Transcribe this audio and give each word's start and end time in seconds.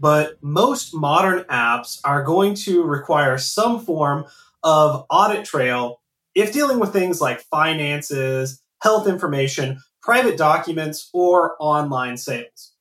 but 0.00 0.42
most 0.42 0.94
modern 0.94 1.44
apps 1.44 2.00
are 2.04 2.22
going 2.22 2.54
to 2.54 2.82
require 2.82 3.38
some 3.38 3.80
form 3.80 4.24
of 4.62 5.04
audit 5.10 5.44
trail 5.44 6.00
if 6.34 6.52
dealing 6.52 6.78
with 6.78 6.92
things 6.92 7.20
like 7.20 7.40
finances, 7.42 8.62
health 8.80 9.08
information, 9.08 9.80
private 10.02 10.36
documents, 10.36 11.10
or 11.12 11.56
online 11.58 12.16
sales. 12.16 12.74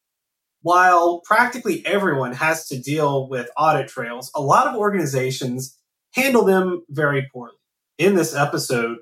While 0.62 1.22
practically 1.22 1.86
everyone 1.86 2.34
has 2.34 2.68
to 2.68 2.80
deal 2.80 3.30
with 3.30 3.50
audit 3.58 3.88
trails, 3.88 4.32
a 4.36 4.42
lot 4.42 4.68
of 4.68 4.76
organizations 4.76 5.78
handle 6.14 6.44
them 6.44 6.84
very 6.90 7.28
poorly. 7.32 7.54
In 7.98 8.16
this 8.16 8.36
episode, 8.36 8.98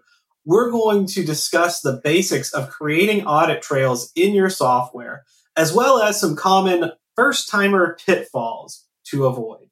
we're 0.45 0.69
going 0.69 1.07
to 1.07 1.25
discuss 1.25 1.81
the 1.81 1.99
basics 2.03 2.53
of 2.53 2.69
creating 2.69 3.25
audit 3.25 3.61
trails 3.61 4.11
in 4.15 4.33
your 4.33 4.49
software, 4.49 5.23
as 5.57 5.73
well 5.73 6.01
as 6.01 6.19
some 6.19 6.35
common 6.35 6.91
first 7.15 7.49
timer 7.49 7.97
pitfalls 8.05 8.85
to 9.07 9.25
avoid. 9.25 9.67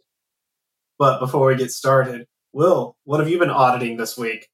But 1.00 1.20
before 1.20 1.48
we 1.48 1.56
get 1.56 1.72
started, 1.72 2.28
Will, 2.54 2.96
what 3.04 3.20
have 3.20 3.30
you 3.30 3.40
been 3.40 3.50
auditing 3.50 3.98
this 3.98 4.18
week? 4.18 4.48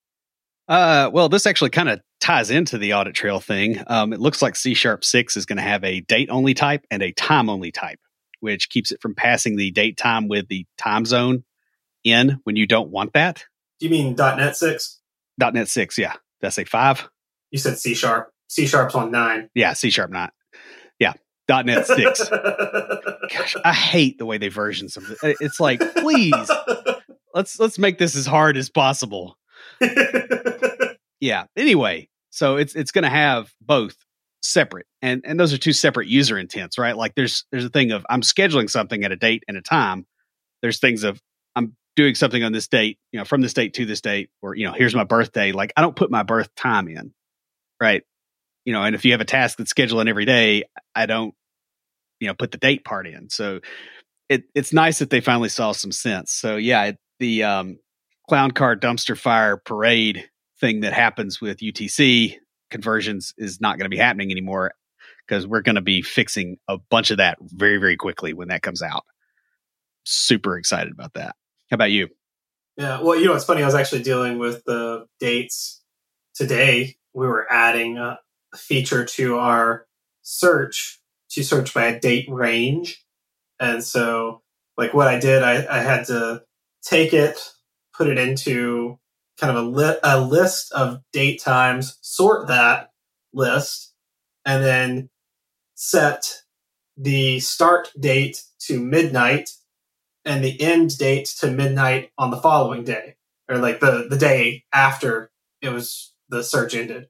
Uh, 0.68 1.10
well, 1.12 1.30
this 1.30 1.46
actually 1.46 1.72
kind 1.72 1.90
of 1.90 2.00
ties 2.22 2.50
into 2.50 2.78
the 2.78 2.94
audit 2.94 3.16
trail 3.16 3.40
thing. 3.40 3.84
Um, 3.88 4.14
it 4.14 4.20
looks 4.20 4.42
like 4.42 4.56
C 4.56 4.74
Sharp 4.74 5.04
6 5.04 5.36
is 5.36 5.46
going 5.46 5.58
to 5.58 5.64
have 5.64 5.84
a 5.84 6.02
date 6.02 6.30
only 6.30 6.54
type 6.54 6.86
and 6.92 7.02
a 7.02 7.12
time 7.12 7.50
only 7.50 7.72
type, 7.72 8.00
which 8.40 8.70
keeps 8.70 8.92
it 8.92 9.02
from 9.02 9.16
passing 9.16 9.58
the 9.58 9.72
date 9.72 9.98
time 9.98 10.28
with 10.28 10.48
the 10.48 10.66
time 10.78 11.06
zone 11.06 11.44
in 12.04 12.40
when 12.44 12.56
you 12.56 12.68
don't 12.68 12.90
want 12.90 13.14
that. 13.14 13.44
Do 13.80 13.88
you 13.88 13.92
mean 13.92 14.16
.NET 14.16 14.56
6? 14.56 15.00
.NET 15.40 15.68
6, 15.68 15.98
yeah. 15.98 16.14
Did 16.40 16.48
I 16.48 16.50
say 16.50 16.64
5? 16.66 17.10
You 17.52 17.58
said 17.60 17.78
C 17.78 17.96
Sharp. 17.96 18.30
C 18.48 18.68
Sharp's 18.68 18.96
on 18.96 19.12
9. 19.12 19.50
Yeah, 19.56 19.74
C 19.74 19.90
Sharp 19.90 20.12
not. 20.12 20.34
Yeah, 21.00 21.14
.NET 21.50 21.86
6. 21.86 22.30
Gosh, 22.30 23.56
I 23.64 23.74
hate 23.74 24.18
the 24.18 24.26
way 24.26 24.38
they 24.38 24.48
version 24.48 24.90
something. 24.90 25.16
It's 25.24 25.60
like, 25.60 25.80
please, 25.96 26.52
let's 27.34 27.60
let's 27.60 27.78
make 27.78 27.98
this 27.98 28.16
as 28.16 28.26
hard 28.26 28.58
as 28.58 28.70
possible. 28.70 29.38
yeah. 31.20 31.46
Anyway, 31.56 32.10
so 32.30 32.58
it's 32.58 32.76
it's 32.76 32.92
going 32.92 33.04
to 33.04 33.10
have 33.10 33.54
both 33.62 33.96
separate, 34.42 34.88
and 35.02 35.22
and 35.26 35.40
those 35.40 35.54
are 35.54 35.58
two 35.58 35.74
separate 35.74 36.08
user 36.08 36.38
intents, 36.38 36.78
right? 36.78 36.96
Like 36.96 37.16
there's 37.16 37.46
there's 37.52 37.66
a 37.66 37.70
thing 37.70 37.92
of 37.92 38.06
I'm 38.10 38.22
scheduling 38.22 38.70
something 38.70 39.04
at 39.04 39.12
a 39.12 39.16
date 39.16 39.44
and 39.48 39.58
a 39.58 39.62
time. 39.62 40.06
There's 40.62 40.80
things 40.80 41.04
of 41.04 41.22
I'm 41.56 41.76
doing 41.96 42.16
something 42.16 42.44
on 42.44 42.52
this 42.52 42.68
date, 42.68 42.98
you 43.12 43.20
know, 43.20 43.26
from 43.26 43.42
this 43.42 43.54
date 43.54 43.74
to 43.76 43.86
this 43.86 44.02
date, 44.02 44.30
or 44.42 44.56
you 44.56 44.66
know, 44.66 44.74
here's 44.74 44.96
my 44.96 45.04
birthday. 45.04 45.52
Like 45.52 45.74
I 45.76 45.82
don't 45.82 45.96
put 45.96 46.12
my 46.12 46.24
birth 46.24 46.54
time 46.56 46.88
in, 46.88 47.14
right? 47.82 48.04
You 48.66 48.74
know, 48.74 48.84
and 48.84 48.96
if 48.96 49.06
you 49.06 49.14
have 49.14 49.22
a 49.22 49.26
task 49.26 49.58
that's 49.58 49.74
scheduling 49.74 50.10
every 50.10 50.26
day, 50.26 50.64
I 50.94 51.06
don't 51.06 51.34
you 52.20 52.28
know 52.28 52.34
put 52.34 52.52
the 52.52 52.58
date 52.58 52.86
part 52.86 53.08
in. 53.08 53.30
So 53.30 53.60
it 54.28 54.44
it's 54.54 54.74
nice 54.74 55.00
that 55.00 55.10
they 55.10 55.22
finally 55.22 55.50
saw 55.50 55.72
some 55.72 55.92
sense. 55.92 56.32
So 56.32 56.56
yeah, 56.58 56.92
the 57.20 57.44
um, 57.44 57.80
clown 58.28 58.52
car 58.52 58.76
dumpster 58.76 59.18
fire 59.18 59.58
parade 59.58 60.30
thing 60.60 60.82
that 60.82 60.94
happens 60.94 61.42
with 61.42 61.60
UTC 61.60 62.36
conversions 62.70 63.34
is 63.38 63.60
not 63.60 63.78
going 63.78 63.86
to 63.86 63.96
be 63.96 63.98
happening 63.98 64.32
anymore 64.32 64.74
because 65.28 65.48
we're 65.48 65.62
going 65.62 65.76
to 65.76 65.82
be 65.82 66.02
fixing 66.02 66.58
a 66.68 66.78
bunch 66.78 67.12
of 67.12 67.18
that 67.18 67.38
very 67.42 67.78
very 67.78 67.98
quickly 67.98 68.34
when 68.34 68.50
that 68.50 68.62
comes 68.62 68.82
out. 68.82 69.04
Super 70.06 70.58
excited 70.58 70.92
about 70.92 71.14
that. 71.14 71.36
How 71.70 71.76
about 71.76 71.92
you? 71.92 72.08
Yeah, 72.78 73.02
well, 73.02 73.20
you 73.20 73.26
know, 73.26 73.36
it's 73.36 73.46
funny. 73.46 73.62
I 73.62 73.66
was 73.66 73.76
actually 73.76 74.04
dealing 74.04 74.40
with 74.40 74.64
the 74.64 75.06
dates 75.20 75.82
today. 76.34 76.96
We 77.14 77.28
were 77.28 77.46
adding 77.52 77.98
a 77.98 78.18
feature 78.56 79.04
to 79.04 79.38
our 79.38 79.86
search 80.22 80.99
to 81.32 81.44
search 81.44 81.74
by 81.74 81.86
a 81.86 82.00
date 82.00 82.28
range. 82.30 83.04
And 83.60 83.84
so, 83.84 84.42
like, 84.78 84.94
what 84.94 85.08
I 85.08 85.20
did, 85.20 85.44
I, 85.44 85.66
I 85.70 85.80
had 85.82 86.06
to 86.08 86.44
take 86.82 87.14
it, 87.14 87.52
put 87.96 88.08
it 88.08 88.18
into 88.18 88.98
kind 89.38 89.56
of 89.56 89.64
a, 89.64 89.70
li- 89.70 90.00
a 90.04 90.22
list 90.22 90.72
of 90.72 91.02
date 91.12 91.42
times, 91.42 91.98
sort 92.02 92.48
that 92.48 92.92
list, 93.34 93.94
and 94.46 94.64
then 94.64 95.10
set 95.76 96.42
the 96.98 97.40
start 97.40 97.92
date 98.00 98.44
to 98.60 98.80
midnight 98.80 99.50
and 100.26 100.44
the 100.44 100.60
end 100.62 100.98
date 100.98 101.26
to 101.40 101.50
midnight 101.50 102.12
on 102.18 102.32
the 102.32 102.38
following 102.38 102.84
day, 102.84 103.16
or 103.50 103.58
like 103.58 103.80
the, 103.80 104.08
the 104.10 104.18
day 104.18 104.64
after 104.74 105.32
it 105.62 105.70
was 105.70 106.14
the 106.28 106.44
search 106.44 106.76
ended. 106.76 107.08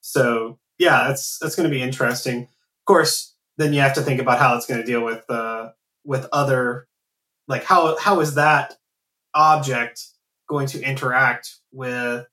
So 0.00 0.58
yeah, 0.78 1.08
that's 1.08 1.38
that's 1.38 1.54
going 1.54 1.68
to 1.68 1.74
be 1.74 1.82
interesting. 1.82 2.42
Of 2.42 2.84
course, 2.86 3.35
then 3.58 3.72
you 3.72 3.80
have 3.80 3.94
to 3.94 4.02
think 4.02 4.20
about 4.20 4.38
how 4.38 4.56
it's 4.56 4.66
going 4.66 4.80
to 4.80 4.86
deal 4.86 5.04
with 5.04 5.28
uh, 5.30 5.70
with 6.04 6.26
other 6.32 6.86
like 7.48 7.64
how 7.64 7.96
how 7.98 8.20
is 8.20 8.34
that 8.34 8.74
object 9.34 10.02
going 10.48 10.66
to 10.66 10.82
interact 10.82 11.56
with 11.72 12.26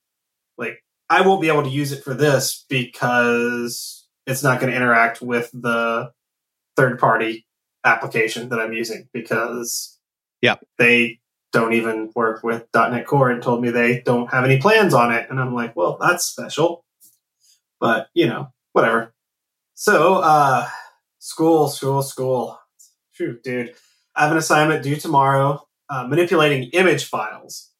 like 0.56 0.82
I 1.10 1.26
won't 1.26 1.42
be 1.42 1.48
able 1.48 1.64
to 1.64 1.68
use 1.68 1.92
it 1.92 2.02
for 2.02 2.14
this 2.14 2.64
because 2.68 4.06
it's 4.26 4.42
not 4.42 4.60
going 4.60 4.70
to 4.70 4.76
interact 4.76 5.20
with 5.20 5.50
the 5.52 6.12
third 6.76 6.98
party 6.98 7.46
application 7.84 8.48
that 8.48 8.58
I'm 8.58 8.72
using 8.72 9.08
because 9.12 9.98
yeah. 10.40 10.56
they 10.78 11.20
don't 11.52 11.74
even 11.74 12.10
work 12.16 12.42
with 12.42 12.66
.NET 12.74 13.06
Core 13.06 13.30
and 13.30 13.42
told 13.42 13.62
me 13.62 13.70
they 13.70 14.00
don't 14.00 14.30
have 14.32 14.44
any 14.44 14.58
plans 14.60 14.94
on 14.94 15.12
it 15.12 15.28
and 15.30 15.40
I'm 15.40 15.54
like 15.54 15.76
well 15.76 15.98
that's 16.00 16.24
special. 16.24 16.84
But 17.80 18.08
you 18.14 18.26
know 18.26 18.52
whatever. 18.72 19.12
So 19.74 20.16
uh 20.16 20.68
School, 21.24 21.68
school, 21.68 22.02
school. 22.02 22.58
Shoot, 23.12 23.42
dude. 23.42 23.74
I 24.14 24.24
have 24.24 24.32
an 24.32 24.36
assignment 24.36 24.82
due 24.82 24.96
tomorrow. 24.96 25.66
Uh, 25.88 26.06
manipulating 26.06 26.64
image 26.74 27.06
files. 27.06 27.70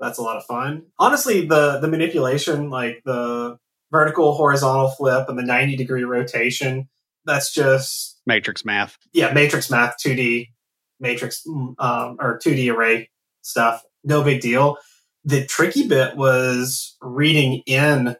That's 0.00 0.16
a 0.16 0.22
lot 0.22 0.38
of 0.38 0.46
fun. 0.46 0.86
Honestly, 0.98 1.46
the 1.46 1.80
the 1.80 1.88
manipulation, 1.88 2.70
like 2.70 3.02
the 3.04 3.58
vertical, 3.92 4.32
horizontal 4.32 4.88
flip, 4.88 5.28
and 5.28 5.38
the 5.38 5.42
ninety 5.42 5.76
degree 5.76 6.04
rotation, 6.04 6.88
that's 7.26 7.52
just 7.52 8.22
matrix 8.24 8.64
math. 8.64 8.96
Yeah, 9.12 9.34
matrix 9.34 9.70
math, 9.70 9.98
two 9.98 10.14
D 10.14 10.54
matrix 10.98 11.42
mm, 11.46 11.74
um, 11.78 12.16
or 12.18 12.38
two 12.38 12.54
D 12.54 12.70
array 12.70 13.10
stuff. 13.42 13.82
No 14.02 14.24
big 14.24 14.40
deal. 14.40 14.78
The 15.24 15.44
tricky 15.44 15.86
bit 15.86 16.16
was 16.16 16.96
reading 17.02 17.62
in 17.66 18.16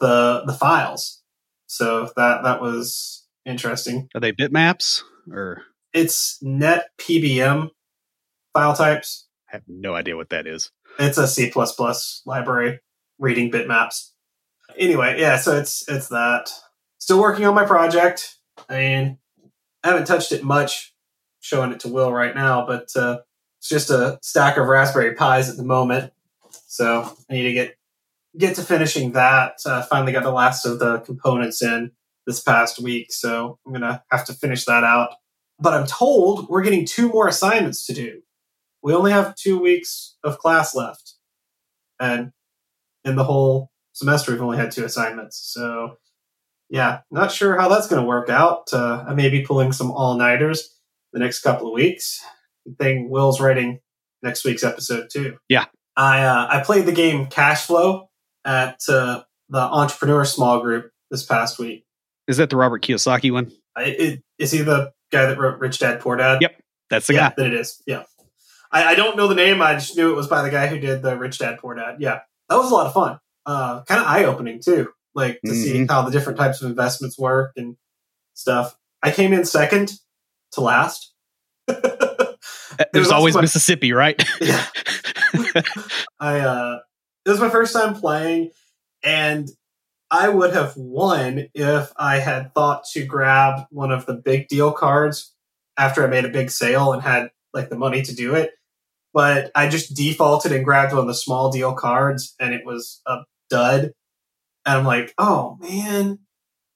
the 0.00 0.42
the 0.44 0.54
files. 0.54 1.22
So 1.68 2.10
that 2.16 2.42
that 2.42 2.60
was 2.60 3.25
interesting. 3.46 4.08
Are 4.14 4.20
they 4.20 4.32
bitmaps 4.32 5.02
or? 5.30 5.62
It's 5.92 6.38
net 6.42 6.88
PBM 6.98 7.70
file 8.52 8.76
types. 8.76 9.28
I 9.48 9.56
have 9.56 9.62
no 9.66 9.94
idea 9.94 10.16
what 10.16 10.30
that 10.30 10.46
is. 10.46 10.70
It's 10.98 11.18
a 11.18 11.26
C 11.26 11.50
plus 11.50 12.22
library 12.26 12.80
reading 13.18 13.50
bitmaps. 13.50 14.10
Anyway, 14.76 15.18
yeah, 15.18 15.36
so 15.38 15.56
it's 15.56 15.88
it's 15.88 16.08
that. 16.08 16.50
Still 16.98 17.20
working 17.20 17.46
on 17.46 17.54
my 17.54 17.64
project. 17.64 18.36
I 18.68 18.76
mean, 18.76 19.18
I 19.84 19.88
haven't 19.88 20.06
touched 20.06 20.32
it 20.32 20.42
much, 20.42 20.94
showing 21.40 21.70
it 21.70 21.80
to 21.80 21.88
Will 21.88 22.12
right 22.12 22.34
now, 22.34 22.66
but 22.66 22.88
uh, 22.96 23.18
it's 23.58 23.68
just 23.68 23.90
a 23.90 24.18
stack 24.22 24.56
of 24.56 24.66
Raspberry 24.66 25.14
Pis 25.14 25.48
at 25.48 25.56
the 25.56 25.64
moment. 25.64 26.12
So 26.66 27.16
I 27.30 27.34
need 27.34 27.44
to 27.44 27.52
get 27.52 27.76
get 28.36 28.56
to 28.56 28.62
finishing 28.62 29.12
that. 29.12 29.58
Uh, 29.64 29.82
finally 29.82 30.12
got 30.12 30.24
the 30.24 30.30
last 30.30 30.66
of 30.66 30.78
the 30.78 31.00
components 31.00 31.62
in 31.62 31.92
this 32.26 32.40
past 32.40 32.80
week, 32.80 33.12
so 33.12 33.58
I'm 33.66 33.72
gonna 33.72 34.02
have 34.10 34.24
to 34.26 34.34
finish 34.34 34.64
that 34.64 34.84
out. 34.84 35.14
But 35.58 35.74
I'm 35.74 35.86
told 35.86 36.48
we're 36.48 36.62
getting 36.62 36.84
two 36.84 37.08
more 37.08 37.28
assignments 37.28 37.86
to 37.86 37.94
do. 37.94 38.20
We 38.82 38.94
only 38.94 39.12
have 39.12 39.34
two 39.34 39.58
weeks 39.58 40.16
of 40.22 40.38
class 40.38 40.74
left, 40.74 41.14
and 42.00 42.32
in 43.04 43.16
the 43.16 43.24
whole 43.24 43.70
semester, 43.92 44.32
we've 44.32 44.42
only 44.42 44.58
had 44.58 44.70
two 44.70 44.84
assignments. 44.84 45.38
So, 45.38 45.96
yeah, 46.68 47.00
not 47.10 47.32
sure 47.32 47.58
how 47.58 47.68
that's 47.68 47.86
going 47.86 48.02
to 48.02 48.06
work 48.06 48.28
out. 48.28 48.72
Uh, 48.72 49.04
I 49.08 49.14
may 49.14 49.30
be 49.30 49.42
pulling 49.42 49.72
some 49.72 49.90
all 49.90 50.16
nighters 50.16 50.76
the 51.12 51.20
next 51.20 51.40
couple 51.40 51.68
of 51.68 51.72
weeks. 51.72 52.22
Good 52.66 52.78
thing 52.78 53.08
Will's 53.08 53.40
writing 53.40 53.80
next 54.22 54.44
week's 54.44 54.64
episode 54.64 55.08
too. 55.10 55.38
Yeah, 55.48 55.64
I 55.96 56.22
uh, 56.24 56.48
I 56.50 56.62
played 56.62 56.84
the 56.84 56.92
game 56.92 57.26
Cash 57.26 57.66
Flow 57.66 58.10
at 58.44 58.80
uh, 58.88 59.22
the 59.48 59.60
Entrepreneur 59.60 60.24
Small 60.24 60.60
Group 60.60 60.90
this 61.10 61.24
past 61.24 61.58
week, 61.58 61.85
is 62.26 62.36
that 62.38 62.50
the 62.50 62.56
Robert 62.56 62.82
Kiyosaki 62.82 63.32
one? 63.32 63.52
It, 63.78 64.22
is 64.38 64.50
he 64.52 64.62
the 64.62 64.92
guy 65.12 65.26
that 65.26 65.38
wrote 65.38 65.58
Rich 65.58 65.78
Dad 65.78 66.00
Poor 66.00 66.16
Dad? 66.16 66.40
Yep. 66.40 66.60
That's 66.90 67.06
the 67.06 67.14
yeah, 67.14 67.28
guy. 67.30 67.34
That 67.38 67.46
it 67.48 67.54
is. 67.54 67.82
Yeah. 67.86 68.04
I, 68.72 68.92
I 68.92 68.94
don't 68.94 69.16
know 69.16 69.28
the 69.28 69.34
name. 69.34 69.60
I 69.62 69.74
just 69.74 69.96
knew 69.96 70.10
it 70.12 70.16
was 70.16 70.26
by 70.26 70.42
the 70.42 70.50
guy 70.50 70.66
who 70.66 70.78
did 70.78 71.02
the 71.02 71.16
Rich 71.16 71.38
Dad 71.38 71.58
Poor 71.58 71.74
Dad. 71.74 71.96
Yeah. 72.00 72.20
That 72.48 72.56
was 72.56 72.70
a 72.70 72.74
lot 72.74 72.86
of 72.86 72.92
fun. 72.92 73.18
Uh, 73.44 73.82
kind 73.84 74.00
of 74.00 74.06
eye 74.06 74.24
opening 74.24 74.60
too. 74.60 74.88
Like 75.14 75.40
to 75.44 75.54
see 75.54 75.74
Mhm. 75.80 75.90
how 75.90 76.02
the 76.02 76.10
different 76.10 76.38
types 76.38 76.60
of 76.62 76.68
investments 76.70 77.18
work 77.18 77.52
and 77.56 77.76
stuff. 78.34 78.76
I 79.02 79.10
came 79.10 79.32
in 79.32 79.44
second 79.44 79.92
to 80.52 80.60
last. 80.60 81.12
There's 81.66 83.06
was 83.06 83.12
always 83.12 83.34
my- 83.34 83.40
Mississippi, 83.42 83.92
right? 83.92 84.22
Yeah. 84.40 84.64
I 86.20 86.40
uh 86.40 86.78
it 87.24 87.30
was 87.30 87.40
my 87.40 87.48
first 87.50 87.72
time 87.72 87.94
playing 87.94 88.50
and 89.02 89.48
I 90.10 90.28
would 90.28 90.54
have 90.54 90.76
won 90.76 91.48
if 91.54 91.92
I 91.96 92.18
had 92.18 92.54
thought 92.54 92.84
to 92.92 93.04
grab 93.04 93.66
one 93.70 93.90
of 93.90 94.06
the 94.06 94.14
big 94.14 94.48
deal 94.48 94.72
cards 94.72 95.34
after 95.76 96.04
I 96.04 96.08
made 96.08 96.24
a 96.24 96.30
big 96.30 96.50
sale 96.50 96.92
and 96.92 97.02
had 97.02 97.30
like 97.52 97.68
the 97.68 97.78
money 97.78 98.02
to 98.02 98.14
do 98.14 98.34
it. 98.34 98.52
But 99.12 99.50
I 99.54 99.68
just 99.68 99.94
defaulted 99.94 100.52
and 100.52 100.64
grabbed 100.64 100.92
one 100.92 101.02
of 101.02 101.06
the 101.06 101.14
small 101.14 101.50
deal 101.50 101.74
cards 101.74 102.34
and 102.38 102.54
it 102.54 102.64
was 102.64 103.00
a 103.06 103.20
dud. 103.50 103.92
And 104.64 104.78
I'm 104.78 104.84
like, 104.84 105.12
oh 105.18 105.56
man, 105.60 106.20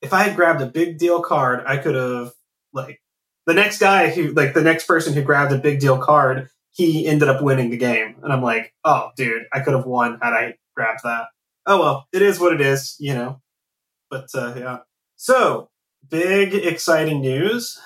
if 0.00 0.12
I 0.12 0.24
had 0.24 0.36
grabbed 0.36 0.62
a 0.62 0.66
big 0.66 0.98
deal 0.98 1.22
card, 1.22 1.62
I 1.66 1.76
could 1.76 1.94
have 1.94 2.32
like 2.72 3.00
the 3.46 3.54
next 3.54 3.78
guy 3.78 4.10
who 4.10 4.32
like 4.32 4.54
the 4.54 4.62
next 4.62 4.86
person 4.86 5.12
who 5.12 5.22
grabbed 5.22 5.52
a 5.52 5.58
big 5.58 5.80
deal 5.80 5.98
card 5.98 6.48
he 6.72 7.06
ended 7.06 7.28
up 7.28 7.42
winning 7.42 7.70
the 7.70 7.76
game. 7.76 8.16
And 8.22 8.32
I'm 8.32 8.42
like, 8.42 8.72
oh, 8.84 9.10
dude, 9.16 9.42
I 9.52 9.60
could 9.60 9.74
have 9.74 9.86
won 9.86 10.18
had 10.22 10.32
I 10.32 10.54
grabbed 10.76 11.00
that. 11.04 11.26
Oh, 11.70 11.78
well, 11.78 12.08
it 12.12 12.20
is 12.20 12.40
what 12.40 12.52
it 12.52 12.60
is, 12.60 12.96
you 12.98 13.14
know. 13.14 13.40
But 14.10 14.26
uh, 14.34 14.54
yeah. 14.56 14.78
So, 15.14 15.70
big, 16.08 16.52
exciting 16.52 17.20
news. 17.20 17.78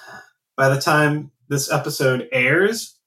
By 0.57 0.71
the 0.71 0.81
time 0.81 1.33
this 1.51 1.71
episode 1.71 2.27
airs, 2.33 2.99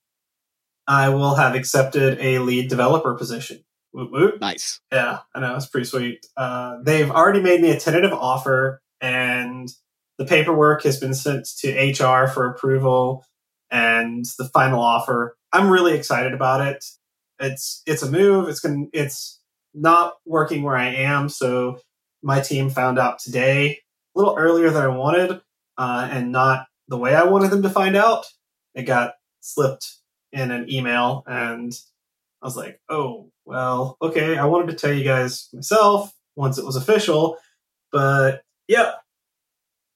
I 0.87 1.09
will 1.09 1.33
have 1.33 1.55
accepted 1.55 2.19
a 2.21 2.37
lead 2.37 2.69
developer 2.69 3.15
position. 3.15 3.63
Woot. 3.91 4.39
nice. 4.39 4.79
Yeah, 4.91 5.21
I 5.33 5.39
know. 5.39 5.55
It's 5.55 5.65
pretty 5.65 5.87
sweet. 5.87 6.27
Uh, 6.37 6.77
they've 6.83 7.09
already 7.09 7.41
made 7.41 7.61
me 7.61 7.71
a 7.71 7.79
tentative 7.79 8.13
offer, 8.13 8.79
and 9.01 9.67
the 10.19 10.25
paperwork 10.25 10.83
has 10.83 10.99
been 10.99 11.15
sent 11.15 11.47
to 11.61 11.71
HR 11.71 12.27
for 12.27 12.51
approval 12.51 13.25
and 13.71 14.25
the 14.37 14.47
final 14.49 14.79
offer. 14.79 15.37
I'm 15.51 15.71
really 15.71 15.95
excited 15.95 16.33
about 16.35 16.61
it. 16.61 16.85
It's 17.39 17.81
it's 17.87 18.03
a 18.03 18.11
move. 18.11 18.47
It's 18.47 18.59
gonna 18.59 18.85
it's 18.93 19.39
not 19.73 20.13
working 20.25 20.63
where 20.63 20.75
I 20.75 20.87
am, 20.87 21.29
so 21.29 21.79
my 22.23 22.41
team 22.41 22.69
found 22.69 22.99
out 22.99 23.19
today, 23.19 23.79
a 24.15 24.19
little 24.19 24.35
earlier 24.37 24.69
than 24.69 24.83
I 24.83 24.87
wanted, 24.87 25.41
uh, 25.77 26.07
and 26.11 26.31
not 26.31 26.65
the 26.87 26.97
way 26.97 27.13
I 27.15 27.23
wanted 27.25 27.51
them 27.51 27.63
to 27.63 27.69
find 27.69 27.95
out. 27.95 28.25
It 28.73 28.83
got 28.83 29.13
slipped 29.39 29.97
in 30.31 30.51
an 30.51 30.71
email, 30.71 31.23
and 31.27 31.73
I 32.41 32.45
was 32.45 32.57
like, 32.57 32.79
oh, 32.89 33.31
well, 33.45 33.97
okay. 34.01 34.37
I 34.37 34.45
wanted 34.45 34.71
to 34.71 34.77
tell 34.77 34.93
you 34.93 35.03
guys 35.03 35.49
myself 35.53 36.11
once 36.35 36.57
it 36.57 36.65
was 36.65 36.75
official, 36.75 37.37
but 37.91 38.43
yeah, 38.67 38.93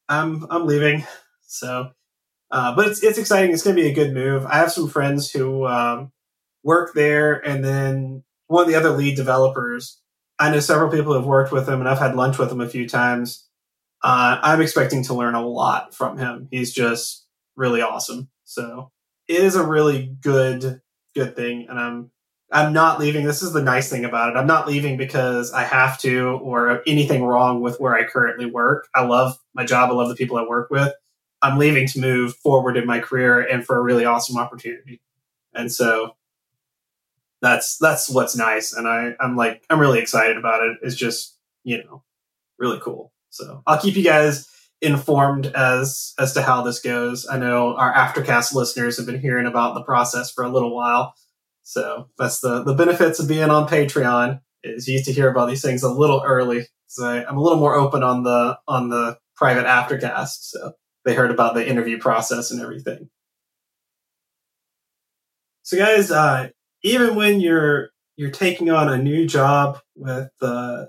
I'm 0.10 0.46
I'm 0.50 0.66
leaving. 0.66 1.06
So, 1.54 1.92
uh, 2.50 2.76
but 2.76 2.88
it's 2.88 3.04
it's 3.04 3.18
exciting. 3.18 3.52
It's 3.52 3.64
going 3.64 3.76
to 3.76 3.82
be 3.82 3.90
a 3.90 3.94
good 3.94 4.14
move. 4.14 4.46
I 4.46 4.56
have 4.56 4.72
some 4.72 4.88
friends 4.88 5.30
who 5.30 5.68
um, 5.68 6.14
work 6.64 6.94
there, 6.94 7.34
and 7.46 7.62
then 7.62 8.24
one 8.52 8.64
of 8.64 8.68
the 8.68 8.76
other 8.76 8.92
lead 8.92 9.16
developers. 9.16 10.00
I 10.38 10.52
know 10.52 10.60
several 10.60 10.92
people 10.92 11.14
who've 11.14 11.26
worked 11.26 11.52
with 11.52 11.68
him, 11.68 11.80
and 11.80 11.88
I've 11.88 12.00
had 12.00 12.16
lunch 12.16 12.38
with 12.38 12.52
him 12.52 12.62
a 12.62 12.70
few 12.70 12.88
times. 12.88 13.48
Uh, 14.04 14.40
I'm 14.42 14.62
expecting 14.62 15.04
to 15.06 15.14
learn 15.14 15.36
a 15.36 15.48
lot 15.48 15.96
from 15.96 16.18
him. 16.18 16.48
He's 16.52 16.74
just 16.74 17.26
really 17.56 17.82
awesome. 17.82 18.30
So 18.44 18.92
it 19.28 19.42
is 19.42 19.56
a 19.56 19.66
really 19.66 20.18
good 20.22 20.82
good 21.16 21.36
thing, 21.36 21.68
and 21.70 21.80
I'm 21.80 22.12
I'm 22.52 22.74
not 22.74 23.00
leaving. 23.00 23.26
This 23.26 23.42
is 23.42 23.54
the 23.54 23.64
nice 23.64 23.90
thing 23.90 24.04
about 24.04 24.30
it. 24.30 24.38
I'm 24.38 24.48
not 24.48 24.68
leaving 24.68 24.98
because 24.98 25.54
I 25.54 25.64
have 25.64 25.98
to 26.00 26.40
or 26.44 26.82
anything 26.86 27.24
wrong 27.24 27.62
with 27.62 27.80
where 27.80 27.96
I 27.96 28.04
currently 28.04 28.46
work. 28.46 28.90
I 28.94 29.06
love 29.06 29.38
my 29.54 29.64
job. 29.64 29.90
I 29.90 29.94
love 29.94 30.10
the 30.10 30.16
people 30.16 30.38
I 30.38 30.44
work 30.44 30.70
with. 30.70 30.94
I'm 31.42 31.58
leaving 31.58 31.88
to 31.88 32.02
move 32.02 32.36
forward 32.36 32.76
in 32.76 32.86
my 32.86 33.00
career 33.00 33.40
and 33.40 33.66
for 33.66 33.78
a 33.78 33.82
really 33.82 34.04
awesome 34.04 34.38
opportunity. 34.38 35.02
And 35.54 35.72
so 35.72 36.16
that's 37.42 37.78
that's 37.78 38.10
what's 38.10 38.36
nice. 38.36 38.74
And 38.74 38.88
I, 38.88 39.16
I'm 39.20 39.36
like 39.36 39.64
I'm 39.70 39.80
really 39.80 40.00
excited 40.00 40.38
about 40.38 40.64
it. 40.64 40.78
It's 40.82 40.96
just, 40.96 41.38
you 41.64 41.84
know, 41.84 42.04
really 42.58 42.80
cool. 42.80 43.12
So 43.30 43.64
I'll 43.66 43.80
keep 43.80 43.96
you 43.96 44.04
guys 44.04 44.48
informed 44.82 45.48
as 45.48 46.14
as 46.20 46.34
to 46.34 46.42
how 46.42 46.62
this 46.62 46.80
goes. 46.80 47.28
I 47.28 47.38
know 47.38 47.76
our 47.76 47.94
aftercast 47.94 48.54
listeners 48.54 48.98
have 48.98 49.06
been 49.06 49.20
hearing 49.20 49.48
about 49.48 49.74
the 49.74 49.84
process 49.84 50.32
for 50.32 50.44
a 50.44 50.50
little 50.50 50.76
while. 50.76 51.14
So 51.64 52.10
that's 52.18 52.40
the 52.40 52.64
the 52.64 52.74
benefits 52.74 53.20
of 53.20 53.28
being 53.28 53.50
on 53.50 53.68
Patreon 53.68 54.42
is 54.64 54.88
you 54.88 54.98
get 54.98 55.06
to 55.06 55.14
hear 55.14 55.30
about 55.30 55.50
these 55.50 55.62
things 55.62 55.84
a 55.84 55.92
little 55.92 56.22
early. 56.26 56.68
So 56.88 57.08
I'm 57.08 57.38
a 57.38 57.42
little 57.42 57.60
more 57.60 57.76
open 57.76 58.04
on 58.04 58.24
the 58.24 58.60
on 58.68 58.90
the 58.90 59.18
private 59.36 59.66
aftercast. 59.66 60.38
So 60.42 60.74
they 61.06 61.16
heard 61.16 61.32
about 61.32 61.56
the 61.56 61.68
interview 61.68 61.98
process 61.98 62.52
and 62.52 62.62
everything. 62.62 63.10
So 65.64 65.78
guys, 65.78 66.12
uh, 66.12 66.50
even 66.84 67.16
when 67.16 67.40
you're 67.40 67.90
you're 68.18 68.32
taking 68.32 68.70
on 68.70 68.92
a 68.92 68.98
new 68.98 69.26
job 69.26 69.80
with 69.96 70.30
uh, 70.42 70.86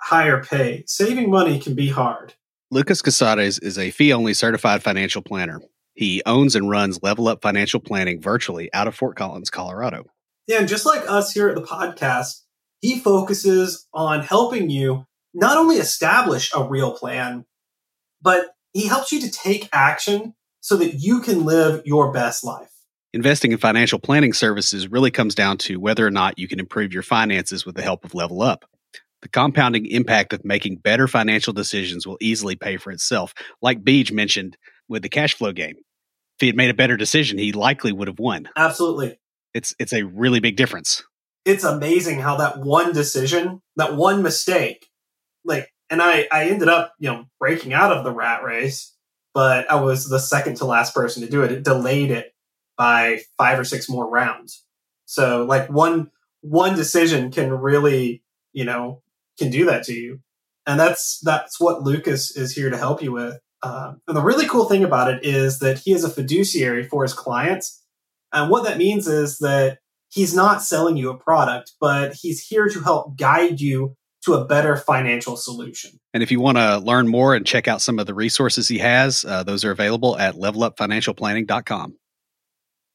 higher 0.00 0.44
pay, 0.44 0.84
saving 0.86 1.30
money 1.30 1.58
can 1.58 1.74
be 1.74 1.88
hard. 1.88 2.34
Lucas 2.70 3.00
Casades 3.00 3.58
is 3.58 3.78
a 3.78 3.90
fee 3.90 4.12
only 4.12 4.34
certified 4.34 4.82
financial 4.82 5.22
planner. 5.22 5.60
He 5.94 6.22
owns 6.26 6.54
and 6.54 6.70
runs 6.70 7.02
Level 7.02 7.26
Up 7.26 7.42
Financial 7.42 7.80
Planning 7.80 8.20
virtually 8.20 8.72
out 8.72 8.86
of 8.86 8.94
Fort 8.94 9.16
Collins, 9.16 9.50
Colorado. 9.50 10.04
Yeah, 10.46 10.58
and 10.58 10.68
just 10.68 10.86
like 10.86 11.02
us 11.08 11.32
here 11.32 11.48
at 11.48 11.56
the 11.56 11.62
podcast, 11.62 12.42
he 12.80 13.00
focuses 13.00 13.86
on 13.92 14.22
helping 14.22 14.70
you 14.70 15.06
not 15.34 15.56
only 15.56 15.76
establish 15.76 16.52
a 16.54 16.62
real 16.62 16.92
plan, 16.92 17.44
but 18.22 18.50
he 18.72 18.86
helps 18.86 19.10
you 19.10 19.20
to 19.20 19.30
take 19.30 19.68
action 19.72 20.34
so 20.60 20.76
that 20.76 20.94
you 20.94 21.20
can 21.20 21.44
live 21.44 21.82
your 21.84 22.12
best 22.12 22.44
life. 22.44 22.70
Investing 23.14 23.52
in 23.52 23.58
financial 23.58 23.98
planning 23.98 24.34
services 24.34 24.88
really 24.88 25.10
comes 25.10 25.34
down 25.34 25.56
to 25.58 25.80
whether 25.80 26.06
or 26.06 26.10
not 26.10 26.38
you 26.38 26.46
can 26.46 26.60
improve 26.60 26.92
your 26.92 27.02
finances 27.02 27.64
with 27.64 27.74
the 27.74 27.82
help 27.82 28.04
of 28.04 28.14
Level 28.14 28.42
Up. 28.42 28.66
The 29.22 29.28
compounding 29.28 29.86
impact 29.86 30.34
of 30.34 30.44
making 30.44 30.76
better 30.76 31.08
financial 31.08 31.54
decisions 31.54 32.06
will 32.06 32.18
easily 32.20 32.54
pay 32.54 32.76
for 32.76 32.90
itself. 32.90 33.32
Like 33.62 33.82
Beej 33.82 34.12
mentioned 34.12 34.58
with 34.88 35.02
the 35.02 35.08
cash 35.08 35.34
flow 35.34 35.52
game. 35.52 35.76
If 35.76 36.40
he 36.40 36.46
had 36.48 36.56
made 36.56 36.70
a 36.70 36.74
better 36.74 36.98
decision, 36.98 37.38
he 37.38 37.52
likely 37.52 37.92
would 37.92 38.08
have 38.08 38.18
won. 38.18 38.48
Absolutely. 38.54 39.18
It's 39.54 39.74
it's 39.78 39.94
a 39.94 40.04
really 40.04 40.40
big 40.40 40.56
difference. 40.56 41.02
It's 41.46 41.64
amazing 41.64 42.20
how 42.20 42.36
that 42.36 42.58
one 42.58 42.92
decision, 42.92 43.62
that 43.76 43.96
one 43.96 44.22
mistake, 44.22 44.86
like, 45.44 45.72
and 45.88 46.02
I, 46.02 46.28
I 46.30 46.50
ended 46.50 46.68
up, 46.68 46.92
you 46.98 47.08
know, 47.08 47.24
breaking 47.40 47.72
out 47.72 47.90
of 47.90 48.04
the 48.04 48.12
rat 48.12 48.44
race, 48.44 48.94
but 49.32 49.68
I 49.70 49.80
was 49.80 50.08
the 50.08 50.18
second 50.18 50.58
to 50.58 50.66
last 50.66 50.94
person 50.94 51.22
to 51.22 51.30
do 51.30 51.42
it. 51.42 51.50
It 51.50 51.64
delayed 51.64 52.10
it 52.10 52.34
by 52.78 53.18
five 53.36 53.58
or 53.58 53.64
six 53.64 53.88
more 53.88 54.08
rounds. 54.08 54.64
So 55.04 55.44
like 55.44 55.68
one, 55.68 56.10
one 56.40 56.76
decision 56.76 57.30
can 57.30 57.52
really, 57.52 58.22
you 58.52 58.64
know, 58.64 59.02
can 59.38 59.50
do 59.50 59.66
that 59.66 59.84
to 59.84 59.92
you. 59.92 60.20
And 60.66 60.78
that's, 60.78 61.20
that's 61.20 61.60
what 61.60 61.82
Lucas 61.82 62.36
is 62.36 62.54
here 62.54 62.70
to 62.70 62.76
help 62.76 63.02
you 63.02 63.12
with. 63.12 63.38
Um, 63.62 64.00
and 64.06 64.16
the 64.16 64.22
really 64.22 64.46
cool 64.46 64.66
thing 64.66 64.84
about 64.84 65.12
it 65.12 65.24
is 65.24 65.58
that 65.58 65.78
he 65.78 65.92
is 65.92 66.04
a 66.04 66.10
fiduciary 66.10 66.84
for 66.84 67.02
his 67.02 67.12
clients. 67.12 67.82
And 68.32 68.50
what 68.50 68.64
that 68.64 68.78
means 68.78 69.08
is 69.08 69.38
that 69.38 69.78
he's 70.10 70.34
not 70.34 70.62
selling 70.62 70.96
you 70.96 71.10
a 71.10 71.18
product, 71.18 71.72
but 71.80 72.14
he's 72.14 72.46
here 72.46 72.68
to 72.68 72.80
help 72.80 73.16
guide 73.16 73.60
you 73.60 73.96
to 74.24 74.34
a 74.34 74.44
better 74.44 74.76
financial 74.76 75.36
solution. 75.36 75.98
And 76.12 76.22
if 76.22 76.30
you 76.30 76.40
want 76.40 76.58
to 76.58 76.78
learn 76.78 77.08
more 77.08 77.34
and 77.34 77.46
check 77.46 77.66
out 77.66 77.80
some 77.80 77.98
of 77.98 78.06
the 78.06 78.14
resources 78.14 78.68
he 78.68 78.78
has, 78.78 79.24
uh, 79.24 79.42
those 79.42 79.64
are 79.64 79.70
available 79.70 80.18
at 80.18 80.34
levelupfinancialplanning.com. 80.34 81.96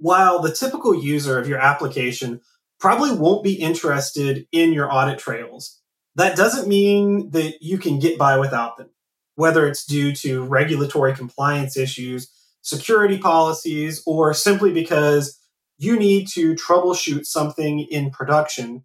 While 0.03 0.41
the 0.41 0.51
typical 0.51 0.93
user 0.93 1.39
of 1.39 1.47
your 1.47 1.59
application 1.59 2.41
probably 2.77 3.15
won't 3.15 3.41
be 3.41 3.53
interested 3.53 4.45
in 4.51 4.73
your 4.73 4.93
audit 4.93 5.17
trails, 5.17 5.79
that 6.15 6.35
doesn't 6.35 6.67
mean 6.67 7.29
that 7.29 7.59
you 7.61 7.77
can 7.77 7.99
get 7.99 8.17
by 8.17 8.37
without 8.37 8.75
them, 8.75 8.89
whether 9.35 9.65
it's 9.65 9.85
due 9.85 10.11
to 10.15 10.43
regulatory 10.43 11.15
compliance 11.15 11.77
issues, 11.77 12.29
security 12.61 13.17
policies, 13.17 14.03
or 14.05 14.33
simply 14.33 14.73
because 14.73 15.39
you 15.77 15.97
need 15.97 16.27
to 16.33 16.53
troubleshoot 16.55 17.25
something 17.25 17.79
in 17.79 18.11
production. 18.11 18.83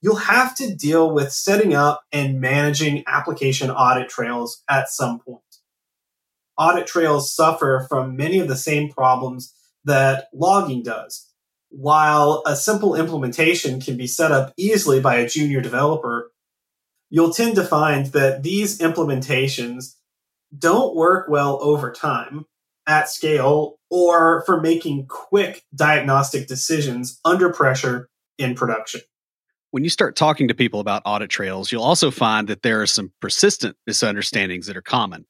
You'll 0.00 0.16
have 0.16 0.56
to 0.56 0.74
deal 0.74 1.12
with 1.12 1.30
setting 1.30 1.74
up 1.74 2.02
and 2.10 2.40
managing 2.40 3.04
application 3.06 3.70
audit 3.70 4.08
trails 4.08 4.64
at 4.68 4.88
some 4.88 5.20
point. 5.20 5.42
Audit 6.58 6.88
trails 6.88 7.32
suffer 7.32 7.86
from 7.88 8.16
many 8.16 8.40
of 8.40 8.48
the 8.48 8.56
same 8.56 8.88
problems 8.88 9.52
that 9.86 10.28
logging 10.32 10.82
does. 10.82 11.32
While 11.70 12.42
a 12.46 12.54
simple 12.54 12.94
implementation 12.94 13.80
can 13.80 13.96
be 13.96 14.06
set 14.06 14.30
up 14.30 14.52
easily 14.56 15.00
by 15.00 15.16
a 15.16 15.28
junior 15.28 15.60
developer, 15.60 16.30
you'll 17.10 17.32
tend 17.32 17.56
to 17.56 17.64
find 17.64 18.06
that 18.06 18.42
these 18.42 18.78
implementations 18.78 19.94
don't 20.56 20.94
work 20.94 21.28
well 21.28 21.58
over 21.62 21.90
time. 21.90 22.46
at 22.86 23.08
scale 23.08 23.78
or 23.90 24.42
for 24.46 24.60
making 24.60 25.06
quick 25.06 25.64
diagnostic 25.74 26.46
decisions 26.46 27.20
under 27.24 27.52
pressure 27.52 28.08
in 28.38 28.54
production. 28.54 29.00
When 29.72 29.84
you 29.84 29.90
start 29.90 30.16
talking 30.16 30.48
to 30.48 30.54
people 30.54 30.80
about 30.80 31.02
audit 31.04 31.28
trails, 31.28 31.70
you'll 31.70 31.82
also 31.82 32.10
find 32.10 32.48
that 32.48 32.62
there 32.62 32.80
are 32.80 32.86
some 32.86 33.12
persistent 33.20 33.76
misunderstandings 33.86 34.66
that 34.66 34.76
are 34.76 34.82
common. 34.82 35.26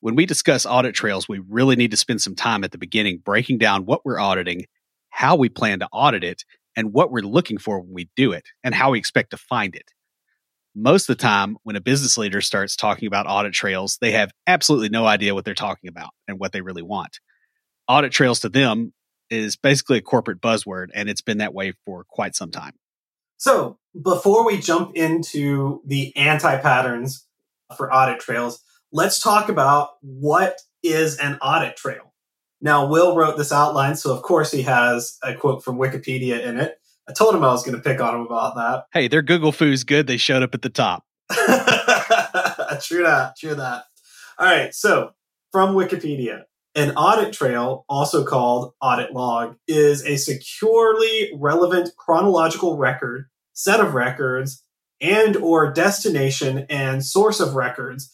When 0.00 0.14
we 0.14 0.26
discuss 0.26 0.64
audit 0.64 0.94
trails, 0.94 1.28
we 1.28 1.40
really 1.40 1.76
need 1.76 1.90
to 1.90 1.96
spend 1.96 2.22
some 2.22 2.36
time 2.36 2.62
at 2.62 2.70
the 2.70 2.78
beginning 2.78 3.18
breaking 3.18 3.58
down 3.58 3.84
what 3.84 4.04
we're 4.04 4.20
auditing, 4.20 4.66
how 5.10 5.36
we 5.36 5.48
plan 5.48 5.80
to 5.80 5.88
audit 5.92 6.22
it, 6.22 6.44
and 6.76 6.92
what 6.92 7.10
we're 7.10 7.20
looking 7.20 7.58
for 7.58 7.80
when 7.80 7.92
we 7.92 8.08
do 8.14 8.32
it, 8.32 8.44
and 8.62 8.74
how 8.74 8.92
we 8.92 8.98
expect 8.98 9.30
to 9.30 9.36
find 9.36 9.74
it. 9.74 9.90
Most 10.74 11.08
of 11.08 11.16
the 11.16 11.22
time, 11.22 11.56
when 11.64 11.74
a 11.74 11.80
business 11.80 12.16
leader 12.16 12.40
starts 12.40 12.76
talking 12.76 13.08
about 13.08 13.26
audit 13.28 13.52
trails, 13.52 13.98
they 14.00 14.12
have 14.12 14.30
absolutely 14.46 14.88
no 14.88 15.06
idea 15.06 15.34
what 15.34 15.44
they're 15.44 15.54
talking 15.54 15.88
about 15.88 16.10
and 16.28 16.38
what 16.38 16.52
they 16.52 16.60
really 16.60 16.82
want. 16.82 17.18
Audit 17.88 18.12
trails 18.12 18.38
to 18.40 18.48
them 18.48 18.92
is 19.30 19.56
basically 19.56 19.98
a 19.98 20.02
corporate 20.02 20.40
buzzword, 20.40 20.88
and 20.94 21.08
it's 21.08 21.22
been 21.22 21.38
that 21.38 21.54
way 21.54 21.72
for 21.84 22.04
quite 22.08 22.36
some 22.36 22.52
time. 22.52 22.74
So, 23.38 23.78
before 24.00 24.46
we 24.46 24.58
jump 24.58 24.94
into 24.94 25.82
the 25.84 26.16
anti 26.16 26.56
patterns 26.58 27.26
for 27.76 27.92
audit 27.92 28.20
trails, 28.20 28.62
let's 28.92 29.20
talk 29.20 29.48
about 29.48 29.90
what 30.00 30.58
is 30.82 31.16
an 31.18 31.38
audit 31.42 31.76
trail. 31.76 32.14
Now, 32.60 32.86
Will 32.86 33.16
wrote 33.16 33.36
this 33.36 33.52
outline, 33.52 33.94
so 33.94 34.14
of 34.14 34.22
course 34.22 34.50
he 34.50 34.62
has 34.62 35.16
a 35.22 35.34
quote 35.34 35.62
from 35.62 35.78
Wikipedia 35.78 36.44
in 36.44 36.58
it. 36.58 36.76
I 37.08 37.12
told 37.12 37.34
him 37.34 37.44
I 37.44 37.48
was 37.48 37.64
going 37.64 37.76
to 37.76 37.82
pick 37.82 38.00
on 38.00 38.14
him 38.14 38.26
about 38.26 38.56
that. 38.56 38.84
Hey, 38.92 39.08
their 39.08 39.22
Google 39.22 39.52
Foo's 39.52 39.84
good. 39.84 40.06
They 40.06 40.16
showed 40.16 40.42
up 40.42 40.54
at 40.54 40.62
the 40.62 40.68
top. 40.68 41.04
true 41.30 43.02
that. 43.02 43.34
True 43.38 43.54
that. 43.54 43.84
All 44.38 44.46
right. 44.46 44.74
So, 44.74 45.12
from 45.52 45.74
Wikipedia, 45.74 46.42
an 46.74 46.90
audit 46.96 47.32
trail, 47.32 47.84
also 47.88 48.24
called 48.24 48.72
audit 48.82 49.12
log, 49.12 49.56
is 49.66 50.04
a 50.04 50.16
securely 50.16 51.30
relevant 51.34 51.90
chronological 51.96 52.76
record, 52.76 53.26
set 53.54 53.80
of 53.80 53.94
records, 53.94 54.62
and 55.00 55.36
or 55.36 55.72
destination 55.72 56.66
and 56.68 57.04
source 57.04 57.40
of 57.40 57.54
records 57.54 58.12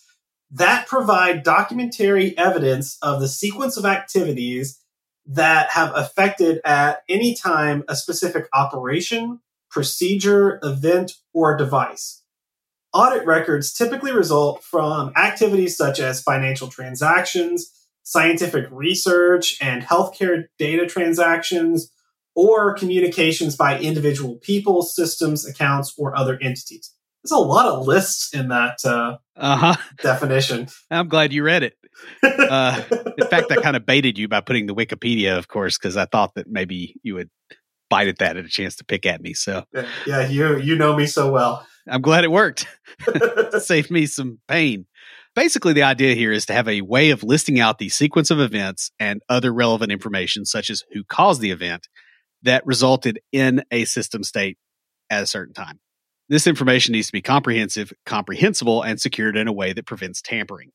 that 0.55 0.87
provide 0.87 1.43
documentary 1.43 2.37
evidence 2.39 2.97
of 3.03 3.21
the 3.21 3.29
sequence 3.29 3.77
of 3.77 3.85
activities 3.85 4.81
that 5.27 5.71
have 5.71 5.93
affected 5.97 6.61
at 6.65 7.03
any 7.09 7.35
time 7.35 7.83
a 7.89 7.97
specific 7.97 8.47
operation, 8.55 9.41
procedure, 9.69 10.61
event, 10.63 11.13
or 11.33 11.57
device. 11.57 12.23
Audit 12.93 13.27
records 13.27 13.73
typically 13.73 14.13
result 14.13 14.63
from 14.63 15.13
activities 15.17 15.77
such 15.77 15.99
as 15.99 16.23
financial 16.23 16.69
transactions, 16.69 17.73
scientific 18.05 18.67
research, 18.71 19.59
and 19.61 19.83
healthcare 19.83 20.45
data 20.59 20.87
transactions, 20.87 21.91
or 22.37 22.75
communications 22.75 23.57
by 23.57 23.81
individual 23.81 24.37
people, 24.37 24.83
systems, 24.83 25.45
accounts, 25.45 25.95
or 25.99 26.17
other 26.17 26.39
entities. 26.41 26.95
There's 27.25 27.33
a 27.33 27.39
lot 27.39 27.67
of 27.67 27.87
lists 27.87 28.35
in 28.35 28.49
that 28.49 28.85
uh, 28.85 29.17
uh-huh. 29.37 29.77
definition. 30.03 30.69
I'm 30.91 31.09
glad 31.09 31.33
you 31.33 31.43
read 31.43 31.63
it. 31.63 31.75
Uh, 32.23 32.83
in 33.19 33.27
fact, 33.29 33.51
I 33.51 33.57
kind 33.57 33.77
of 33.77 33.87
baited 33.87 34.19
you 34.19 34.29
by 34.29 34.43
putting 34.43 34.67
the 34.67 34.75
Wikipedia, 34.75 35.39
of 35.39 35.49
course, 35.49 35.79
because 35.79 35.97
I 35.97 36.05
thought 36.05 36.35
that 36.35 36.49
maybe 36.49 36.97
you 37.03 37.15
would 37.15 37.31
bite 37.89 38.09
at 38.09 38.19
that 38.19 38.37
at 38.37 38.45
a 38.45 38.49
chance 38.49 38.77
to 38.77 38.85
pick 38.85 39.07
at 39.07 39.23
me. 39.23 39.33
So 39.33 39.65
yeah, 39.73 39.87
yeah 40.07 40.29
you 40.29 40.59
you 40.59 40.77
know 40.77 40.95
me 40.95 41.07
so 41.07 41.31
well. 41.31 41.67
I'm 41.89 42.03
glad 42.03 42.25
it 42.25 42.31
worked. 42.31 42.67
Saved 43.59 43.91
me 43.91 44.07
some 44.07 44.41
pain. 44.49 44.87
Basically, 45.35 45.73
the 45.73 45.83
idea 45.83 46.15
here 46.15 46.31
is 46.33 46.47
to 46.47 46.53
have 46.53 46.69
a 46.69 46.83
way 46.83 47.11
of 47.11 47.23
listing 47.23 47.59
out 47.59 47.79
the 47.79 47.89
sequence 47.89 48.31
of 48.31 48.39
events 48.39 48.91
and 48.99 49.23
other 49.29 49.53
relevant 49.53 49.93
information, 49.93 50.45
such 50.45 50.71
as 50.71 50.85
who 50.93 51.05
caused 51.05 51.41
the 51.41 51.51
event, 51.51 51.89
that 52.43 52.65
resulted 52.67 53.19
in 53.33 53.63
a 53.71 53.85
system 53.85 54.23
state 54.23 54.59
at 55.11 55.23
a 55.23 55.27
certain 55.27 55.55
time. 55.55 55.81
This 56.29 56.47
information 56.47 56.93
needs 56.93 57.09
to 57.09 57.13
be 57.13 57.23
comprehensive, 57.23 57.93
comprehensible, 58.07 58.83
and 58.83 59.01
secured 59.01 59.37
in 59.37 59.49
a 59.49 59.53
way 59.53 59.73
that 59.73 59.87
prevents 59.87 60.23
tampering. 60.23 60.71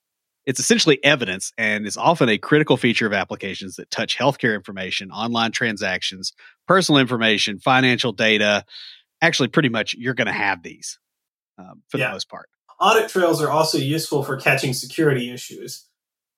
It's 0.45 0.59
essentially 0.59 1.03
evidence 1.03 1.51
and 1.57 1.85
is 1.85 1.97
often 1.97 2.29
a 2.29 2.37
critical 2.37 2.77
feature 2.77 3.05
of 3.05 3.13
applications 3.13 3.75
that 3.75 3.91
touch 3.91 4.17
healthcare 4.17 4.55
information, 4.55 5.11
online 5.11 5.51
transactions, 5.51 6.33
personal 6.67 6.99
information, 6.99 7.59
financial 7.59 8.11
data. 8.11 8.63
Actually, 9.21 9.49
pretty 9.49 9.69
much 9.69 9.95
you're 9.97 10.13
going 10.13 10.27
to 10.27 10.33
have 10.33 10.63
these 10.63 10.97
um, 11.57 11.83
for 11.89 11.97
yeah. 11.97 12.07
the 12.07 12.13
most 12.13 12.29
part. 12.29 12.49
Audit 12.79 13.09
trails 13.09 13.41
are 13.41 13.51
also 13.51 13.77
useful 13.77 14.23
for 14.23 14.37
catching 14.37 14.73
security 14.73 15.31
issues. 15.31 15.85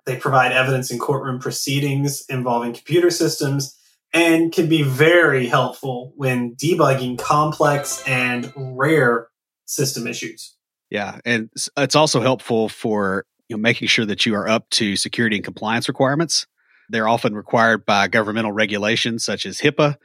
They 0.06 0.16
provide 0.16 0.52
evidence 0.52 0.90
in 0.90 0.98
courtroom 0.98 1.40
proceedings 1.40 2.26
involving 2.28 2.74
computer 2.74 3.12
systems 3.12 3.78
and 4.14 4.52
can 4.52 4.68
be 4.68 4.84
very 4.84 5.48
helpful 5.48 6.14
when 6.16 6.56
debugging 6.56 7.18
complex 7.18 8.06
and 8.08 8.52
rare 8.56 9.28
system 9.66 10.08
issues. 10.08 10.56
Yeah, 10.90 11.20
and 11.24 11.50
it's 11.78 11.96
also 11.96 12.20
helpful 12.22 12.68
for 12.68 13.26
you 13.48 13.56
know 13.56 13.62
making 13.62 13.88
sure 13.88 14.06
that 14.06 14.26
you 14.26 14.36
are 14.36 14.48
up 14.48 14.70
to 14.72 14.96
security 14.96 15.38
and 15.38 15.46
compliance 15.46 15.88
requirements. 15.88 16.46
They're 16.90 17.08
often 17.08 17.34
required 17.34 17.86
by 17.86 18.10
governmental 18.10 18.52
regulations 18.52 19.24
such 19.24 19.46
as 19.46 19.60
HIPAA 19.60 19.96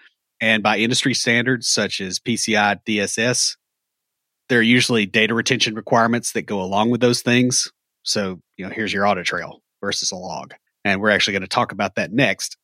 and 0.41 0.63
by 0.63 0.79
industry 0.79 1.15
standards 1.15 1.67
such 1.67 2.01
as 2.01 2.21
PCI 2.21 2.81
DSS. 2.87 3.57
There 4.49 4.61
are 4.61 4.63
usually 4.63 5.07
data 5.07 5.35
retention 5.35 5.75
requirements 5.75 6.33
that 6.33 6.43
go 6.43 6.61
along 6.61 6.91
with 6.91 7.01
those 7.01 7.23
things. 7.23 7.73
So, 8.05 8.41
you 8.57 8.65
know, 8.65 8.71
here's 8.73 8.93
your 8.93 9.05
audit 9.09 9.27
trail 9.27 9.61
versus 9.81 10.13
a 10.13 10.17
log. 10.17 10.55
And 10.85 11.01
we're 11.01 11.11
actually 11.11 11.33
going 11.33 11.43
to 11.43 11.49
talk 11.49 11.73
about 11.73 11.97
that 11.97 12.13
next 12.13 12.57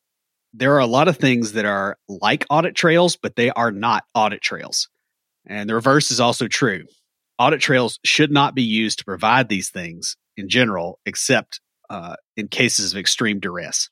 there 0.52 0.74
are 0.74 0.80
a 0.80 0.86
lot 0.86 1.08
of 1.08 1.16
things 1.16 1.52
that 1.52 1.64
are 1.64 1.96
like 2.08 2.44
audit 2.50 2.74
trails, 2.74 3.16
but 3.16 3.36
they 3.36 3.50
are 3.50 3.72
not 3.72 4.04
audit 4.14 4.42
trails. 4.42 4.88
And 5.46 5.68
the 5.68 5.74
reverse 5.74 6.10
is 6.10 6.20
also 6.20 6.46
true. 6.46 6.84
Audit 7.38 7.60
trails 7.60 7.98
should 8.04 8.30
not 8.30 8.54
be 8.54 8.62
used 8.62 8.98
to 8.98 9.04
provide 9.04 9.48
these 9.48 9.70
things 9.70 10.16
in 10.36 10.48
general, 10.48 10.98
except 11.06 11.60
uh, 11.90 12.16
in 12.36 12.48
cases 12.48 12.92
of 12.92 12.98
extreme 12.98 13.40
duress. 13.40 13.88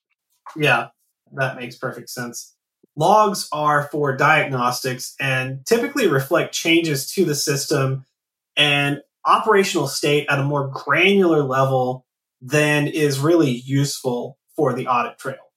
Yeah, 0.56 0.88
that 1.32 1.56
makes 1.56 1.76
perfect 1.76 2.10
sense. 2.10 2.54
Logs 2.96 3.48
are 3.52 3.88
for 3.90 4.16
diagnostics 4.16 5.14
and 5.20 5.64
typically 5.66 6.08
reflect 6.08 6.52
changes 6.52 7.10
to 7.12 7.24
the 7.24 7.34
system 7.34 8.04
and 8.56 9.00
operational 9.24 9.86
state 9.86 10.26
at 10.28 10.38
a 10.38 10.44
more 10.44 10.68
granular 10.68 11.42
level 11.42 12.04
than 12.40 12.86
is 12.86 13.20
really 13.20 13.50
useful 13.50 14.38
for 14.56 14.74
the 14.74 14.86
audit 14.86 15.18
trail 15.18 15.49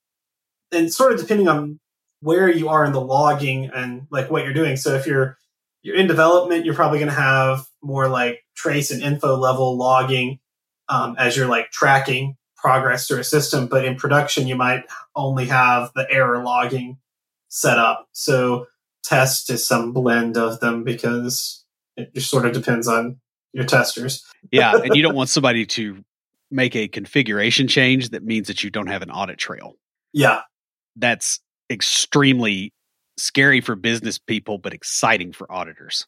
and 0.74 0.92
sort 0.92 1.12
of 1.12 1.20
depending 1.20 1.48
on 1.48 1.80
where 2.20 2.48
you 2.48 2.68
are 2.68 2.84
in 2.84 2.92
the 2.92 3.00
logging 3.00 3.70
and 3.74 4.06
like 4.10 4.30
what 4.30 4.44
you're 4.44 4.54
doing. 4.54 4.76
So 4.76 4.94
if 4.94 5.06
you're 5.06 5.36
you're 5.82 5.96
in 5.96 6.06
development, 6.06 6.64
you're 6.64 6.74
probably 6.74 6.98
going 6.98 7.10
to 7.10 7.14
have 7.14 7.66
more 7.82 8.08
like 8.08 8.40
trace 8.56 8.90
and 8.90 9.02
info 9.02 9.36
level 9.36 9.76
logging 9.76 10.40
um, 10.88 11.14
as 11.18 11.36
you're 11.36 11.46
like 11.46 11.70
tracking 11.70 12.36
progress 12.56 13.06
through 13.06 13.18
a 13.18 13.24
system. 13.24 13.66
But 13.66 13.84
in 13.84 13.96
production, 13.96 14.46
you 14.46 14.56
might 14.56 14.84
only 15.14 15.44
have 15.46 15.90
the 15.94 16.10
error 16.10 16.42
logging 16.42 16.98
set 17.48 17.78
up. 17.78 18.08
So 18.12 18.66
test 19.02 19.50
is 19.50 19.66
some 19.66 19.92
blend 19.92 20.38
of 20.38 20.60
them 20.60 20.82
because 20.82 21.64
it 21.96 22.14
just 22.14 22.30
sort 22.30 22.46
of 22.46 22.52
depends 22.52 22.88
on 22.88 23.20
your 23.52 23.64
testers. 23.64 24.24
yeah, 24.50 24.74
and 24.82 24.96
you 24.96 25.02
don't 25.02 25.14
want 25.14 25.28
somebody 25.28 25.66
to 25.66 26.02
make 26.50 26.74
a 26.74 26.88
configuration 26.88 27.68
change 27.68 28.08
that 28.10 28.24
means 28.24 28.48
that 28.48 28.64
you 28.64 28.70
don't 28.70 28.88
have 28.88 29.02
an 29.02 29.10
audit 29.10 29.38
trail. 29.38 29.76
Yeah, 30.12 30.40
that's 30.96 31.40
extremely 31.70 32.72
scary 33.16 33.60
for 33.60 33.76
business 33.76 34.18
people, 34.18 34.58
but 34.58 34.74
exciting 34.74 35.32
for 35.32 35.50
auditors 35.50 36.06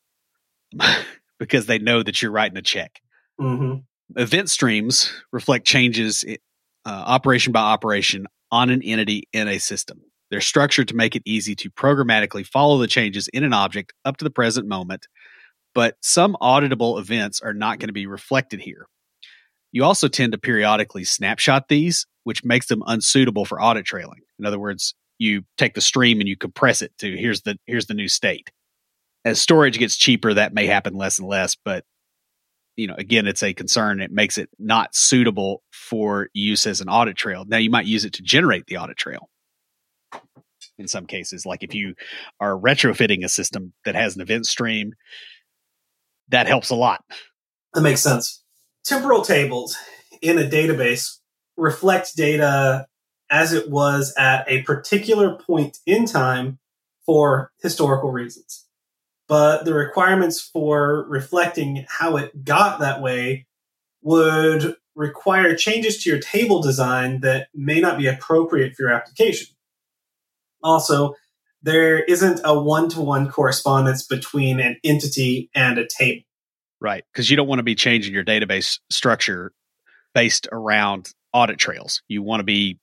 because 1.39 1.67
they 1.67 1.79
know 1.79 2.03
that 2.03 2.21
you're 2.21 2.33
writing 2.33 2.59
a 2.59 2.63
check. 2.63 3.01
Mm-hmm. 3.41 4.21
Event 4.21 4.51
streams 4.51 5.13
reflect 5.33 5.67
changes 5.67 6.25
uh, 6.27 6.35
operation 6.85 7.53
by 7.53 7.61
operation 7.61 8.27
on 8.53 8.71
an 8.71 8.83
entity 8.83 9.25
in 9.33 9.49
a 9.49 9.59
system. 9.59 10.01
They're 10.31 10.41
structured 10.41 10.89
to 10.89 10.97
make 10.97 11.17
it 11.17 11.23
easy 11.25 11.55
to 11.57 11.71
programmatically 11.71 12.47
follow 12.47 12.79
the 12.79 12.87
changes 12.87 13.29
in 13.29 13.45
an 13.45 13.53
object 13.53 13.93
up 14.05 14.17
to 14.19 14.25
the 14.25 14.31
present 14.31 14.67
moment, 14.67 15.07
but 15.75 15.97
some 16.01 16.37
auditable 16.41 16.99
events 16.99 17.41
are 17.41 17.55
not 17.55 17.79
going 17.79 17.89
to 17.89 17.93
be 17.93 18.07
reflected 18.07 18.61
here. 18.61 18.87
You 19.73 19.85
also 19.85 20.09
tend 20.09 20.33
to 20.33 20.39
periodically 20.39 21.05
snapshot 21.05 21.69
these, 21.69 22.07
which 22.27 22.45
makes 22.45 22.67
them 22.67 22.83
unsuitable 22.89 23.45
for 23.45 23.63
audit 23.63 23.85
trailing. 23.87 24.19
In 24.41 24.47
other 24.47 24.59
words, 24.59 24.97
you 25.17 25.43
take 25.57 25.75
the 25.75 25.81
stream 25.81 26.19
and 26.19 26.29
you 26.29 26.37
compress 26.37 26.83
it 26.83 26.91
to 26.99 27.17
here's 27.17 27.43
the 27.43 27.57
here's 27.67 27.87
the 27.87 27.95
new 27.95 28.09
state. 28.09 28.51
As 29.25 29.41
storage 29.41 29.79
gets 29.79 29.97
cheaper, 29.97 30.35
that 30.35 30.53
may 30.53 30.67
happen 30.67 30.95
less 30.95 31.21
and 31.21 31.29
less, 31.29 31.55
but 31.55 31.85
you 32.75 32.89
know, 32.89 32.97
again, 32.99 33.29
it's 33.29 33.45
a 33.45 33.55
concern. 33.55 34.01
It 34.01 34.11
makes 34.11 34.39
it 34.39 34.51
not 34.59 34.93
suitable 34.93 35.63
for 35.71 36.29
use 36.35 36.67
as 36.67 36.81
an 36.81 36.89
audit 36.89 37.17
trail. 37.17 37.45
Now, 37.47 37.59
you 37.59 37.71
might 37.71 37.87
use 37.87 38.05
it 38.05 38.15
to 38.15 38.23
generate 38.23 38.67
the 38.67 38.79
audit 38.79 38.97
trail 38.97 39.31
in 40.79 40.89
some 40.89 41.07
cases. 41.07 41.47
Like 41.47 41.63
if 41.63 41.77
you 41.77 41.95
are 42.41 42.59
retrofitting 42.59 43.25
a 43.25 43.29
system 43.29 43.73
that 43.85 43.95
has 43.95 44.17
an 44.17 44.23
event 44.23 44.47
stream, 44.47 44.95
that 46.31 46.49
helps 46.49 46.71
a 46.71 46.75
lot. 46.75 47.05
That 47.73 47.83
makes 47.83 48.01
sense. 48.01 48.43
Temporal 48.85 49.23
tables 49.23 49.77
in 50.21 50.39
a 50.39 50.43
database 50.43 51.21
reflect 51.57 52.17
data 52.17 52.87
as 53.31 53.53
it 53.53 53.71
was 53.71 54.15
at 54.17 54.49
a 54.49 54.63
particular 54.63 55.37
point 55.37 55.79
in 55.87 56.07
time 56.07 56.59
for 57.05 57.53
historical 57.63 58.11
reasons. 58.11 58.65
But 59.29 59.65
the 59.65 59.75
requirements 59.75 60.41
for 60.41 61.05
reflecting 61.09 61.85
how 61.89 62.17
it 62.17 62.45
got 62.45 62.81
that 62.81 63.03
way 63.03 63.47
would 64.03 64.77
require 64.95 65.55
changes 65.55 66.03
to 66.03 66.11
your 66.11 66.21
table 66.21 66.63
design 66.63 67.21
that 67.21 67.49
may 67.55 67.81
not 67.81 67.99
be 67.99 68.07
appropriate 68.07 68.75
for 68.75 68.85
your 68.85 68.93
application. 68.93 69.49
Also, 70.63 71.15
there 71.63 72.03
isn't 72.05 72.41
a 72.45 72.59
one 72.59 72.89
to 72.91 73.01
one 73.01 73.29
correspondence 73.29 74.05
between 74.05 74.61
an 74.61 74.77
entity 74.85 75.51
and 75.55 75.79
a 75.79 75.87
table. 75.87 76.23
Right. 76.81 77.05
Because 77.13 77.29
you 77.31 77.37
don't 77.37 77.49
want 77.49 77.59
to 77.59 77.65
be 77.65 77.75
changing 77.75 78.15
your 78.15 78.25
database 78.25 78.79
structure 78.91 79.53
based 80.15 80.47
around 80.53 81.13
audit 81.37 81.59
trails. 81.59 82.03
You 82.09 82.23
want 82.23 82.41
to 82.41 82.45
be 82.45 82.79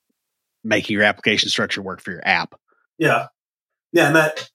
making 0.63 0.93
your 0.93 1.03
application 1.03 1.49
structure 1.49 1.81
work 1.81 2.01
for 2.01 2.11
your 2.11 2.25
app. 2.25 2.55
Yeah. 2.97 3.27
Yeah. 3.91 4.07
And 4.07 4.15
that, 4.15 4.49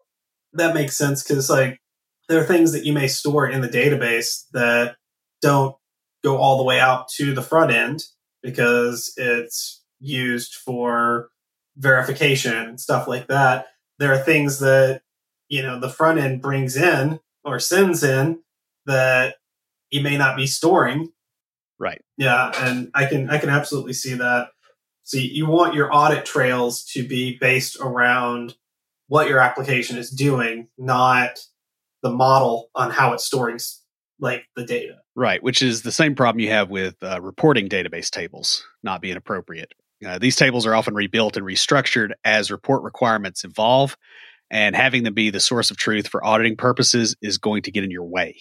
that 0.53 0.75
makes 0.75 0.97
sense 0.97 1.23
because 1.23 1.51
like 1.51 1.81
there 2.29 2.41
are 2.41 2.45
things 2.45 2.73
that 2.73 2.85
you 2.85 2.93
may 2.93 3.09
store 3.09 3.49
in 3.49 3.61
the 3.61 3.69
database 3.69 4.45
that 4.53 4.97
don't 5.43 5.75
go 6.23 6.37
all 6.37 6.59
the 6.59 6.65
way 6.65 6.79
out 6.79 7.09
to 7.09 7.35
the 7.35 7.43
front 7.43 7.73
end 7.73 8.05
because 8.43 9.13
it's 9.17 9.83
used 10.01 10.55
for 10.55 11.29
verification 11.77 12.55
and 12.55 12.81
stuff 12.81 13.09
like 13.09 13.27
that. 13.29 13.67
There 13.99 14.13
are 14.13 14.19
things 14.19 14.61
that, 14.61 15.03
you 15.49 15.63
know, 15.63 15.81
the 15.81 15.89
front 15.89 16.19
end 16.19 16.41
brings 16.41 16.77
in 16.77 17.19
or 17.45 17.59
sends 17.59 18.03
in 18.05 18.43
that 18.87 19.37
you 19.91 20.03
may 20.03 20.17
not 20.17 20.37
be 20.37 20.47
storing. 20.47 21.11
Right. 21.79 22.01
Yeah, 22.17 22.51
and 22.57 22.91
I 22.95 23.07
can 23.07 23.31
I 23.31 23.39
can 23.39 23.51
absolutely 23.51 23.93
see 23.93 24.15
that. 24.15 24.49
So 25.05 25.17
you 25.17 25.47
want 25.47 25.75
your 25.75 25.95
audit 25.95 26.25
trails 26.27 26.85
to 26.93 27.07
be 27.07 27.39
based 27.41 27.79
around 27.81 28.55
what 29.07 29.29
your 29.29 29.39
application 29.39 29.97
is 29.97 30.11
doing, 30.11 30.69
not 30.77 31.39
the 32.03 32.11
model 32.11 32.69
on 32.75 32.91
how 32.91 33.15
it's 33.15 33.25
storing 33.25 33.59
like 34.21 34.45
the 34.55 34.65
data. 34.65 34.97
Right, 35.15 35.43
which 35.43 35.63
is 35.63 35.83
the 35.83 35.93
same 35.93 36.15
problem 36.15 36.41
you 36.41 36.51
have 36.51 36.71
with 36.71 36.97
uh, 37.03 37.21
reporting 37.21 37.69
database 37.69 38.11
tables 38.11 38.65
not 38.83 39.01
being 39.01 39.17
appropriate. 39.17 39.73
Uh, 40.05 40.19
these 40.19 40.37
tables 40.37 40.67
are 40.67 40.75
often 40.75 40.95
rebuilt 40.95 41.37
and 41.37 41.47
restructured 41.47 42.11
as 42.25 42.51
report 42.51 42.83
requirements 42.83 43.45
evolve, 43.45 43.97
and 44.51 44.77
having 44.77 45.03
them 45.03 45.15
be 45.15 45.31
the 45.31 45.41
source 45.41 45.71
of 45.71 45.77
truth 45.77 46.07
for 46.07 46.25
auditing 46.25 46.57
purposes 46.57 47.17
is 47.23 47.39
going 47.39 47.63
to 47.63 47.71
get 47.71 47.85
in 47.85 47.91
your 47.91 48.05
way 48.05 48.37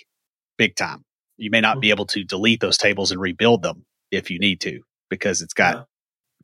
big 0.58 0.76
time. 0.76 1.04
You 1.38 1.52
may 1.52 1.62
not 1.62 1.80
be 1.80 1.88
mm-hmm. 1.88 1.94
able 1.94 2.06
to 2.08 2.24
delete 2.24 2.60
those 2.60 2.78
tables 2.78 3.12
and 3.12 3.22
rebuild 3.22 3.62
them 3.62 3.86
if 4.12 4.30
you 4.30 4.40
need 4.40 4.62
to 4.62 4.82
because 5.10 5.42
it's 5.42 5.54
got 5.54 5.76
yeah. 5.76 5.84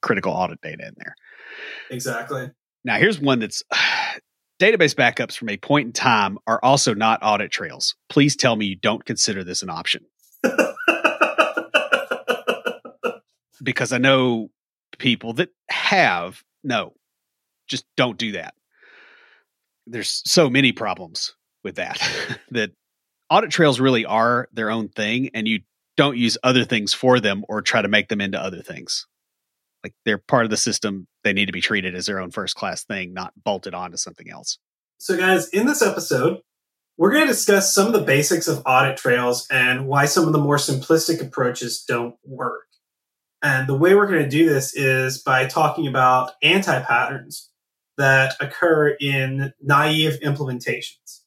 critical 0.01 0.31
audit 0.33 0.61
data 0.61 0.87
in 0.87 0.93
there. 0.97 1.15
Exactly. 1.89 2.51
Now, 2.83 2.97
here's 2.97 3.19
one 3.19 3.39
that's 3.39 3.63
database 4.59 4.95
backups 4.95 5.35
from 5.35 5.49
a 5.49 5.57
point 5.57 5.87
in 5.87 5.93
time 5.93 6.37
are 6.47 6.59
also 6.63 6.93
not 6.93 7.19
audit 7.23 7.51
trails. 7.51 7.95
Please 8.09 8.35
tell 8.35 8.55
me 8.55 8.67
you 8.67 8.75
don't 8.75 9.03
consider 9.05 9.43
this 9.43 9.61
an 9.61 9.69
option. 9.69 10.05
because 13.63 13.93
I 13.93 13.97
know 13.97 14.49
people 14.99 15.33
that 15.33 15.49
have. 15.69 16.43
No, 16.63 16.93
just 17.67 17.85
don't 17.97 18.17
do 18.17 18.33
that. 18.33 18.53
There's 19.87 20.21
so 20.25 20.49
many 20.49 20.71
problems 20.71 21.35
with 21.63 21.75
that 21.75 21.99
that 22.51 22.71
audit 23.33 23.49
trails 23.49 23.79
really 23.79 24.05
are 24.05 24.47
their 24.53 24.69
own 24.69 24.89
thing 24.89 25.31
and 25.33 25.47
you 25.47 25.61
don't 25.97 26.17
use 26.17 26.37
other 26.43 26.63
things 26.63 26.93
for 26.93 27.19
them 27.19 27.43
or 27.49 27.63
try 27.63 27.81
to 27.81 27.87
make 27.87 28.07
them 28.07 28.21
into 28.21 28.39
other 28.39 28.61
things. 28.61 29.07
Like 29.83 29.95
they're 30.05 30.19
part 30.19 30.45
of 30.45 30.51
the 30.51 30.57
system. 30.57 31.07
They 31.23 31.33
need 31.33 31.47
to 31.47 31.51
be 31.51 31.59
treated 31.59 31.95
as 31.95 32.05
their 32.05 32.19
own 32.19 32.29
first 32.29 32.55
class 32.55 32.83
thing, 32.83 33.11
not 33.11 33.33
bolted 33.43 33.73
onto 33.73 33.97
something 33.97 34.29
else. 34.29 34.59
So, 34.99 35.17
guys, 35.17 35.49
in 35.49 35.65
this 35.65 35.81
episode, 35.81 36.41
we're 36.95 37.11
going 37.11 37.25
to 37.25 37.33
discuss 37.33 37.73
some 37.73 37.87
of 37.87 37.93
the 37.93 38.01
basics 38.01 38.47
of 38.47 38.61
audit 38.67 38.97
trails 38.97 39.47
and 39.49 39.87
why 39.87 40.05
some 40.05 40.27
of 40.27 40.33
the 40.33 40.39
more 40.39 40.57
simplistic 40.57 41.19
approaches 41.19 41.83
don't 41.87 42.15
work. 42.23 42.67
And 43.41 43.67
the 43.67 43.75
way 43.75 43.95
we're 43.95 44.07
going 44.07 44.23
to 44.23 44.29
do 44.29 44.47
this 44.47 44.75
is 44.75 45.17
by 45.17 45.47
talking 45.47 45.87
about 45.87 46.33
anti 46.43 46.79
patterns 46.83 47.49
that 47.97 48.35
occur 48.39 48.89
in 48.89 49.53
naive 49.59 50.19
implementations. 50.23 51.22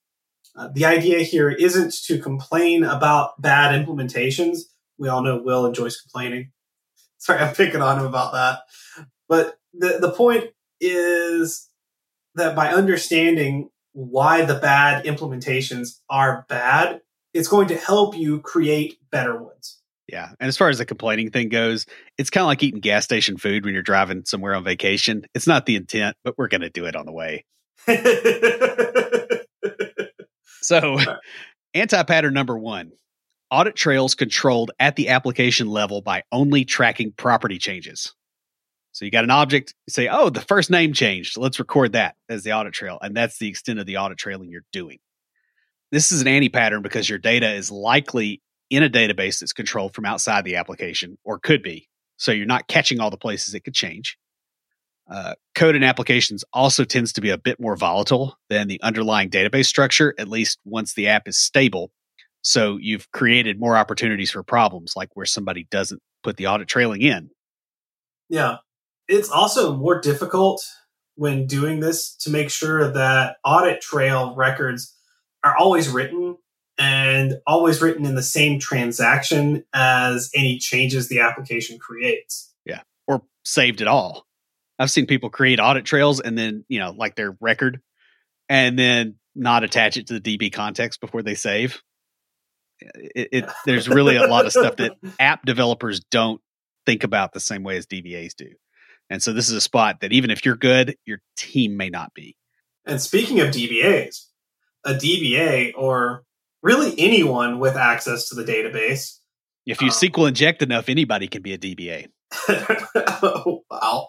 Uh, 0.56 0.68
the 0.72 0.86
idea 0.86 1.18
here 1.20 1.50
isn't 1.50 1.92
to 2.04 2.18
complain 2.18 2.82
about 2.82 3.40
bad 3.40 3.74
implementations. 3.78 4.60
We 4.98 5.08
all 5.08 5.22
know 5.22 5.42
Will 5.42 5.66
enjoys 5.66 6.00
complaining. 6.00 6.52
Sorry, 7.18 7.40
I'm 7.40 7.54
picking 7.54 7.82
on 7.82 7.98
him 7.98 8.06
about 8.06 8.32
that. 8.32 8.60
But 9.28 9.58
the, 9.74 9.98
the 10.00 10.12
point 10.12 10.46
is 10.80 11.68
that 12.34 12.56
by 12.56 12.68
understanding 12.68 13.70
why 13.92 14.44
the 14.44 14.54
bad 14.54 15.04
implementations 15.04 16.00
are 16.08 16.46
bad, 16.48 17.00
it's 17.34 17.48
going 17.48 17.68
to 17.68 17.76
help 17.76 18.16
you 18.16 18.40
create 18.40 18.98
better 19.10 19.42
ones. 19.42 19.80
Yeah. 20.08 20.28
And 20.38 20.48
as 20.48 20.56
far 20.56 20.68
as 20.68 20.78
the 20.78 20.86
complaining 20.86 21.30
thing 21.30 21.48
goes, 21.48 21.84
it's 22.16 22.30
kind 22.30 22.42
of 22.42 22.46
like 22.46 22.62
eating 22.62 22.80
gas 22.80 23.04
station 23.04 23.36
food 23.36 23.64
when 23.64 23.74
you're 23.74 23.82
driving 23.82 24.24
somewhere 24.24 24.54
on 24.54 24.62
vacation. 24.62 25.26
It's 25.34 25.46
not 25.46 25.66
the 25.66 25.76
intent, 25.76 26.16
but 26.24 26.38
we're 26.38 26.48
going 26.48 26.60
to 26.60 26.70
do 26.70 26.86
it 26.86 26.94
on 26.94 27.06
the 27.06 27.12
way. 27.12 27.44
so, 30.66 30.98
anti 31.74 32.02
pattern 32.02 32.34
number 32.34 32.58
one 32.58 32.92
audit 33.52 33.76
trails 33.76 34.16
controlled 34.16 34.72
at 34.80 34.96
the 34.96 35.10
application 35.10 35.68
level 35.68 36.02
by 36.02 36.24
only 36.32 36.64
tracking 36.64 37.12
property 37.12 37.58
changes. 37.58 38.12
So, 38.90 39.04
you 39.04 39.12
got 39.12 39.22
an 39.22 39.30
object, 39.30 39.74
you 39.86 39.92
say, 39.92 40.08
oh, 40.08 40.28
the 40.28 40.40
first 40.40 40.68
name 40.68 40.92
changed. 40.92 41.36
Let's 41.36 41.60
record 41.60 41.92
that 41.92 42.16
as 42.28 42.42
the 42.42 42.52
audit 42.52 42.72
trail. 42.72 42.98
And 43.00 43.16
that's 43.16 43.38
the 43.38 43.48
extent 43.48 43.78
of 43.78 43.86
the 43.86 43.98
audit 43.98 44.18
trailing 44.18 44.50
you're 44.50 44.62
doing. 44.72 44.98
This 45.92 46.10
is 46.10 46.20
an 46.20 46.26
anti 46.26 46.48
pattern 46.48 46.82
because 46.82 47.08
your 47.08 47.20
data 47.20 47.52
is 47.52 47.70
likely 47.70 48.42
in 48.68 48.82
a 48.82 48.90
database 48.90 49.38
that's 49.38 49.52
controlled 49.52 49.94
from 49.94 50.04
outside 50.04 50.44
the 50.44 50.56
application 50.56 51.16
or 51.22 51.38
could 51.38 51.62
be. 51.62 51.88
So 52.16 52.32
you're 52.32 52.46
not 52.46 52.66
catching 52.66 52.98
all 52.98 53.10
the 53.10 53.16
places 53.16 53.54
it 53.54 53.60
could 53.60 53.74
change. 53.74 54.18
Uh, 55.08 55.34
code 55.54 55.76
in 55.76 55.84
applications 55.84 56.44
also 56.52 56.84
tends 56.84 57.12
to 57.12 57.20
be 57.20 57.30
a 57.30 57.38
bit 57.38 57.60
more 57.60 57.76
volatile 57.76 58.38
than 58.48 58.66
the 58.66 58.80
underlying 58.82 59.30
database 59.30 59.66
structure, 59.66 60.14
at 60.18 60.28
least 60.28 60.58
once 60.64 60.94
the 60.94 61.06
app 61.06 61.28
is 61.28 61.38
stable. 61.38 61.92
So 62.42 62.78
you've 62.80 63.10
created 63.12 63.60
more 63.60 63.76
opportunities 63.76 64.30
for 64.30 64.42
problems, 64.42 64.94
like 64.96 65.10
where 65.14 65.26
somebody 65.26 65.66
doesn't 65.70 66.02
put 66.22 66.36
the 66.36 66.46
audit 66.46 66.68
trailing 66.68 67.02
in. 67.02 67.30
Yeah. 68.28 68.56
It's 69.08 69.30
also 69.30 69.76
more 69.76 70.00
difficult 70.00 70.64
when 71.14 71.46
doing 71.46 71.80
this 71.80 72.14
to 72.16 72.30
make 72.30 72.50
sure 72.50 72.90
that 72.92 73.36
audit 73.44 73.80
trail 73.80 74.34
records 74.34 74.94
are 75.44 75.56
always 75.56 75.88
written 75.88 76.36
and 76.78 77.34
always 77.46 77.80
written 77.80 78.04
in 78.04 78.16
the 78.16 78.22
same 78.22 78.58
transaction 78.58 79.64
as 79.72 80.30
any 80.34 80.58
changes 80.58 81.08
the 81.08 81.20
application 81.20 81.78
creates. 81.78 82.52
Yeah. 82.64 82.82
Or 83.06 83.22
saved 83.44 83.80
at 83.80 83.88
all. 83.88 84.26
I've 84.78 84.90
seen 84.90 85.06
people 85.06 85.30
create 85.30 85.58
audit 85.60 85.84
trails 85.84 86.20
and 86.20 86.36
then, 86.36 86.64
you 86.68 86.78
know, 86.78 86.92
like 86.92 87.16
their 87.16 87.36
record 87.40 87.80
and 88.48 88.78
then 88.78 89.16
not 89.34 89.64
attach 89.64 89.96
it 89.96 90.08
to 90.08 90.18
the 90.18 90.38
DB 90.38 90.52
context 90.52 91.00
before 91.00 91.22
they 91.22 91.34
save. 91.34 91.82
It, 92.80 93.28
it 93.32 93.50
there's 93.64 93.88
really 93.88 94.16
a 94.16 94.26
lot 94.26 94.44
of 94.44 94.52
stuff 94.52 94.76
that 94.76 94.92
app 95.18 95.44
developers 95.44 96.00
don't 96.10 96.40
think 96.84 97.04
about 97.04 97.32
the 97.32 97.40
same 97.40 97.62
way 97.62 97.76
as 97.76 97.86
DBAs 97.86 98.34
do. 98.36 98.50
And 99.08 99.22
so 99.22 99.32
this 99.32 99.48
is 99.48 99.54
a 99.54 99.60
spot 99.60 100.00
that 100.00 100.12
even 100.12 100.30
if 100.30 100.44
you're 100.44 100.56
good, 100.56 100.96
your 101.06 101.20
team 101.36 101.76
may 101.76 101.88
not 101.88 102.12
be. 102.12 102.36
And 102.84 103.00
speaking 103.00 103.40
of 103.40 103.48
DBAs, 103.48 104.26
a 104.84 104.94
DBA 104.94 105.72
or 105.76 106.24
really 106.62 106.94
anyone 106.98 107.58
with 107.58 107.76
access 107.76 108.28
to 108.28 108.34
the 108.34 108.44
database. 108.44 109.18
If 109.66 109.80
you 109.80 109.88
um, 109.88 109.92
SQL 109.92 110.28
inject 110.28 110.62
enough, 110.62 110.88
anybody 110.88 111.28
can 111.28 111.42
be 111.42 111.52
a 111.52 111.58
DBA. 111.58 112.08
oh, 112.48 113.64
wow. 113.70 114.08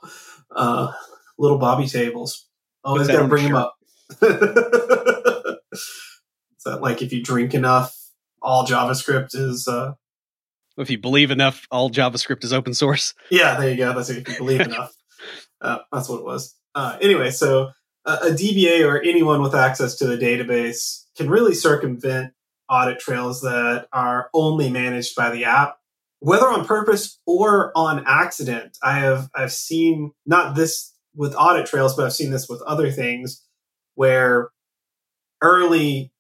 Uh, 0.55 0.91
little 1.37 1.57
Bobby 1.57 1.87
tables. 1.87 2.47
Always 2.83 3.07
got 3.07 3.21
to 3.21 3.27
bring 3.27 3.45
them 3.45 3.55
up. 3.55 3.75
Is 4.21 4.23
that 6.65 6.81
like 6.81 7.01
if 7.01 7.11
you 7.11 7.21
drink 7.21 7.53
enough, 7.53 7.95
all 8.41 8.65
JavaScript 8.65 9.35
is. 9.35 9.67
Uh, 9.67 9.93
if 10.77 10.89
you 10.89 10.97
believe 10.97 11.31
enough, 11.31 11.67
all 11.71 11.89
JavaScript 11.89 12.43
is 12.43 12.53
open 12.53 12.73
source. 12.73 13.13
Yeah, 13.29 13.59
there 13.59 13.69
you 13.69 13.77
go. 13.77 13.93
That's. 13.93 14.09
If 14.09 14.27
you 14.27 14.37
believe 14.37 14.61
enough. 14.71 14.95
Uh, 15.59 15.79
that's 15.91 16.07
what 16.07 16.19
it 16.19 16.25
was. 16.25 16.55
Uh, 16.75 16.97
anyway, 17.01 17.31
so 17.31 17.71
uh, 18.05 18.19
a 18.23 18.29
DBA 18.29 18.87
or 18.87 19.01
anyone 19.01 19.41
with 19.41 19.55
access 19.55 19.95
to 19.95 20.07
the 20.07 20.17
database 20.17 21.03
can 21.17 21.29
really 21.29 21.53
circumvent 21.53 22.33
audit 22.69 22.99
trails 22.99 23.41
that 23.41 23.87
are 23.91 24.29
only 24.33 24.69
managed 24.69 25.15
by 25.15 25.29
the 25.29 25.45
app 25.45 25.76
whether 26.19 26.47
on 26.47 26.65
purpose 26.65 27.19
or 27.25 27.71
on 27.75 28.03
accident 28.05 28.77
i 28.83 28.99
have 28.99 29.29
i've 29.35 29.51
seen 29.51 30.11
not 30.25 30.55
this 30.55 30.93
with 31.15 31.35
audit 31.35 31.65
trails 31.65 31.95
but 31.95 32.05
i've 32.05 32.13
seen 32.13 32.31
this 32.31 32.49
with 32.49 32.61
other 32.63 32.91
things 32.91 33.45
where 33.95 34.49
early 35.41 36.11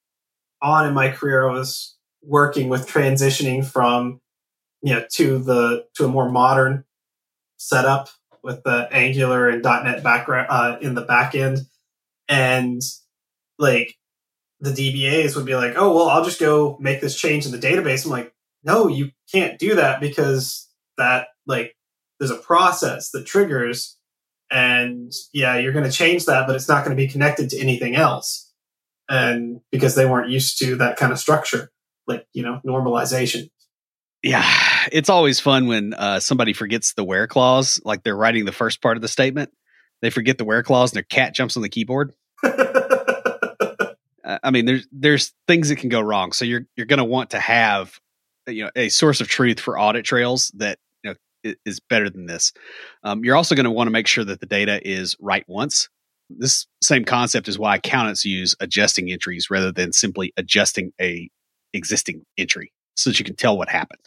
on 0.61 0.87
in 0.87 0.93
my 0.93 1.09
career 1.09 1.47
i 1.47 1.51
was 1.51 1.97
working 2.21 2.69
with 2.69 2.87
transitioning 2.87 3.65
from 3.65 4.19
you 4.81 4.93
know 4.93 5.03
to 5.11 5.39
the 5.39 5.85
to 5.95 6.05
a 6.05 6.09
more 6.09 6.29
modern 6.29 6.83
setup 7.57 8.09
with 8.43 8.63
the 8.63 8.87
Angular 8.91 9.49
and 9.49 9.63
.NET 9.63 10.03
background 10.03 10.47
uh, 10.49 10.77
in 10.81 10.95
the 10.95 11.01
back 11.01 11.35
end, 11.35 11.59
and 12.29 12.81
like 13.59 13.95
the 14.59 14.71
DBAs 14.71 15.35
would 15.35 15.45
be 15.45 15.55
like, 15.55 15.73
"Oh, 15.75 15.93
well, 15.93 16.09
I'll 16.09 16.23
just 16.23 16.39
go 16.39 16.77
make 16.79 17.01
this 17.01 17.19
change 17.19 17.45
in 17.45 17.51
the 17.51 17.57
database." 17.57 18.05
I'm 18.05 18.11
like, 18.11 18.33
"No, 18.67 18.87
you 18.87 19.11
can't 19.31 19.57
do 19.57 19.75
that 19.75 19.99
because 19.99 20.67
that 20.97 21.29
like 21.47 21.75
there's 22.19 22.31
a 22.31 22.35
process 22.35 23.11
that 23.11 23.25
triggers, 23.25 23.97
and 24.51 25.11
yeah, 25.33 25.57
you're 25.57 25.73
going 25.73 25.85
to 25.85 25.91
change 25.91 26.25
that, 26.25 26.45
but 26.45 26.55
it's 26.55 26.67
not 26.67 26.83
going 26.83 26.95
to 26.95 27.01
be 27.01 27.07
connected 27.07 27.49
to 27.51 27.59
anything 27.59 27.95
else." 27.95 28.51
And 29.09 29.61
because 29.71 29.95
they 29.95 30.05
weren't 30.05 30.29
used 30.29 30.59
to 30.59 30.75
that 30.75 30.97
kind 30.97 31.13
of 31.13 31.19
structure, 31.19 31.71
like 32.07 32.27
you 32.33 32.43
know, 32.43 32.61
normalization. 32.65 33.49
Yeah, 34.21 34.43
it's 34.91 35.09
always 35.09 35.39
fun 35.39 35.67
when 35.67 35.93
uh, 35.93 36.19
somebody 36.19 36.53
forgets 36.53 36.93
the 36.93 37.03
where 37.03 37.27
clause, 37.27 37.79
like 37.85 38.03
they're 38.03 38.17
writing 38.17 38.45
the 38.45 38.51
first 38.51 38.81
part 38.81 38.97
of 38.97 39.01
the 39.01 39.07
statement. 39.07 39.51
They 40.01 40.09
forget 40.09 40.37
the 40.37 40.45
where 40.45 40.63
clause, 40.63 40.91
and 40.91 40.97
their 40.97 41.03
cat 41.03 41.33
jumps 41.33 41.55
on 41.55 41.63
the 41.63 41.69
keyboard. 41.69 42.13
I 44.43 44.51
mean, 44.51 44.65
there's 44.65 44.87
there's 44.91 45.33
things 45.47 45.69
that 45.69 45.77
can 45.77 45.89
go 45.89 46.01
wrong. 46.01 46.33
So 46.33 46.45
you're 46.45 46.65
you're 46.75 46.85
going 46.85 46.97
to 46.97 47.05
want 47.05 47.31
to 47.31 47.39
have 47.39 47.99
you 48.47 48.63
know 48.63 48.71
a 48.75 48.89
source 48.89 49.21
of 49.21 49.27
truth 49.27 49.59
for 49.59 49.79
audit 49.79 50.05
trails 50.05 50.51
that 50.55 50.79
you 51.03 51.13
know 51.43 51.53
is 51.65 51.79
better 51.79 52.09
than 52.09 52.25
this. 52.25 52.53
Um, 53.03 53.23
you're 53.23 53.35
also 53.35 53.55
going 53.55 53.65
to 53.65 53.71
want 53.71 53.87
to 53.87 53.91
make 53.91 54.07
sure 54.07 54.23
that 54.23 54.39
the 54.39 54.45
data 54.45 54.85
is 54.87 55.15
right 55.19 55.43
once. 55.47 55.89
This 56.29 56.67
same 56.81 57.05
concept 57.05 57.47
is 57.47 57.57
why 57.57 57.75
accountants 57.75 58.25
use 58.25 58.55
adjusting 58.59 59.11
entries 59.11 59.49
rather 59.49 59.71
than 59.71 59.93
simply 59.93 60.33
adjusting 60.37 60.91
a 60.99 61.29
existing 61.73 62.25
entry, 62.37 62.71
so 62.95 63.09
that 63.09 63.19
you 63.19 63.25
can 63.25 63.35
tell 63.35 63.57
what 63.57 63.69
happened. 63.69 64.01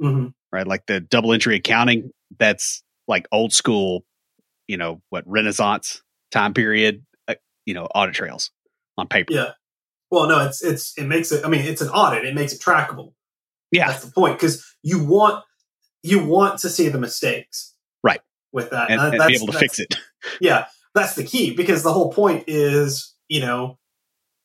Mm-hmm. 0.00 0.28
Right, 0.52 0.66
like 0.66 0.86
the 0.86 1.00
double 1.00 1.32
entry 1.32 1.56
accounting. 1.56 2.10
That's 2.38 2.82
like 3.06 3.26
old 3.32 3.52
school, 3.52 4.04
you 4.66 4.76
know, 4.76 5.00
what 5.10 5.24
Renaissance 5.26 6.02
time 6.30 6.54
period, 6.54 7.04
uh, 7.26 7.34
you 7.66 7.74
know, 7.74 7.86
audit 7.86 8.14
trails 8.14 8.50
on 8.96 9.08
paper. 9.08 9.32
Yeah. 9.32 9.52
Well, 10.10 10.26
no, 10.26 10.46
it's 10.46 10.62
it's 10.62 10.96
it 10.96 11.04
makes 11.04 11.32
it. 11.32 11.44
I 11.44 11.48
mean, 11.48 11.62
it's 11.62 11.82
an 11.82 11.88
audit. 11.88 12.24
It 12.24 12.34
makes 12.34 12.52
it 12.52 12.60
trackable. 12.60 13.12
Yeah, 13.70 13.88
that's 13.88 14.04
the 14.04 14.12
point 14.12 14.38
because 14.38 14.64
you 14.82 15.04
want 15.04 15.44
you 16.02 16.24
want 16.24 16.60
to 16.60 16.68
see 16.68 16.88
the 16.88 16.98
mistakes, 16.98 17.74
right? 18.02 18.20
With 18.52 18.70
that, 18.70 18.90
and, 18.90 19.00
and 19.00 19.26
be 19.26 19.34
able 19.34 19.48
to 19.48 19.58
fix 19.58 19.78
it. 19.78 19.96
Yeah, 20.40 20.66
that's 20.94 21.14
the 21.14 21.22
key 21.22 21.54
because 21.54 21.84
the 21.84 21.92
whole 21.92 22.12
point 22.12 22.44
is, 22.48 23.14
you 23.28 23.40
know, 23.40 23.78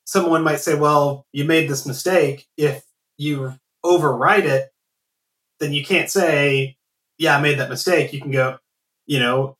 someone 0.05 0.43
might 0.43 0.59
say, 0.59 0.75
"Well, 0.75 1.25
you 1.31 1.45
made 1.45 1.67
this 1.67 1.85
mistake." 1.85 2.47
If 2.57 2.83
you 3.17 3.55
override 3.83 4.45
it, 4.45 4.69
then 5.59 5.73
you 5.73 5.83
can't 5.83 6.11
say, 6.11 6.77
"Yeah, 7.17 7.37
I 7.37 7.41
made 7.41 7.57
that 7.57 7.71
mistake." 7.71 8.13
You 8.13 8.21
can 8.21 8.29
go, 8.29 8.59
you 9.07 9.19
know, 9.19 9.57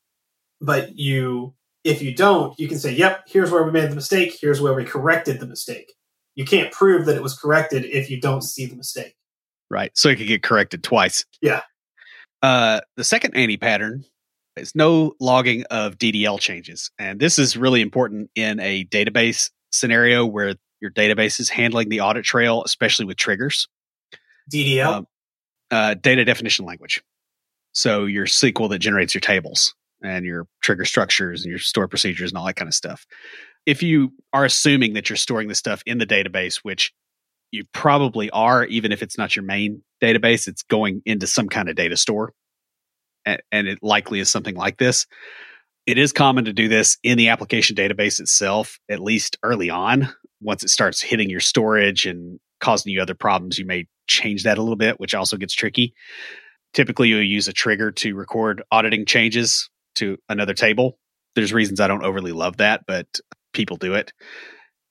but 0.61 0.97
you 0.97 1.55
if 1.83 2.01
you 2.01 2.13
don't, 2.13 2.57
you 2.59 2.67
can 2.67 2.79
say, 2.79 2.93
yep, 2.93 3.23
here's 3.27 3.51
where 3.51 3.63
we 3.63 3.71
made 3.71 3.91
the 3.91 3.95
mistake. 3.95 4.37
Here's 4.39 4.61
where 4.61 4.73
we 4.73 4.85
corrected 4.85 5.39
the 5.39 5.47
mistake. 5.47 5.93
You 6.35 6.45
can't 6.45 6.71
prove 6.71 7.05
that 7.05 7.15
it 7.15 7.23
was 7.23 7.37
corrected 7.37 7.85
if 7.85 8.09
you 8.09 8.19
don't 8.19 8.41
see 8.41 8.65
the 8.65 8.75
mistake. 8.75 9.15
Right. 9.73 9.91
So 9.95 10.09
it 10.09 10.17
could 10.17 10.27
get 10.27 10.43
corrected 10.43 10.83
twice. 10.83 11.25
Yeah. 11.41 11.61
Uh, 12.43 12.81
the 12.95 13.03
second 13.03 13.35
anti 13.35 13.57
pattern 13.57 14.05
is 14.55 14.75
no 14.75 15.13
logging 15.19 15.63
of 15.71 15.97
DDL 15.97 16.39
changes. 16.39 16.91
And 16.99 17.19
this 17.19 17.39
is 17.39 17.57
really 17.57 17.81
important 17.81 18.29
in 18.35 18.59
a 18.59 18.85
database 18.85 19.49
scenario 19.71 20.25
where 20.25 20.55
your 20.79 20.91
database 20.91 21.39
is 21.39 21.49
handling 21.49 21.89
the 21.89 22.01
audit 22.01 22.23
trail, 22.23 22.61
especially 22.63 23.05
with 23.05 23.17
triggers. 23.17 23.67
DDL? 24.51 24.85
Um, 24.85 25.07
uh, 25.71 25.95
data 25.95 26.23
definition 26.23 26.65
language. 26.65 27.01
So 27.71 28.05
your 28.05 28.27
SQL 28.27 28.69
that 28.69 28.79
generates 28.79 29.15
your 29.15 29.21
tables 29.21 29.73
and 30.03 30.25
your 30.25 30.45
trigger 30.61 30.85
structures 30.85 31.43
and 31.43 31.49
your 31.49 31.59
store 31.59 31.87
procedures 31.87 32.29
and 32.29 32.37
all 32.37 32.45
that 32.45 32.55
kind 32.55 32.67
of 32.67 32.75
stuff. 32.75 33.07
If 33.65 33.81
you 33.81 34.11
are 34.33 34.45
assuming 34.45 34.93
that 34.93 35.09
you're 35.09 35.17
storing 35.17 35.47
the 35.47 35.55
stuff 35.55 35.81
in 35.85 35.97
the 35.97 36.05
database, 36.05 36.57
which 36.57 36.93
you 37.53 37.63
probably 37.71 38.31
are, 38.31 38.65
even 38.65 38.91
if 38.91 39.03
it's 39.03 39.17
not 39.17 39.35
your 39.35 39.45
main 39.45 39.83
database, 40.01 40.47
it's 40.47 40.63
going 40.63 41.03
into 41.05 41.27
some 41.27 41.47
kind 41.47 41.69
of 41.69 41.75
data 41.75 41.95
store. 41.95 42.33
And, 43.25 43.41
and 43.51 43.67
it 43.67 43.77
likely 43.83 44.19
is 44.19 44.31
something 44.31 44.55
like 44.55 44.79
this. 44.79 45.05
It 45.85 45.99
is 45.99 46.11
common 46.11 46.45
to 46.45 46.53
do 46.53 46.67
this 46.67 46.97
in 47.03 47.15
the 47.17 47.29
application 47.29 47.75
database 47.75 48.19
itself, 48.19 48.79
at 48.89 48.99
least 48.99 49.37
early 49.43 49.69
on. 49.69 50.09
Once 50.41 50.63
it 50.63 50.69
starts 50.69 50.99
hitting 50.99 51.29
your 51.29 51.39
storage 51.39 52.07
and 52.07 52.39
causing 52.59 52.91
you 52.91 53.01
other 53.01 53.13
problems, 53.13 53.59
you 53.59 53.65
may 53.65 53.85
change 54.07 54.45
that 54.45 54.57
a 54.57 54.61
little 54.61 54.75
bit, 54.75 54.99
which 54.99 55.13
also 55.13 55.37
gets 55.37 55.53
tricky. 55.53 55.93
Typically, 56.73 57.09
you'll 57.09 57.21
use 57.21 57.47
a 57.47 57.53
trigger 57.53 57.91
to 57.91 58.15
record 58.15 58.63
auditing 58.71 59.05
changes 59.05 59.69
to 59.95 60.17
another 60.27 60.55
table. 60.55 60.97
There's 61.35 61.53
reasons 61.53 61.79
I 61.79 61.87
don't 61.87 62.03
overly 62.03 62.31
love 62.31 62.57
that, 62.57 62.85
but 62.87 63.19
people 63.53 63.77
do 63.77 63.93
it. 63.93 64.11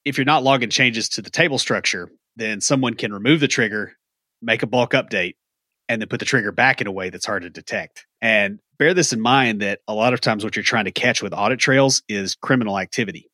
If 0.05 0.17
you're 0.17 0.25
not 0.25 0.45
logging 0.45 0.71
changes 0.71 1.09
to 1.11 1.23
the 1.23 1.31
table 1.31 1.59
structure, 1.59 2.09
then 2.37 2.61
someone 2.61 2.95
can 2.95 3.13
remove 3.13 3.41
the 3.41 3.49
trigger, 3.49 3.93
make 4.41 4.63
a 4.63 4.67
bulk 4.67 4.93
update, 4.93 5.35
and 5.89 6.01
then 6.01 6.09
put 6.09 6.21
the 6.21 6.27
trigger 6.27 6.53
back 6.53 6.81
in 6.81 6.87
a 6.87 6.93
way 6.93 7.11
that's 7.11 7.27
hard 7.27 7.43
to 7.43 7.51
detect. 7.51 8.07
And 8.21 8.61
bear 8.79 8.95
this 8.95 9.13
in 9.13 9.21
mind 9.21 9.61
that 9.63 9.81
a 9.87 9.95
lot 9.95 10.15
of 10.15 10.21
times 10.21 10.45
what 10.45 10.57
you're 10.57 10.63
trying 10.63 10.87
to 10.87 10.93
catch 10.93 11.23
with 11.23 11.33
audit 11.33 11.59
trails 11.59 12.03
is 12.09 12.35
criminal 12.35 12.79
activity. 12.79 13.29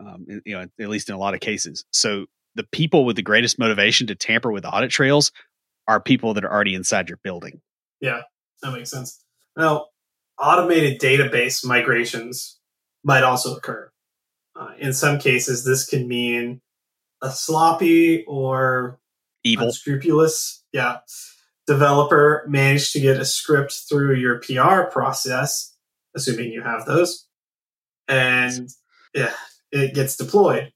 Um, 0.00 0.26
you 0.44 0.54
know, 0.54 0.66
at 0.80 0.88
least 0.88 1.08
in 1.08 1.14
a 1.14 1.18
lot 1.18 1.34
of 1.34 1.40
cases. 1.40 1.84
So 1.92 2.26
the 2.56 2.64
people 2.64 3.04
with 3.04 3.16
the 3.16 3.22
greatest 3.22 3.58
motivation 3.58 4.08
to 4.08 4.14
tamper 4.14 4.50
with 4.50 4.64
audit 4.64 4.90
trails 4.90 5.30
are 5.86 6.00
people 6.00 6.34
that 6.34 6.44
are 6.44 6.52
already 6.52 6.74
inside 6.74 7.08
your 7.08 7.18
building. 7.22 7.60
Yeah, 8.00 8.22
that 8.62 8.72
makes 8.72 8.90
sense. 8.90 9.22
Now, 9.56 9.86
automated 10.40 11.00
database 11.00 11.64
migrations 11.64 12.58
might 13.04 13.22
also 13.22 13.54
occur. 13.54 13.90
Uh, 14.58 14.70
in 14.78 14.92
some 14.92 15.18
cases, 15.18 15.64
this 15.64 15.86
can 15.86 16.08
mean 16.08 16.60
a 17.22 17.30
sloppy 17.30 18.24
or 18.26 18.98
evil, 19.44 19.66
unscrupulous, 19.66 20.64
yeah, 20.72 20.98
developer 21.66 22.44
managed 22.48 22.92
to 22.92 23.00
get 23.00 23.20
a 23.20 23.24
script 23.24 23.72
through 23.88 24.16
your 24.16 24.40
PR 24.40 24.90
process, 24.90 25.74
assuming 26.14 26.52
you 26.52 26.62
have 26.62 26.84
those, 26.84 27.26
and 28.08 28.68
yeah, 29.14 29.32
it 29.70 29.94
gets 29.94 30.16
deployed, 30.16 30.72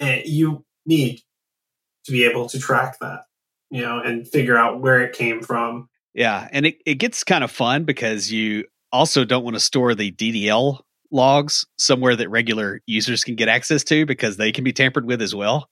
and 0.00 0.22
you 0.24 0.64
need 0.86 1.20
to 2.04 2.12
be 2.12 2.24
able 2.24 2.48
to 2.48 2.58
track 2.58 2.98
that, 3.00 3.20
you 3.70 3.82
know, 3.82 4.00
and 4.00 4.26
figure 4.26 4.56
out 4.56 4.80
where 4.80 5.00
it 5.00 5.14
came 5.14 5.42
from. 5.42 5.88
Yeah, 6.14 6.48
and 6.52 6.66
it, 6.66 6.78
it 6.84 6.96
gets 6.96 7.24
kind 7.24 7.44
of 7.44 7.50
fun 7.50 7.84
because 7.84 8.32
you 8.32 8.64
also 8.90 9.24
don't 9.24 9.44
want 9.44 9.56
to 9.56 9.60
store 9.60 9.94
the 9.94 10.10
DDL 10.12 10.80
logs 11.10 11.66
somewhere 11.78 12.16
that 12.16 12.30
regular 12.30 12.80
users 12.86 13.22
can 13.22 13.34
get 13.36 13.48
access 13.48 13.84
to 13.84 14.06
because 14.06 14.36
they 14.36 14.50
can 14.50 14.64
be 14.64 14.72
tampered 14.72 15.06
with 15.06 15.22
as 15.22 15.34
well. 15.34 15.68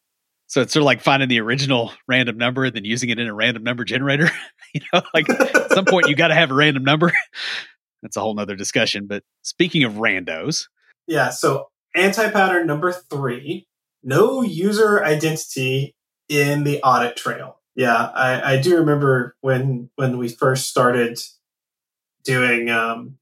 So 0.50 0.60
it's 0.60 0.72
sort 0.72 0.82
of 0.82 0.86
like 0.86 1.00
finding 1.00 1.28
the 1.28 1.38
original 1.40 1.92
random 2.08 2.36
number 2.36 2.64
and 2.64 2.74
then 2.74 2.84
using 2.84 3.08
it 3.08 3.20
in 3.20 3.28
a 3.28 3.32
random 3.32 3.62
number 3.62 3.84
generator. 3.84 4.28
you 4.74 4.80
know, 4.92 5.00
like 5.14 5.30
at 5.30 5.70
some 5.70 5.84
point 5.84 6.08
you 6.08 6.16
got 6.16 6.28
to 6.28 6.34
have 6.34 6.50
a 6.50 6.54
random 6.54 6.82
number. 6.82 7.12
That's 8.02 8.16
a 8.16 8.20
whole 8.20 8.34
nother 8.34 8.56
discussion. 8.56 9.06
But 9.06 9.22
speaking 9.42 9.84
of 9.84 9.92
randos. 9.92 10.66
Yeah. 11.06 11.30
So 11.30 11.68
anti 11.94 12.28
pattern 12.30 12.66
number 12.66 12.90
three 12.90 13.68
no 14.02 14.42
user 14.42 15.04
identity 15.04 15.94
in 16.28 16.64
the 16.64 16.82
audit 16.82 17.16
trail. 17.16 17.60
Yeah. 17.76 18.10
I, 18.12 18.54
I 18.54 18.60
do 18.60 18.78
remember 18.78 19.36
when, 19.42 19.88
when 19.94 20.18
we 20.18 20.28
first 20.28 20.68
started 20.68 21.20
doing 22.24 22.70
um, 22.70 23.18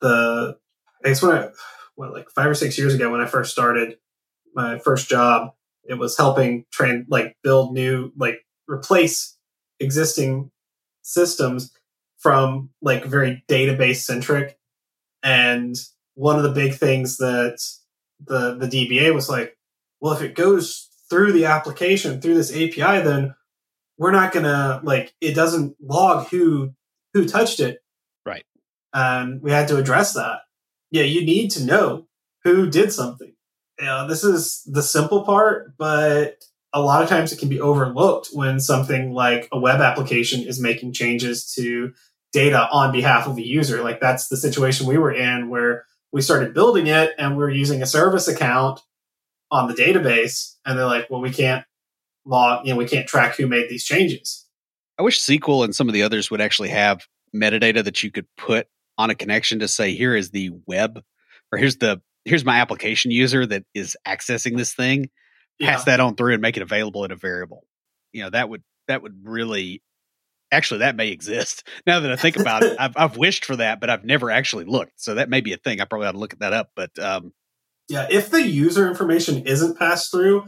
the 0.00 0.58
I 1.04 1.08
guess 1.08 1.22
when 1.22 1.36
I 1.36 1.48
what 1.96 2.12
like 2.12 2.30
five 2.30 2.46
or 2.46 2.54
six 2.54 2.78
years 2.78 2.94
ago 2.94 3.10
when 3.10 3.20
I 3.20 3.26
first 3.26 3.50
started 3.50 3.96
my 4.54 4.78
first 4.78 5.08
job, 5.08 5.54
it 5.88 5.94
was 5.94 6.16
helping 6.16 6.64
train 6.72 7.06
like 7.08 7.36
build 7.42 7.72
new 7.72 8.12
like 8.16 8.38
replace 8.68 9.36
existing 9.80 10.50
systems 11.02 11.72
from 12.18 12.70
like 12.82 13.04
very 13.04 13.44
database 13.48 14.02
centric. 14.02 14.58
And 15.22 15.74
one 16.14 16.36
of 16.36 16.42
the 16.42 16.50
big 16.52 16.74
things 16.74 17.18
that 17.18 17.58
the 18.24 18.56
the 18.56 18.66
DBA 18.66 19.14
was 19.14 19.28
like, 19.28 19.56
well, 20.00 20.12
if 20.14 20.22
it 20.22 20.34
goes 20.34 20.88
through 21.08 21.32
the 21.32 21.44
application 21.44 22.20
through 22.20 22.34
this 22.34 22.50
API, 22.52 23.02
then 23.02 23.34
we're 23.98 24.12
not 24.12 24.32
gonna 24.32 24.80
like 24.82 25.14
it 25.20 25.34
doesn't 25.34 25.76
log 25.80 26.28
who 26.28 26.72
who 27.14 27.26
touched 27.26 27.60
it 27.60 27.78
Right. 28.26 28.44
and 28.92 29.40
we 29.40 29.52
had 29.52 29.68
to 29.68 29.76
address 29.76 30.12
that. 30.14 30.40
Yeah, 30.90 31.04
you 31.04 31.24
need 31.24 31.50
to 31.52 31.64
know 31.64 32.08
who 32.44 32.68
did 32.68 32.92
something. 32.92 33.34
You 33.78 33.86
know, 33.86 34.08
this 34.08 34.24
is 34.24 34.62
the 34.66 34.82
simple 34.82 35.24
part, 35.24 35.76
but 35.76 36.42
a 36.72 36.80
lot 36.80 37.02
of 37.02 37.08
times 37.08 37.32
it 37.32 37.38
can 37.38 37.48
be 37.48 37.60
overlooked 37.60 38.28
when 38.32 38.60
something 38.60 39.12
like 39.12 39.48
a 39.52 39.58
web 39.58 39.80
application 39.80 40.42
is 40.42 40.60
making 40.60 40.92
changes 40.92 41.52
to 41.54 41.92
data 42.32 42.68
on 42.70 42.92
behalf 42.92 43.26
of 43.26 43.38
a 43.38 43.46
user. 43.46 43.82
Like 43.82 44.00
that's 44.00 44.28
the 44.28 44.36
situation 44.36 44.86
we 44.86 44.98
were 44.98 45.12
in 45.12 45.48
where 45.48 45.84
we 46.12 46.20
started 46.20 46.54
building 46.54 46.86
it 46.86 47.12
and 47.18 47.36
we 47.36 47.44
are 47.44 47.50
using 47.50 47.82
a 47.82 47.86
service 47.86 48.28
account 48.28 48.80
on 49.50 49.68
the 49.68 49.74
database 49.74 50.54
and 50.64 50.78
they're 50.78 50.86
like, 50.86 51.08
well, 51.08 51.20
we 51.20 51.30
can't 51.30 51.64
log, 52.24 52.66
you 52.66 52.72
know, 52.72 52.78
we 52.78 52.86
can't 52.86 53.06
track 53.06 53.36
who 53.36 53.46
made 53.46 53.68
these 53.68 53.84
changes. 53.84 54.46
I 54.98 55.02
wish 55.02 55.20
SQL 55.20 55.64
and 55.64 55.74
some 55.74 55.88
of 55.88 55.94
the 55.94 56.02
others 56.02 56.30
would 56.30 56.40
actually 56.40 56.70
have 56.70 57.06
metadata 57.34 57.84
that 57.84 58.02
you 58.02 58.10
could 58.10 58.26
put 58.36 58.66
on 58.98 59.10
a 59.10 59.14
connection 59.14 59.60
to 59.60 59.68
say, 59.68 59.94
here 59.94 60.16
is 60.16 60.30
the 60.30 60.50
web 60.66 61.02
or 61.52 61.58
here's 61.58 61.76
the 61.76 62.00
here's 62.26 62.44
my 62.44 62.58
application 62.58 63.10
user 63.10 63.46
that 63.46 63.64
is 63.74 63.96
accessing 64.06 64.56
this 64.56 64.74
thing, 64.74 65.08
yeah. 65.58 65.72
pass 65.72 65.84
that 65.84 66.00
on 66.00 66.16
through 66.16 66.34
and 66.34 66.42
make 66.42 66.56
it 66.56 66.62
available 66.62 67.04
in 67.04 67.12
a 67.12 67.16
variable. 67.16 67.64
You 68.12 68.24
know, 68.24 68.30
that 68.30 68.50
would 68.50 68.62
that 68.88 69.02
would 69.02 69.20
really 69.24 69.82
actually 70.52 70.80
that 70.80 70.96
may 70.96 71.08
exist. 71.08 71.66
Now 71.86 72.00
that 72.00 72.10
I 72.10 72.16
think 72.16 72.36
about 72.36 72.62
it, 72.62 72.76
I've 72.78 72.96
I've 72.96 73.16
wished 73.16 73.44
for 73.44 73.56
that, 73.56 73.80
but 73.80 73.88
I've 73.88 74.04
never 74.04 74.30
actually 74.30 74.64
looked. 74.64 75.00
So 75.00 75.14
that 75.14 75.30
may 75.30 75.40
be 75.40 75.52
a 75.52 75.56
thing. 75.56 75.80
I 75.80 75.84
probably 75.84 76.08
ought 76.08 76.12
to 76.12 76.18
look 76.18 76.32
at 76.34 76.40
that 76.40 76.52
up. 76.52 76.70
But 76.74 76.98
um 76.98 77.32
yeah, 77.88 78.08
if 78.10 78.30
the 78.30 78.42
user 78.42 78.88
information 78.88 79.46
isn't 79.46 79.78
passed 79.78 80.10
through, 80.10 80.46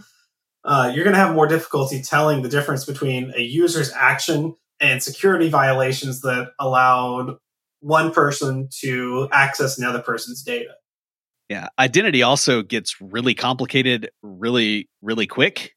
uh, 0.65 0.91
you're 0.93 1.05
going 1.05 1.15
to 1.15 1.21
have 1.21 1.37
more 1.37 1.47
difficulty 1.47 2.03
telling 2.03 2.43
the 2.43 2.49
difference 2.49 2.85
between 2.85 3.33
a 3.37 3.41
user's 3.41 3.93
action 3.93 4.57
and 4.81 5.01
security 5.01 5.49
violations 5.49 6.21
that 6.23 6.51
allowed 6.59 7.37
one 7.81 8.13
person 8.13 8.69
to 8.81 9.29
access 9.31 9.79
another 9.79 10.01
person's 10.01 10.43
data. 10.43 10.75
Yeah, 11.49 11.69
identity 11.79 12.23
also 12.23 12.63
gets 12.63 13.01
really 13.01 13.35
complicated 13.35 14.11
really, 14.23 14.89
really 15.01 15.27
quick. 15.27 15.73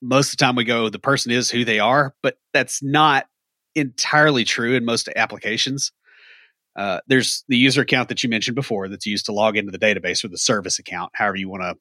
Most 0.00 0.32
of 0.32 0.38
the 0.38 0.44
time, 0.44 0.54
we 0.54 0.64
go, 0.64 0.88
the 0.88 0.98
person 0.98 1.32
is 1.32 1.50
who 1.50 1.64
they 1.64 1.80
are, 1.80 2.14
but 2.22 2.36
that's 2.52 2.82
not 2.82 3.26
entirely 3.74 4.44
true 4.44 4.74
in 4.74 4.84
most 4.84 5.08
applications. 5.16 5.92
Uh, 6.76 7.00
there's 7.08 7.44
the 7.48 7.56
user 7.56 7.80
account 7.80 8.08
that 8.08 8.22
you 8.22 8.28
mentioned 8.28 8.54
before 8.54 8.88
that's 8.88 9.06
used 9.06 9.26
to 9.26 9.32
log 9.32 9.56
into 9.56 9.72
the 9.72 9.78
database 9.78 10.22
or 10.24 10.28
the 10.28 10.38
service 10.38 10.78
account, 10.78 11.10
however 11.14 11.36
you 11.36 11.48
want 11.48 11.62
to. 11.62 11.74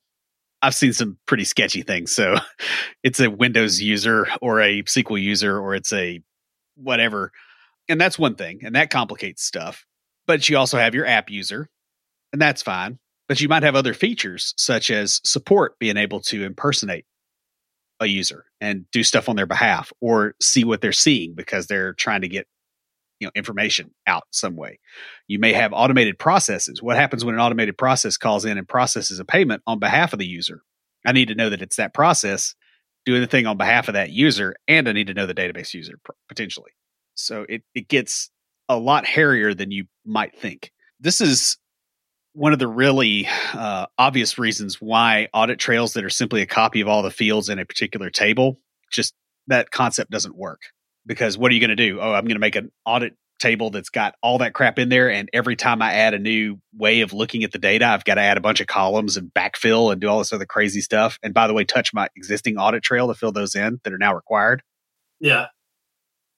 I've 0.62 0.74
seen 0.74 0.94
some 0.94 1.18
pretty 1.28 1.44
sketchy 1.44 1.84
things. 1.84 2.14
So 2.14 2.38
it's 3.04 3.20
a 3.20 3.30
Windows 3.30 3.82
user 3.82 4.28
or 4.42 4.62
a 4.62 4.82
SQL 4.84 5.22
user 5.22 5.60
or 5.60 5.76
it's 5.76 5.94
a 5.94 6.22
whatever. 6.76 7.32
And 7.88 8.02
that's 8.02 8.18
one 8.18 8.36
thing, 8.36 8.62
and 8.64 8.76
that 8.76 8.90
complicates 8.90 9.44
stuff. 9.44 9.86
But 10.26 10.50
you 10.50 10.58
also 10.58 10.80
have 10.80 10.96
your 10.96 11.06
app 11.06 11.30
user, 11.30 11.70
and 12.34 12.42
that's 12.42 12.64
fine. 12.64 12.98
But 13.28 13.42
you 13.42 13.50
might 13.50 13.64
have 13.64 13.76
other 13.76 13.94
features 13.94 14.54
such 14.58 14.92
as 14.92 15.20
support 15.24 15.80
being 15.80 15.98
able 15.98 16.20
to 16.22 16.44
impersonate 16.44 17.06
a 18.00 18.06
user 18.06 18.46
and 18.62 18.86
do 18.92 19.04
stuff 19.04 19.30
on 19.30 19.36
their 19.36 19.46
behalf 19.46 19.92
or 20.02 20.36
see 20.42 20.64
what 20.64 20.82
they're 20.82 20.92
seeing 20.92 21.34
because 21.34 21.68
they're 21.68 21.94
trying 21.94 22.22
to 22.22 22.28
get 22.28 22.48
you 23.20 23.28
know 23.28 23.32
information 23.36 23.92
out 24.08 24.24
some 24.32 24.56
way. 24.56 24.80
You 25.28 25.40
may 25.40 25.54
have 25.54 25.74
automated 25.74 26.20
processes. 26.20 26.82
What 26.82 26.98
happens 26.98 27.24
when 27.24 27.36
an 27.36 27.42
automated 27.42 27.78
process 27.78 28.18
calls 28.18 28.46
in 28.46 28.58
and 28.58 28.68
processes 28.68 29.20
a 29.20 29.26
payment 29.26 29.62
on 29.66 29.80
behalf 29.80 30.14
of 30.14 30.20
the 30.20 30.28
user? 30.28 30.62
I 31.06 31.14
need 31.14 31.30
to 31.30 31.36
know 31.36 31.50
that 31.50 31.62
it's 31.62 31.78
that 31.78 31.94
process 31.94 32.56
doing 33.06 33.22
the 33.22 33.28
thing 33.28 33.46
on 33.46 33.58
behalf 33.58 33.88
of 33.88 33.94
that 33.94 34.10
user 34.10 34.56
and 34.68 34.90
I 34.90 34.92
need 34.92 35.08
to 35.08 35.14
know 35.14 35.28
the 35.28 35.34
database 35.36 35.74
user 35.74 36.00
potentially. 36.28 36.72
So 37.16 37.46
it 37.48 37.64
it 37.74 37.88
gets 37.88 38.30
a 38.68 38.78
lot 38.78 39.06
hairier 39.06 39.54
than 39.54 39.72
you 39.72 39.86
might 40.06 40.38
think. 40.38 40.72
This 41.00 41.22
is 41.22 41.58
one 42.36 42.52
of 42.52 42.60
the 42.60 42.68
really 42.68 43.28
uh, 43.54 43.86
obvious 43.98 44.38
reasons 44.38 44.82
why 44.82 45.30
audit 45.34 45.58
trails 45.58 45.94
that 45.94 46.04
are 46.04 46.10
simply 46.10 46.42
a 46.42 46.46
copy 46.46 46.82
of 46.82 46.88
all 46.88 47.02
the 47.02 47.10
fields 47.10 47.48
in 47.48 47.60
a 47.60 47.66
particular 47.66 48.10
table 48.10 48.60
just 48.92 49.14
that 49.48 49.72
concept 49.72 50.12
doesn't 50.12 50.36
work. 50.36 50.62
Because 51.06 51.38
what 51.38 51.52
are 51.52 51.54
you 51.56 51.62
going 51.62 51.70
to 51.70 51.76
do? 51.76 52.00
Oh 52.02 52.12
i'm 52.14 52.26
going 52.26 52.36
to 52.36 52.40
make 52.40 52.56
an 52.56 52.72
audit 52.86 53.16
table 53.40 53.70
that's 53.70 53.90
got 53.90 54.16
all 54.22 54.38
that 54.40 54.54
crap 54.54 54.80
in 54.80 54.88
there 54.88 55.12
and 55.12 55.30
every 55.34 55.58
time 55.58 55.82
i 55.82 55.94
add 55.94 56.14
a 56.14 56.20
new 56.20 56.58
way 56.74 57.02
of 57.02 57.12
looking 57.12 57.44
at 57.44 57.52
the 57.52 57.58
data 57.58 57.86
i've 57.86 58.06
got 58.06 58.16
to 58.16 58.22
add 58.22 58.38
a 58.38 58.42
bunch 58.42 58.62
of 58.62 58.68
columns 58.68 59.18
and 59.18 59.30
backfill 59.34 59.92
and 59.92 60.00
do 60.00 60.08
all 60.08 60.20
this 60.20 60.32
other 60.32 60.46
crazy 60.46 60.80
stuff. 60.80 61.20
And 61.22 61.34
by 61.34 61.48
the 61.48 61.54
way 61.54 61.66
touch 61.66 61.94
my 61.94 62.08
existing 62.16 62.58
audit 62.58 62.82
trail 62.82 63.08
to 63.10 63.14
fill 63.14 63.34
those 63.34 63.56
in 63.56 63.80
that 63.84 63.94
are 63.94 63.98
now 63.98 64.16
required. 64.16 64.62
Yeah. 65.20 65.48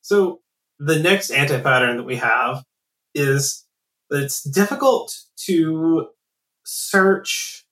So 0.02 0.42
the 0.80 1.00
next 1.00 1.32
anti 1.32 1.60
pattern 1.60 1.98
that 1.98 2.04
we 2.04 2.16
have 2.18 2.64
is 3.14 3.67
that 4.10 4.24
it's 4.24 4.42
difficult 4.44 5.18
to 5.46 6.08
search 6.64 7.66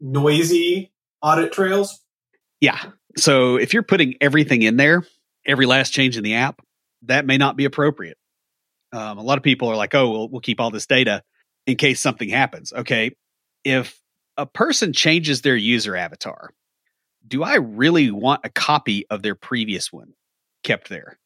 noisy 0.00 0.92
audit 1.22 1.52
trails. 1.52 2.00
Yeah. 2.60 2.78
So 3.16 3.56
if 3.56 3.74
you're 3.74 3.82
putting 3.82 4.14
everything 4.20 4.62
in 4.62 4.76
there, 4.76 5.04
every 5.46 5.66
last 5.66 5.92
change 5.92 6.16
in 6.16 6.24
the 6.24 6.34
app, 6.34 6.60
that 7.02 7.26
may 7.26 7.36
not 7.36 7.56
be 7.56 7.64
appropriate. 7.64 8.16
Um, 8.92 9.18
a 9.18 9.22
lot 9.22 9.38
of 9.38 9.44
people 9.44 9.68
are 9.68 9.76
like, 9.76 9.94
oh, 9.94 10.10
we'll, 10.10 10.28
we'll 10.28 10.40
keep 10.40 10.60
all 10.60 10.70
this 10.70 10.86
data 10.86 11.22
in 11.66 11.76
case 11.76 12.00
something 12.00 12.28
happens. 12.28 12.72
Okay. 12.72 13.12
If 13.64 14.00
a 14.36 14.46
person 14.46 14.92
changes 14.92 15.42
their 15.42 15.56
user 15.56 15.96
avatar, 15.96 16.50
do 17.26 17.42
I 17.42 17.56
really 17.56 18.10
want 18.10 18.42
a 18.44 18.50
copy 18.50 19.06
of 19.08 19.22
their 19.22 19.34
previous 19.34 19.92
one 19.92 20.14
kept 20.62 20.88
there? 20.88 21.18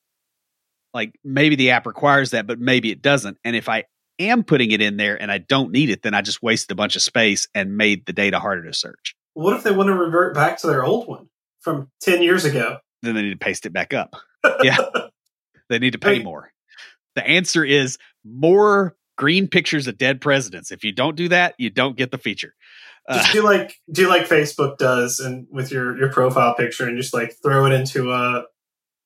Like 0.92 1.18
maybe 1.24 1.56
the 1.56 1.70
app 1.70 1.86
requires 1.86 2.30
that, 2.30 2.46
but 2.46 2.58
maybe 2.58 2.90
it 2.90 3.02
doesn't. 3.02 3.38
And 3.44 3.56
if 3.56 3.68
I 3.68 3.84
am 4.18 4.44
putting 4.44 4.70
it 4.70 4.80
in 4.80 4.96
there 4.96 5.20
and 5.20 5.30
I 5.30 5.38
don't 5.38 5.72
need 5.72 5.90
it, 5.90 6.02
then 6.02 6.14
I 6.14 6.22
just 6.22 6.42
wasted 6.42 6.72
a 6.72 6.74
bunch 6.74 6.96
of 6.96 7.02
space 7.02 7.48
and 7.54 7.76
made 7.76 8.06
the 8.06 8.12
data 8.12 8.38
harder 8.38 8.64
to 8.64 8.74
search. 8.74 9.14
What 9.34 9.54
if 9.54 9.62
they 9.62 9.70
want 9.70 9.88
to 9.88 9.94
revert 9.94 10.34
back 10.34 10.58
to 10.60 10.66
their 10.66 10.84
old 10.84 11.06
one 11.06 11.28
from 11.60 11.90
10 12.00 12.22
years 12.22 12.44
ago? 12.44 12.78
Then 13.02 13.14
they 13.14 13.22
need 13.22 13.38
to 13.38 13.44
paste 13.44 13.66
it 13.66 13.72
back 13.72 13.92
up. 13.92 14.16
yeah. 14.62 14.78
They 15.68 15.78
need 15.78 15.92
to 15.92 15.98
pay 15.98 16.22
more. 16.22 16.52
The 17.16 17.26
answer 17.26 17.64
is 17.64 17.98
more 18.24 18.96
green 19.16 19.48
pictures 19.48 19.86
of 19.86 19.98
dead 19.98 20.20
presidents. 20.20 20.70
If 20.70 20.84
you 20.84 20.92
don't 20.92 21.16
do 21.16 21.28
that, 21.28 21.54
you 21.58 21.70
don't 21.70 21.96
get 21.96 22.10
the 22.10 22.18
feature. 22.18 22.54
Just 23.10 23.30
uh, 23.30 23.32
do 23.32 23.42
like 23.42 23.76
do 23.90 24.08
like 24.08 24.28
Facebook 24.28 24.78
does 24.78 25.20
and 25.20 25.46
with 25.50 25.70
your 25.70 25.96
your 25.96 26.10
profile 26.10 26.54
picture 26.54 26.86
and 26.86 26.96
just 26.96 27.14
like 27.14 27.36
throw 27.40 27.66
it 27.66 27.72
into 27.72 28.12
a 28.12 28.44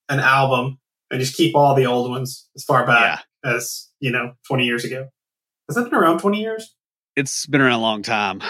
an 0.09 0.21
album 0.21 0.79
and 1.11 1.21
just 1.21 1.37
keep 1.37 1.55
all 1.55 1.75
the 1.75 1.87
old 1.87 2.11
ones 2.11 2.49
as 2.57 2.65
far 2.65 2.87
back 2.87 3.23
yeah. 3.45 3.51
as 3.51 3.90
you 4.01 4.11
know 4.11 4.35
20 4.49 4.65
years 4.65 4.85
ago. 4.85 5.09
Has 5.69 5.77
that 5.77 5.85
been 5.85 5.95
around 5.95 6.19
20 6.19 6.41
years? 6.41 6.75
It's 7.17 7.47
been 7.47 7.61
around 7.61 7.79
a 7.79 7.83
long 7.83 8.03
time. 8.03 8.43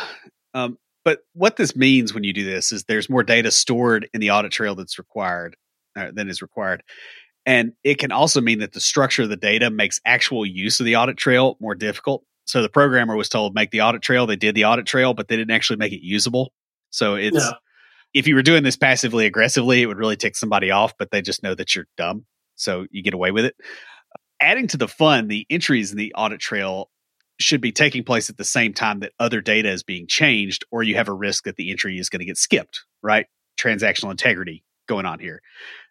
Um, 0.54 0.78
but 1.04 1.20
what 1.32 1.56
this 1.56 1.76
means 1.76 2.12
when 2.12 2.24
you 2.24 2.32
do 2.32 2.44
this 2.44 2.72
is 2.72 2.84
there's 2.84 3.08
more 3.08 3.22
data 3.22 3.50
stored 3.50 4.08
in 4.12 4.20
the 4.20 4.30
audit 4.30 4.52
trail 4.52 4.74
that's 4.74 4.98
required 4.98 5.56
uh, 5.96 6.10
than 6.12 6.28
is 6.28 6.42
required. 6.42 6.82
And 7.46 7.72
it 7.84 7.98
can 7.98 8.12
also 8.12 8.40
mean 8.40 8.58
that 8.60 8.72
the 8.72 8.80
structure 8.80 9.22
of 9.22 9.28
the 9.28 9.36
data 9.36 9.70
makes 9.70 10.00
actual 10.04 10.44
use 10.44 10.78
of 10.80 10.86
the 10.86 10.96
audit 10.96 11.16
trail 11.16 11.56
more 11.60 11.74
difficult. 11.74 12.24
So 12.44 12.62
the 12.62 12.68
programmer 12.68 13.16
was 13.16 13.28
told 13.28 13.54
make 13.54 13.70
the 13.70 13.80
audit 13.80 14.02
trail. 14.02 14.26
They 14.26 14.36
did 14.36 14.54
the 14.54 14.66
audit 14.66 14.86
trail 14.86 15.14
but 15.14 15.28
they 15.28 15.36
didn't 15.36 15.52
actually 15.52 15.76
make 15.76 15.92
it 15.92 16.04
usable. 16.04 16.52
So 16.90 17.14
it's 17.14 17.36
yeah. 17.36 17.52
if 18.12 18.26
you 18.26 18.34
were 18.34 18.42
doing 18.42 18.62
this 18.62 18.76
passively 18.76 19.26
aggressively 19.26 19.82
it 19.82 19.86
would 19.86 19.98
really 19.98 20.16
tick 20.16 20.36
somebody 20.36 20.70
off 20.70 20.94
but 20.98 21.10
they 21.10 21.22
just 21.22 21.42
know 21.42 21.54
that 21.54 21.74
you're 21.74 21.86
dumb. 21.96 22.26
So 22.56 22.86
you 22.90 23.02
get 23.02 23.14
away 23.14 23.30
with 23.30 23.46
it. 23.46 23.56
Adding 24.40 24.68
to 24.68 24.76
the 24.76 24.88
fun, 24.88 25.29
the 25.29 25.46
entries 25.50 25.90
in 25.90 25.98
the 25.98 26.12
audit 26.14 26.40
trail 26.40 26.90
should 27.38 27.61
be 27.61 27.72
taking 27.72 28.05
place 28.05 28.31
at 28.31 28.37
the 28.37 28.44
same 28.44 28.72
time 28.74 29.00
that 29.00 29.12
other 29.18 29.40
data 29.40 29.70
is 29.70 29.83
being 29.83 30.07
changed, 30.07 30.64
or 30.70 30.83
you 30.83 30.94
have 30.94 31.09
a 31.09 31.12
risk 31.12 31.44
that 31.44 31.57
the 31.57 31.70
entry 31.70 31.98
is 31.98 32.09
going 32.09 32.20
to 32.20 32.26
get 32.26 32.37
skipped, 32.37 32.85
right? 33.03 33.26
Transactional 33.59 34.11
integrity 34.11 34.62
going 34.88 35.07
on 35.07 35.18
here. 35.18 35.40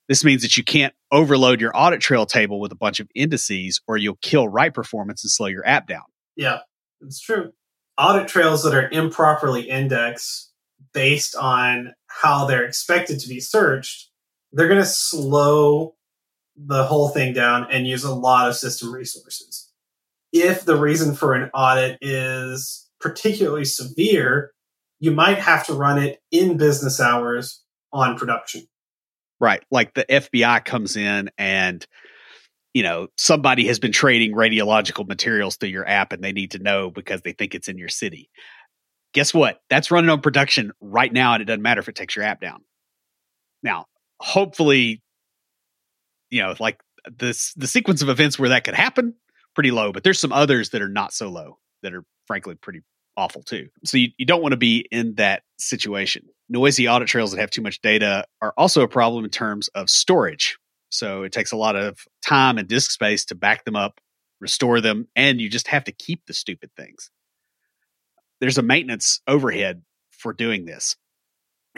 This 0.08 0.24
means 0.24 0.42
that 0.42 0.58
you 0.58 0.64
can't 0.64 0.94
overload 1.12 1.62
your 1.62 1.72
audit 1.76 2.02
trail 2.02 2.26
table 2.26 2.60
with 2.60 2.72
a 2.72 2.76
bunch 2.76 3.00
of 3.00 3.08
indices, 3.16 3.82
or 3.88 3.98
you'll 3.98 4.18
kill 4.22 4.48
write 4.48 4.74
performance 4.74 5.24
and 5.24 5.32
slow 5.32 5.48
your 5.48 5.66
app 5.68 5.88
down. 5.88 6.04
Yeah, 6.36 6.60
it's 7.02 7.20
true. 7.20 7.52
Audit 7.98 8.28
trails 8.28 8.64
that 8.64 8.74
are 8.74 8.90
improperly 8.90 9.70
indexed 9.70 10.52
based 10.94 11.36
on 11.36 11.94
how 12.08 12.46
they're 12.46 12.66
expected 12.66 13.20
to 13.20 13.28
be 13.28 13.40
searched, 13.40 14.10
they're 14.52 14.68
going 14.68 14.80
to 14.80 14.86
slow 14.86 15.96
the 16.65 16.84
whole 16.84 17.10
thing 17.10 17.34
down 17.34 17.67
and 17.72 17.88
use 17.88 18.04
a 18.04 18.13
lot 18.13 18.50
of 18.50 18.56
system 18.56 18.93
resources. 18.93 19.72
If 20.32 20.65
the 20.65 20.76
reason 20.76 21.15
for 21.15 21.34
an 21.34 21.50
audit 21.54 21.98
is 22.02 22.89
particularly 23.00 23.65
severe, 23.65 24.52
you 25.00 25.12
might 25.12 25.39
have 25.39 25.65
to 25.67 25.74
run 25.74 25.98
it 25.98 26.19
in 26.32 26.58
business 26.58 27.00
hours 27.00 27.63
on 27.91 28.17
production. 28.17 28.67
Right. 29.39 29.63
Like 29.72 29.93
the 29.93 30.06
FBI 30.10 30.65
comes 30.65 30.98
in 30.98 31.30
and 31.38 31.86
you 32.74 32.84
know, 32.84 33.08
somebody 33.17 33.65
has 33.65 33.80
been 33.80 33.91
trading 33.91 34.34
radiological 34.34 35.08
materials 35.08 35.56
through 35.56 35.69
your 35.69 35.88
app 35.88 36.13
and 36.13 36.24
they 36.24 36.32
need 36.32 36.52
to 36.52 36.60
know 36.60 36.91
because 36.91 37.22
they 37.22 37.32
think 37.32 37.56
it's 37.56 37.67
in 37.67 37.78
your 37.78 37.89
city. 37.89 38.30
Guess 39.13 39.34
what? 39.34 39.60
That's 39.69 39.89
running 39.89 40.12
on 40.12 40.22
production 40.22 40.72
right 40.80 41.12
now 41.12 41.34
and 41.34 41.41
it 41.41 41.45
doesn't 41.45 41.63
matter 41.63 41.80
if 41.80 41.89
it 41.89 41.95
takes 41.95 42.15
your 42.15 42.26
app 42.26 42.39
down. 42.39 42.63
Now, 43.63 43.86
hopefully 44.19 45.02
you 46.30 46.42
know, 46.42 46.56
like 46.60 46.82
this 47.18 47.54
the 47.54 47.68
sequence 47.68 48.02
of 48.02 48.10
events 48.10 48.38
where 48.38 48.50
that 48.50 48.63
could 48.63 48.74
happen, 48.74 49.15
pretty 49.56 49.72
low. 49.72 49.92
But 49.92 50.04
there's 50.04 50.20
some 50.20 50.34
others 50.34 50.70
that 50.70 50.82
are 50.82 50.89
not 50.89 51.13
so 51.13 51.30
low 51.30 51.58
that 51.84 51.94
are 51.94 52.04
frankly 52.28 52.56
pretty 52.56 52.82
awful 53.18 53.44
too. 53.44 53.68
So 53.84 53.98
you, 53.98 54.10
you 54.18 54.26
don't 54.26 54.42
want 54.42 54.54
to 54.54 54.58
be 54.58 54.88
in 54.92 55.15
that 55.15 55.44
situation. 55.58 56.26
Noisy 56.48 56.88
audit 56.88 57.08
trails 57.08 57.32
that 57.32 57.39
have 57.39 57.52
too 57.52 57.62
much 57.62 57.82
data 57.82 58.26
are 58.42 58.54
also 58.58 58.82
a 58.82 58.88
problem 58.88 59.24
in 59.24 59.30
terms 59.30 59.68
of 59.70 59.89
storage. 59.89 60.58
So 60.89 61.24
it 61.24 61.32
takes 61.32 61.52
a 61.52 61.58
lot 61.58 61.76
of 61.76 62.00
time 62.26 62.58
and 62.58 62.68
disk 62.68 62.92
space 62.92 63.26
to 63.26 63.36
back 63.36 63.65
them 63.65 63.76
up, 63.76 64.00
restore 64.39 64.82
them, 64.82 65.08
and 65.15 65.39
you 65.39 65.50
just 65.50 65.68
have 65.68 65.84
to 65.84 65.92
keep 65.92 66.26
the 66.26 66.34
stupid 66.34 66.72
things. 66.76 67.12
There's 68.39 68.58
a 68.58 68.63
maintenance 68.63 69.22
overhead 69.28 69.84
for 70.12 70.34
doing 70.34 70.65
this 70.65 70.96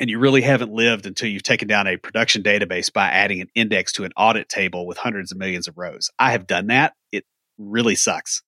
and 0.01 0.09
you 0.09 0.17
really 0.17 0.41
haven't 0.41 0.73
lived 0.73 1.05
until 1.05 1.29
you've 1.29 1.43
taken 1.43 1.67
down 1.67 1.85
a 1.85 1.95
production 1.95 2.41
database 2.41 2.91
by 2.91 3.07
adding 3.07 3.39
an 3.39 3.49
index 3.53 3.91
to 3.93 4.03
an 4.03 4.11
audit 4.17 4.49
table 4.49 4.87
with 4.87 4.97
hundreds 4.97 5.31
of 5.31 5.37
millions 5.37 5.67
of 5.67 5.77
rows. 5.77 6.09
I 6.17 6.31
have 6.31 6.47
done 6.47 6.67
that. 6.67 6.93
It 7.11 7.23
really 7.59 7.93
sucks. 7.93 8.41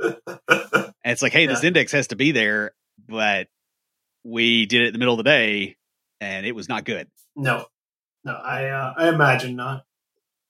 and 0.00 0.16
it's 1.04 1.20
like, 1.20 1.34
hey, 1.34 1.44
this 1.44 1.62
index 1.62 1.92
has 1.92 2.06
to 2.08 2.16
be 2.16 2.32
there, 2.32 2.72
but 3.06 3.48
we 4.24 4.64
did 4.64 4.80
it 4.80 4.86
in 4.86 4.92
the 4.94 4.98
middle 4.98 5.12
of 5.12 5.18
the 5.18 5.24
day 5.24 5.76
and 6.22 6.46
it 6.46 6.54
was 6.54 6.70
not 6.70 6.86
good. 6.86 7.06
No, 7.36 7.66
no, 8.24 8.32
I 8.32 8.70
uh, 8.70 8.94
I 8.96 9.08
imagine 9.08 9.56
not. 9.56 9.84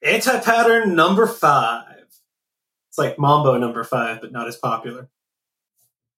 Anti 0.05 0.38
pattern 0.38 0.95
number 0.95 1.27
five. 1.27 2.07
It's 2.90 2.99
like 2.99 3.19
Mambo 3.19 3.59
number 3.59 3.83
five, 3.83 4.21
but 4.21 4.31
not 4.31 4.47
as 4.47 4.57
popular. 4.57 5.09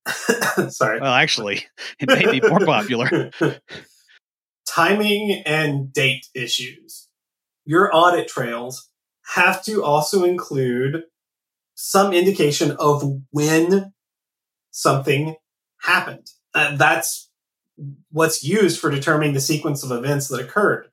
Sorry. 0.70 1.00
Well, 1.00 1.12
actually, 1.12 1.66
it 1.98 2.08
may 2.08 2.40
be 2.40 2.46
more 2.46 2.60
popular. 2.60 3.30
Timing 4.68 5.42
and 5.46 5.92
date 5.92 6.26
issues. 6.34 7.08
Your 7.64 7.94
audit 7.94 8.28
trails 8.28 8.90
have 9.34 9.62
to 9.64 9.84
also 9.84 10.24
include 10.24 11.04
some 11.74 12.12
indication 12.12 12.72
of 12.78 13.04
when 13.30 13.92
something 14.70 15.36
happened. 15.82 16.26
Uh, 16.54 16.76
that's 16.76 17.30
what's 18.10 18.42
used 18.42 18.80
for 18.80 18.90
determining 18.90 19.34
the 19.34 19.40
sequence 19.40 19.84
of 19.84 19.92
events 19.92 20.28
that 20.28 20.40
occurred. 20.40 20.88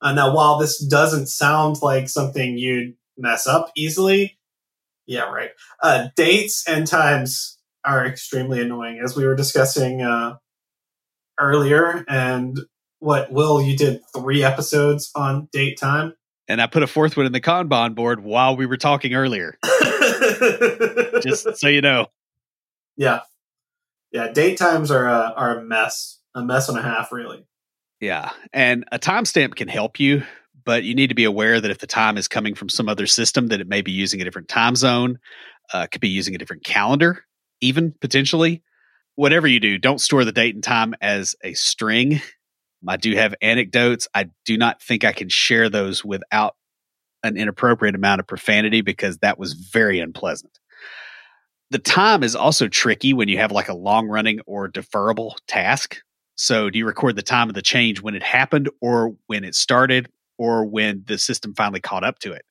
Uh, 0.00 0.12
now, 0.12 0.34
while 0.34 0.58
this 0.58 0.78
doesn't 0.84 1.28
sound 1.28 1.80
like 1.82 2.08
something 2.08 2.58
you'd 2.58 2.94
mess 3.16 3.46
up 3.46 3.70
easily, 3.76 4.38
yeah, 5.06 5.30
right. 5.30 5.50
Uh, 5.82 6.08
dates 6.16 6.64
and 6.66 6.86
times 6.86 7.53
are 7.84 8.06
extremely 8.06 8.60
annoying, 8.60 9.00
as 9.02 9.16
we 9.16 9.26
were 9.26 9.34
discussing 9.34 10.02
uh, 10.02 10.36
earlier. 11.38 12.04
And 12.08 12.58
what, 12.98 13.30
Will, 13.30 13.60
you 13.60 13.76
did 13.76 14.00
three 14.14 14.42
episodes 14.42 15.10
on 15.14 15.48
date 15.52 15.78
time. 15.78 16.14
And 16.48 16.60
I 16.60 16.66
put 16.66 16.82
a 16.82 16.86
fourth 16.86 17.16
one 17.16 17.26
in 17.26 17.32
the 17.32 17.40
Kanban 17.40 17.94
board 17.94 18.22
while 18.22 18.56
we 18.56 18.66
were 18.66 18.76
talking 18.76 19.14
earlier, 19.14 19.56
just 21.22 21.56
so 21.56 21.68
you 21.68 21.80
know. 21.80 22.08
yeah, 22.96 23.20
yeah. 24.12 24.30
Date 24.30 24.58
times 24.58 24.90
are 24.90 25.06
a, 25.06 25.32
are 25.36 25.58
a 25.58 25.62
mess, 25.64 26.20
a 26.34 26.42
mess 26.42 26.68
and 26.68 26.78
a 26.78 26.82
half, 26.82 27.12
really. 27.12 27.46
Yeah. 28.00 28.30
And 28.52 28.84
a 28.92 28.98
timestamp 28.98 29.54
can 29.54 29.68
help 29.68 29.98
you, 29.98 30.22
but 30.64 30.84
you 30.84 30.94
need 30.94 31.08
to 31.08 31.14
be 31.14 31.24
aware 31.24 31.60
that 31.60 31.70
if 31.70 31.78
the 31.78 31.86
time 31.86 32.18
is 32.18 32.28
coming 32.28 32.54
from 32.54 32.68
some 32.68 32.88
other 32.88 33.06
system, 33.06 33.48
that 33.48 33.60
it 33.60 33.68
may 33.68 33.80
be 33.80 33.92
using 33.92 34.20
a 34.20 34.24
different 34.24 34.48
time 34.48 34.76
zone, 34.76 35.18
uh, 35.72 35.86
could 35.90 36.02
be 36.02 36.08
using 36.08 36.34
a 36.34 36.38
different 36.38 36.64
calendar, 36.64 37.24
even 37.60 37.94
potentially. 38.00 38.62
Whatever 39.16 39.46
you 39.46 39.60
do, 39.60 39.78
don't 39.78 40.00
store 40.00 40.24
the 40.24 40.32
date 40.32 40.54
and 40.54 40.64
time 40.64 40.94
as 41.00 41.36
a 41.44 41.54
string. 41.54 42.20
I 42.86 42.96
do 42.96 43.14
have 43.14 43.34
anecdotes. 43.40 44.08
I 44.14 44.30
do 44.44 44.58
not 44.58 44.82
think 44.82 45.04
I 45.04 45.12
can 45.12 45.28
share 45.28 45.68
those 45.68 46.04
without 46.04 46.56
an 47.22 47.36
inappropriate 47.36 47.94
amount 47.94 48.20
of 48.20 48.26
profanity 48.26 48.82
because 48.82 49.18
that 49.18 49.38
was 49.38 49.54
very 49.54 49.98
unpleasant. 49.98 50.58
The 51.70 51.78
time 51.78 52.22
is 52.22 52.36
also 52.36 52.68
tricky 52.68 53.14
when 53.14 53.28
you 53.28 53.38
have 53.38 53.50
like 53.50 53.68
a 53.68 53.74
long 53.74 54.08
running 54.08 54.40
or 54.46 54.68
deferrable 54.68 55.34
task. 55.48 56.02
So, 56.36 56.68
do 56.68 56.78
you 56.78 56.86
record 56.86 57.16
the 57.16 57.22
time 57.22 57.48
of 57.48 57.54
the 57.54 57.62
change 57.62 58.02
when 58.02 58.14
it 58.14 58.22
happened 58.22 58.68
or 58.80 59.14
when 59.26 59.44
it 59.44 59.54
started 59.54 60.08
or 60.36 60.66
when 60.66 61.04
the 61.06 61.16
system 61.16 61.54
finally 61.54 61.80
caught 61.80 62.04
up 62.04 62.18
to 62.20 62.32
it? 62.32 62.44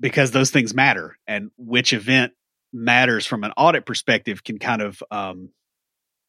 Because 0.00 0.30
those 0.30 0.50
things 0.50 0.74
matter, 0.74 1.18
and 1.26 1.50
which 1.58 1.92
event 1.92 2.32
matters 2.72 3.26
from 3.26 3.44
an 3.44 3.52
audit 3.56 3.86
perspective 3.86 4.44
can 4.44 4.58
kind 4.58 4.82
of 4.82 5.02
um, 5.10 5.50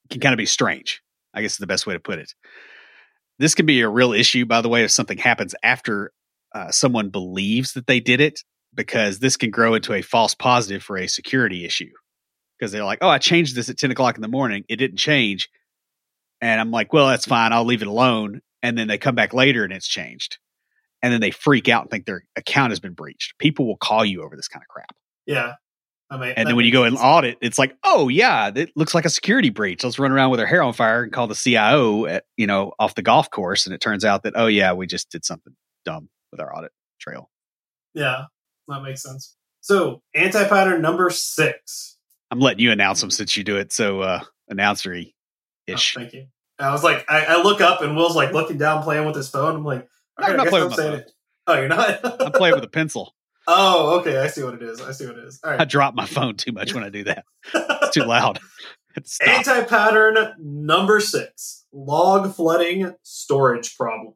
can 0.09 0.21
kind 0.21 0.33
of 0.33 0.37
be 0.37 0.45
strange. 0.45 1.01
I 1.33 1.41
guess 1.41 1.53
is 1.53 1.57
the 1.57 1.67
best 1.67 1.85
way 1.85 1.93
to 1.93 1.99
put 1.99 2.19
it. 2.19 2.33
This 3.37 3.55
can 3.55 3.65
be 3.65 3.81
a 3.81 3.89
real 3.89 4.13
issue, 4.13 4.45
by 4.45 4.61
the 4.61 4.69
way, 4.69 4.83
if 4.83 4.91
something 4.91 5.17
happens 5.17 5.55
after 5.63 6.11
uh, 6.53 6.71
someone 6.71 7.09
believes 7.09 7.73
that 7.73 7.87
they 7.87 7.99
did 7.99 8.19
it, 8.19 8.41
because 8.73 9.19
this 9.19 9.37
can 9.37 9.51
grow 9.51 9.75
into 9.75 9.93
a 9.93 10.01
false 10.01 10.33
positive 10.33 10.83
for 10.83 10.97
a 10.97 11.07
security 11.07 11.65
issue. 11.65 11.91
Because 12.57 12.71
they're 12.71 12.83
like, 12.83 12.99
"Oh, 13.01 13.09
I 13.09 13.19
changed 13.19 13.55
this 13.55 13.69
at 13.69 13.77
ten 13.77 13.91
o'clock 13.91 14.15
in 14.15 14.21
the 14.21 14.27
morning. 14.27 14.65
It 14.67 14.77
didn't 14.77 14.97
change." 14.97 15.49
And 16.41 16.59
I'm 16.59 16.71
like, 16.71 16.93
well, 16.93 17.07
that's 17.07 17.25
fine. 17.25 17.53
I'll 17.53 17.65
leave 17.65 17.81
it 17.81 17.87
alone. 17.87 18.41
And 18.61 18.77
then 18.77 18.87
they 18.87 18.97
come 18.97 19.15
back 19.15 19.33
later 19.33 19.63
and 19.63 19.73
it's 19.73 19.87
changed. 19.87 20.37
And 21.01 21.13
then 21.13 21.21
they 21.21 21.31
freak 21.31 21.69
out 21.69 21.83
and 21.83 21.91
think 21.91 22.05
their 22.05 22.23
account 22.35 22.71
has 22.71 22.79
been 22.79 22.93
breached. 22.93 23.37
People 23.37 23.65
will 23.65 23.77
call 23.77 24.03
you 24.03 24.23
over 24.23 24.35
this 24.35 24.47
kind 24.47 24.63
of 24.63 24.67
crap. 24.67 24.95
Yeah. 25.25 25.53
I 26.11 26.17
mean, 26.17 26.33
And 26.35 26.47
then 26.47 26.55
when 26.55 26.65
you 26.65 26.71
go 26.71 26.83
and 26.85 26.97
audit, 26.97 27.37
it's 27.41 27.59
like, 27.59 27.75
oh 27.83 28.07
yeah, 28.09 28.51
it 28.55 28.71
looks 28.75 28.95
like 28.95 29.05
a 29.05 29.09
security 29.09 29.49
breach. 29.51 29.83
Let's 29.83 29.99
run 29.99 30.11
around 30.11 30.31
with 30.31 30.39
our 30.39 30.45
hair 30.47 30.63
on 30.63 30.73
fire 30.73 31.03
and 31.03 31.11
call 31.13 31.27
the 31.27 31.35
CIO 31.35 32.05
at, 32.07 32.23
you 32.35 32.47
know, 32.47 32.73
off 32.79 32.95
the 32.95 33.01
golf 33.03 33.29
course. 33.29 33.65
And 33.67 33.75
it 33.75 33.81
turns 33.81 34.03
out 34.03 34.23
that, 34.23 34.33
oh 34.35 34.47
yeah, 34.47 34.73
we 34.73 34.87
just 34.87 35.11
did 35.11 35.23
something 35.23 35.53
dumb 35.85 36.09
with 36.31 36.39
our 36.41 36.55
audit 36.55 36.71
trail. 36.99 37.29
yeah, 37.93 38.23
that 38.67 38.81
makes 38.81 39.03
sense. 39.03 39.35
So, 39.61 40.01
anti 40.15 40.47
pattern 40.47 40.81
number 40.81 41.09
six. 41.11 41.97
I'm 42.31 42.39
letting 42.39 42.59
you 42.61 42.71
announce 42.71 43.01
them 43.01 43.11
since 43.11 43.35
you 43.37 43.43
do 43.43 43.57
it 43.57 43.71
so 43.71 44.01
uh 44.01 44.21
announcery 44.51 45.13
Oh, 45.69 45.73
ish. 45.73 45.93
thank 45.93 46.13
you. 46.13 46.25
I 46.57 46.71
was 46.71 46.83
like, 46.83 47.05
I, 47.09 47.25
I 47.25 47.41
look 47.43 47.61
up 47.61 47.81
and 47.81 47.95
Will's 47.95 48.15
like 48.15 48.33
looking 48.33 48.57
down, 48.57 48.81
playing 48.83 49.05
with 49.05 49.15
his 49.15 49.29
phone. 49.29 49.55
I'm 49.57 49.63
like, 49.63 49.87
No, 50.19 50.27
I'm 50.27 50.37
not 50.37 50.47
playing 50.47 50.63
I'm 50.63 50.69
with 50.71 50.77
my 50.79 50.83
phone. 50.85 50.93
it. 50.99 51.11
Oh, 51.47 51.53
you're 51.59 51.67
not. 51.67 52.21
I'm 52.25 52.31
playing 52.31 52.55
with 52.55 52.63
a 52.63 52.67
pencil. 52.69 53.13
Oh, 53.49 53.99
okay. 53.99 54.17
I 54.17 54.27
see 54.27 54.43
what 54.43 54.53
it 54.53 54.63
is. 54.63 54.79
I 54.81 54.91
see 54.91 55.05
what 55.05 55.17
it 55.17 55.25
is. 55.25 55.39
All 55.43 55.51
I 55.51 55.57
right. 55.57 55.69
drop 55.69 55.95
my 55.95 56.05
phone 56.05 56.35
too 56.35 56.51
much 56.51 56.73
when 56.73 56.83
I 56.83 56.89
do 56.89 57.03
that. 57.05 57.25
It's 57.53 57.93
too 57.93 58.03
loud. 58.03 58.39
Anti 59.25 59.63
pattern 59.63 60.33
number 60.39 60.99
six 60.99 61.65
log 61.71 62.33
flooding 62.33 62.93
storage 63.03 63.75
problem. 63.77 64.13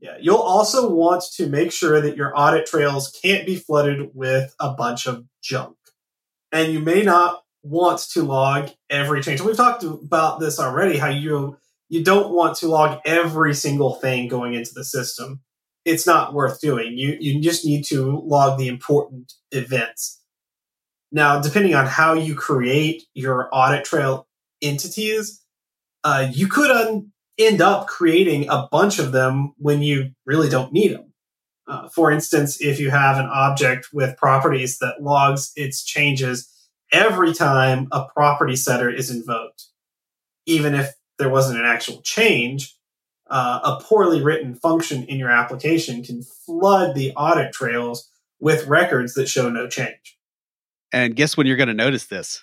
Yeah, 0.00 0.16
you'll 0.20 0.36
also 0.36 0.90
want 0.90 1.24
to 1.34 1.48
make 1.48 1.72
sure 1.72 2.00
that 2.00 2.16
your 2.16 2.32
audit 2.38 2.66
trails 2.66 3.10
can't 3.22 3.44
be 3.44 3.56
flooded 3.56 4.10
with 4.14 4.54
a 4.60 4.72
bunch 4.72 5.06
of 5.06 5.24
junk. 5.42 5.76
And 6.52 6.72
you 6.72 6.78
may 6.78 7.02
not 7.02 7.42
want 7.62 8.00
to 8.12 8.22
log 8.22 8.70
every 8.88 9.22
change. 9.22 9.40
We've 9.40 9.56
talked 9.56 9.82
about 9.82 10.40
this 10.40 10.60
already 10.60 10.98
how 10.98 11.08
you 11.08 11.56
you 11.88 12.04
don't 12.04 12.32
want 12.32 12.58
to 12.58 12.68
log 12.68 13.00
every 13.04 13.54
single 13.54 13.94
thing 13.94 14.28
going 14.28 14.54
into 14.54 14.72
the 14.74 14.84
system. 14.84 15.40
It's 15.84 16.06
not 16.06 16.34
worth 16.34 16.60
doing. 16.60 16.98
You 16.98 17.16
you 17.18 17.40
just 17.40 17.64
need 17.64 17.84
to 17.86 18.20
log 18.24 18.58
the 18.58 18.68
important 18.68 19.32
events. 19.52 20.20
Now, 21.10 21.40
depending 21.40 21.74
on 21.74 21.86
how 21.86 22.14
you 22.14 22.34
create 22.34 23.04
your 23.14 23.48
audit 23.52 23.84
trail 23.84 24.26
entities, 24.60 25.42
uh, 26.04 26.28
you 26.30 26.48
could 26.48 26.70
un- 26.70 27.12
end 27.38 27.62
up 27.62 27.86
creating 27.86 28.48
a 28.48 28.68
bunch 28.70 28.98
of 28.98 29.12
them 29.12 29.54
when 29.56 29.80
you 29.80 30.10
really 30.26 30.48
don't 30.48 30.72
need 30.72 30.92
them. 30.92 31.12
Uh, 31.66 31.88
for 31.88 32.10
instance, 32.10 32.60
if 32.60 32.80
you 32.80 32.90
have 32.90 33.18
an 33.18 33.26
object 33.26 33.88
with 33.92 34.16
properties 34.16 34.78
that 34.78 35.02
logs 35.02 35.52
its 35.54 35.84
changes 35.84 36.50
every 36.92 37.34
time 37.34 37.88
a 37.92 38.04
property 38.04 38.56
setter 38.56 38.90
is 38.90 39.10
invoked, 39.10 39.64
even 40.46 40.74
if 40.74 40.94
there 41.18 41.28
wasn't 41.28 41.58
an 41.58 41.66
actual 41.66 42.00
change, 42.02 42.77
uh, 43.30 43.60
a 43.64 43.82
poorly 43.82 44.22
written 44.22 44.54
function 44.54 45.04
in 45.04 45.18
your 45.18 45.30
application 45.30 46.02
can 46.02 46.22
flood 46.22 46.94
the 46.94 47.12
audit 47.12 47.52
trails 47.52 48.10
with 48.40 48.66
records 48.66 49.14
that 49.14 49.28
show 49.28 49.50
no 49.50 49.68
change. 49.68 50.18
And 50.92 51.14
guess 51.14 51.36
when 51.36 51.46
you're 51.46 51.56
going 51.56 51.68
to 51.68 51.74
notice 51.74 52.06
this? 52.06 52.42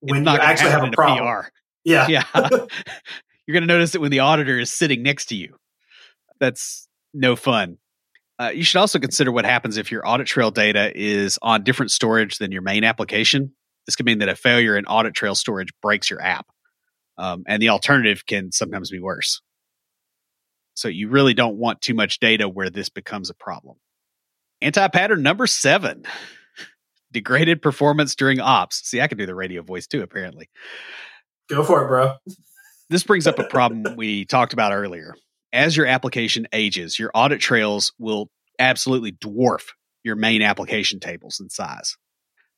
When 0.00 0.24
you 0.24 0.30
actually 0.30 0.70
have 0.70 0.84
a 0.84 0.90
problem. 0.90 1.42
PR. 1.42 1.48
Yeah. 1.84 2.06
Yeah. 2.08 2.24
you're 2.34 3.52
going 3.52 3.62
to 3.62 3.66
notice 3.66 3.94
it 3.94 4.00
when 4.00 4.10
the 4.10 4.20
auditor 4.20 4.58
is 4.58 4.72
sitting 4.72 5.02
next 5.02 5.26
to 5.26 5.36
you. 5.36 5.56
That's 6.40 6.88
no 7.12 7.36
fun. 7.36 7.78
Uh, 8.38 8.50
you 8.54 8.64
should 8.64 8.78
also 8.78 8.98
consider 8.98 9.32
what 9.32 9.46
happens 9.46 9.78
if 9.78 9.90
your 9.90 10.06
audit 10.06 10.26
trail 10.26 10.50
data 10.50 10.92
is 10.94 11.38
on 11.40 11.64
different 11.64 11.90
storage 11.90 12.38
than 12.38 12.52
your 12.52 12.62
main 12.62 12.84
application. 12.84 13.52
This 13.86 13.96
could 13.96 14.04
mean 14.04 14.18
that 14.18 14.28
a 14.28 14.36
failure 14.36 14.76
in 14.76 14.84
audit 14.86 15.14
trail 15.14 15.34
storage 15.34 15.70
breaks 15.80 16.10
your 16.10 16.20
app. 16.20 16.46
Um, 17.18 17.44
and 17.46 17.62
the 17.62 17.70
alternative 17.70 18.26
can 18.26 18.52
sometimes 18.52 18.90
be 18.90 19.00
worse. 19.00 19.40
So 20.74 20.88
you 20.88 21.08
really 21.08 21.34
don't 21.34 21.56
want 21.56 21.80
too 21.80 21.94
much 21.94 22.20
data 22.20 22.48
where 22.48 22.70
this 22.70 22.90
becomes 22.90 23.30
a 23.30 23.34
problem. 23.34 23.76
Anti 24.60 24.86
pattern 24.88 25.22
number 25.22 25.46
seven 25.46 26.04
degraded 27.12 27.62
performance 27.62 28.14
during 28.14 28.40
ops. 28.40 28.86
See, 28.88 29.00
I 29.00 29.08
can 29.08 29.18
do 29.18 29.26
the 29.26 29.34
radio 29.34 29.62
voice 29.62 29.86
too, 29.86 30.02
apparently. 30.02 30.50
Go 31.48 31.62
for 31.62 31.84
it, 31.84 31.88
bro. 31.88 32.14
This 32.88 33.02
brings 33.02 33.26
up 33.26 33.40
a 33.40 33.44
problem 33.44 33.82
we 33.96 34.26
talked 34.26 34.52
about 34.52 34.72
earlier. 34.72 35.16
As 35.52 35.76
your 35.76 35.86
application 35.86 36.46
ages, 36.52 37.00
your 37.00 37.10
audit 37.14 37.40
trails 37.40 37.92
will 37.98 38.30
absolutely 38.60 39.10
dwarf 39.10 39.62
your 40.04 40.14
main 40.14 40.40
application 40.40 41.00
tables 41.00 41.40
in 41.40 41.50
size. 41.50 41.96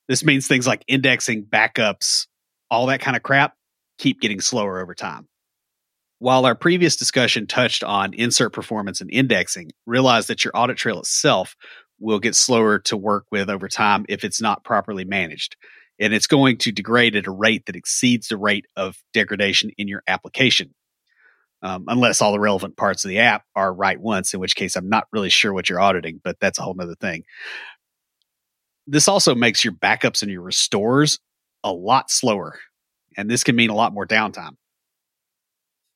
This 0.06 0.22
means 0.22 0.46
things 0.46 0.66
like 0.66 0.84
indexing, 0.86 1.46
backups, 1.46 2.26
all 2.70 2.84
that 2.86 3.00
kind 3.00 3.16
of 3.16 3.22
crap 3.22 3.54
keep 3.98 4.20
getting 4.20 4.40
slower 4.40 4.80
over 4.80 4.94
time. 4.94 5.28
While 6.20 6.46
our 6.46 6.54
previous 6.54 6.96
discussion 6.96 7.46
touched 7.46 7.84
on 7.84 8.14
insert 8.14 8.52
performance 8.52 9.00
and 9.00 9.10
indexing, 9.12 9.70
realize 9.86 10.26
that 10.26 10.44
your 10.44 10.56
audit 10.56 10.76
trail 10.76 10.98
itself 10.98 11.54
will 12.00 12.18
get 12.18 12.34
slower 12.34 12.78
to 12.78 12.96
work 12.96 13.26
with 13.30 13.50
over 13.50 13.68
time 13.68 14.04
if 14.08 14.24
it's 14.24 14.40
not 14.40 14.64
properly 14.64 15.04
managed. 15.04 15.56
And 16.00 16.14
it's 16.14 16.26
going 16.28 16.58
to 16.58 16.72
degrade 16.72 17.16
at 17.16 17.26
a 17.26 17.32
rate 17.32 17.66
that 17.66 17.76
exceeds 17.76 18.28
the 18.28 18.36
rate 18.36 18.66
of 18.76 18.96
degradation 19.12 19.70
in 19.78 19.88
your 19.88 20.02
application. 20.08 20.74
Um, 21.60 21.86
unless 21.88 22.22
all 22.22 22.30
the 22.30 22.38
relevant 22.38 22.76
parts 22.76 23.04
of 23.04 23.08
the 23.08 23.18
app 23.18 23.42
are 23.56 23.74
right 23.74 24.00
once, 24.00 24.32
in 24.32 24.38
which 24.38 24.54
case 24.54 24.76
I'm 24.76 24.88
not 24.88 25.08
really 25.12 25.28
sure 25.28 25.52
what 25.52 25.68
you're 25.68 25.80
auditing, 25.80 26.20
but 26.22 26.38
that's 26.40 26.60
a 26.60 26.62
whole 26.62 26.74
nother 26.74 26.94
thing. 26.94 27.24
this 28.86 29.08
also 29.08 29.34
makes 29.34 29.64
your 29.64 29.74
backups 29.74 30.22
and 30.22 30.30
your 30.30 30.42
restores 30.42 31.18
a 31.64 31.72
lot 31.72 32.10
slower. 32.10 32.58
And 33.18 33.28
this 33.28 33.42
can 33.44 33.56
mean 33.56 33.68
a 33.68 33.74
lot 33.74 33.92
more 33.92 34.06
downtime. 34.06 34.52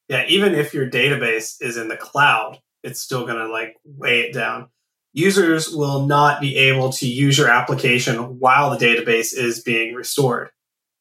Yeah, 0.08 0.24
even 0.26 0.54
if 0.54 0.74
your 0.74 0.90
database 0.90 1.56
is 1.60 1.76
in 1.78 1.86
the 1.86 1.96
cloud, 1.96 2.58
it's 2.82 3.00
still 3.00 3.24
going 3.24 3.38
to 3.38 3.48
like 3.48 3.76
weigh 3.84 4.22
it 4.22 4.34
down. 4.34 4.68
Users 5.12 5.70
will 5.70 6.04
not 6.04 6.40
be 6.40 6.56
able 6.56 6.90
to 6.94 7.06
use 7.06 7.38
your 7.38 7.48
application 7.48 8.40
while 8.40 8.70
the 8.70 8.84
database 8.84 9.32
is 9.32 9.62
being 9.62 9.94
restored, 9.94 10.50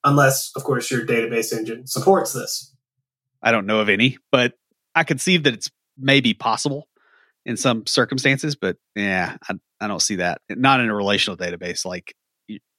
unless, 0.03 0.51
of 0.55 0.63
course, 0.63 0.91
your 0.91 1.05
database 1.05 1.51
engine 1.51 1.87
supports 1.87 2.33
this. 2.33 2.75
I 3.41 3.51
don't 3.51 3.65
know 3.65 3.79
of 3.79 3.89
any, 3.89 4.19
but 4.31 4.53
I 4.93 5.03
see 5.17 5.37
that 5.37 5.53
it's 5.53 5.71
maybe 5.97 6.35
possible 6.35 6.87
in 7.45 7.57
some 7.57 7.87
circumstances, 7.87 8.55
but 8.55 8.77
yeah, 8.95 9.37
I, 9.49 9.55
I 9.79 9.87
don't 9.87 10.01
see 10.01 10.17
that. 10.17 10.41
Not 10.49 10.81
in 10.81 10.89
a 10.89 10.95
relational 10.95 11.35
database. 11.35 11.83
Like 11.83 12.13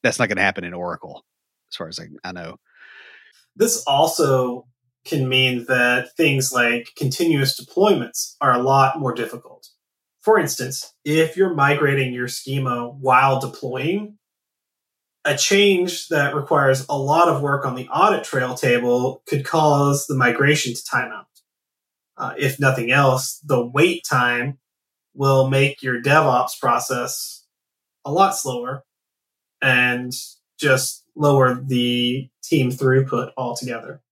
that's 0.05 0.21
not 0.21 0.29
going 0.29 0.37
to 0.37 0.43
happen 0.43 0.63
in 0.63 0.75
Oracle, 0.75 1.25
as 1.73 1.77
far 1.77 1.89
as 1.89 1.99
I, 1.99 2.05
I 2.23 2.31
know. 2.31 2.59
This 3.57 3.83
also 3.87 4.67
can 5.05 5.29
mean 5.29 5.65
that 5.67 6.17
things 6.17 6.53
like 6.53 6.91
continuous 6.97 7.61
deployments 7.61 8.37
are 8.41 8.53
a 8.53 8.63
lot 8.63 8.99
more 8.99 9.15
difficult. 9.15 9.69
For 10.21 10.39
instance, 10.39 10.95
if 11.05 11.37
you're 11.37 11.55
migrating 11.55 12.13
your 12.13 12.29
schema 12.29 12.89
while 12.89 13.41
deploying, 13.41 14.19
a 15.25 15.37
change 15.37 16.09
that 16.09 16.35
requires 16.35 16.87
a 16.89 16.97
lot 16.97 17.29
of 17.29 17.43
work 17.43 17.65
on 17.65 17.75
the 17.75 17.89
audit 17.89 18.25
trail 18.25 18.55
table 18.55 19.23
could 19.27 19.45
cause 19.45 20.07
the 20.07 20.17
migration 20.17 20.75
to 20.75 20.83
timeout. 20.83 21.25
Uh, 22.17 22.35
if 22.39 22.61
nothing 22.61 22.91
else, 22.91 23.39
the 23.45 23.65
wait 23.65 24.05
time 24.09 24.59
will 25.15 25.49
make 25.49 25.83
your 25.83 26.01
DevOps 26.01 26.59
process 26.61 27.45
a 28.05 28.13
lot 28.13 28.37
slower 28.37 28.85
and 29.61 30.13
just 30.59 31.05
lower 31.15 31.55
the 31.55 32.29
team 32.53 32.71
throughput 32.71 33.33
altogether. 33.37 34.03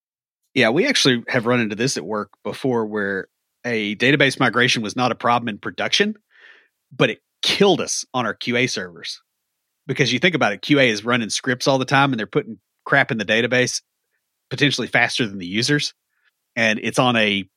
Yeah, 0.54 0.70
we 0.70 0.86
actually 0.86 1.22
have 1.28 1.46
run 1.46 1.60
into 1.60 1.76
this 1.76 1.96
at 1.96 2.04
work 2.04 2.30
before 2.42 2.86
where 2.86 3.28
a 3.64 3.94
database 3.96 4.40
migration 4.40 4.82
was 4.82 4.96
not 4.96 5.12
a 5.12 5.14
problem 5.14 5.48
in 5.48 5.58
production, 5.58 6.14
but 6.90 7.10
it 7.10 7.20
killed 7.42 7.80
us 7.80 8.04
on 8.14 8.24
our 8.26 8.34
QA 8.34 8.68
servers. 8.68 9.22
Because 9.86 10.12
you 10.12 10.18
think 10.18 10.34
about 10.34 10.52
it, 10.52 10.62
QA 10.62 10.88
is 10.88 11.04
running 11.04 11.30
scripts 11.30 11.68
all 11.68 11.78
the 11.78 11.84
time 11.84 12.12
and 12.12 12.18
they're 12.18 12.26
putting 12.26 12.58
crap 12.84 13.10
in 13.10 13.18
the 13.18 13.24
database 13.24 13.82
potentially 14.48 14.88
faster 14.88 15.26
than 15.26 15.38
the 15.38 15.46
users. 15.46 15.94
And 16.56 16.80
it's 16.82 16.98
on 16.98 17.16
a 17.16 17.48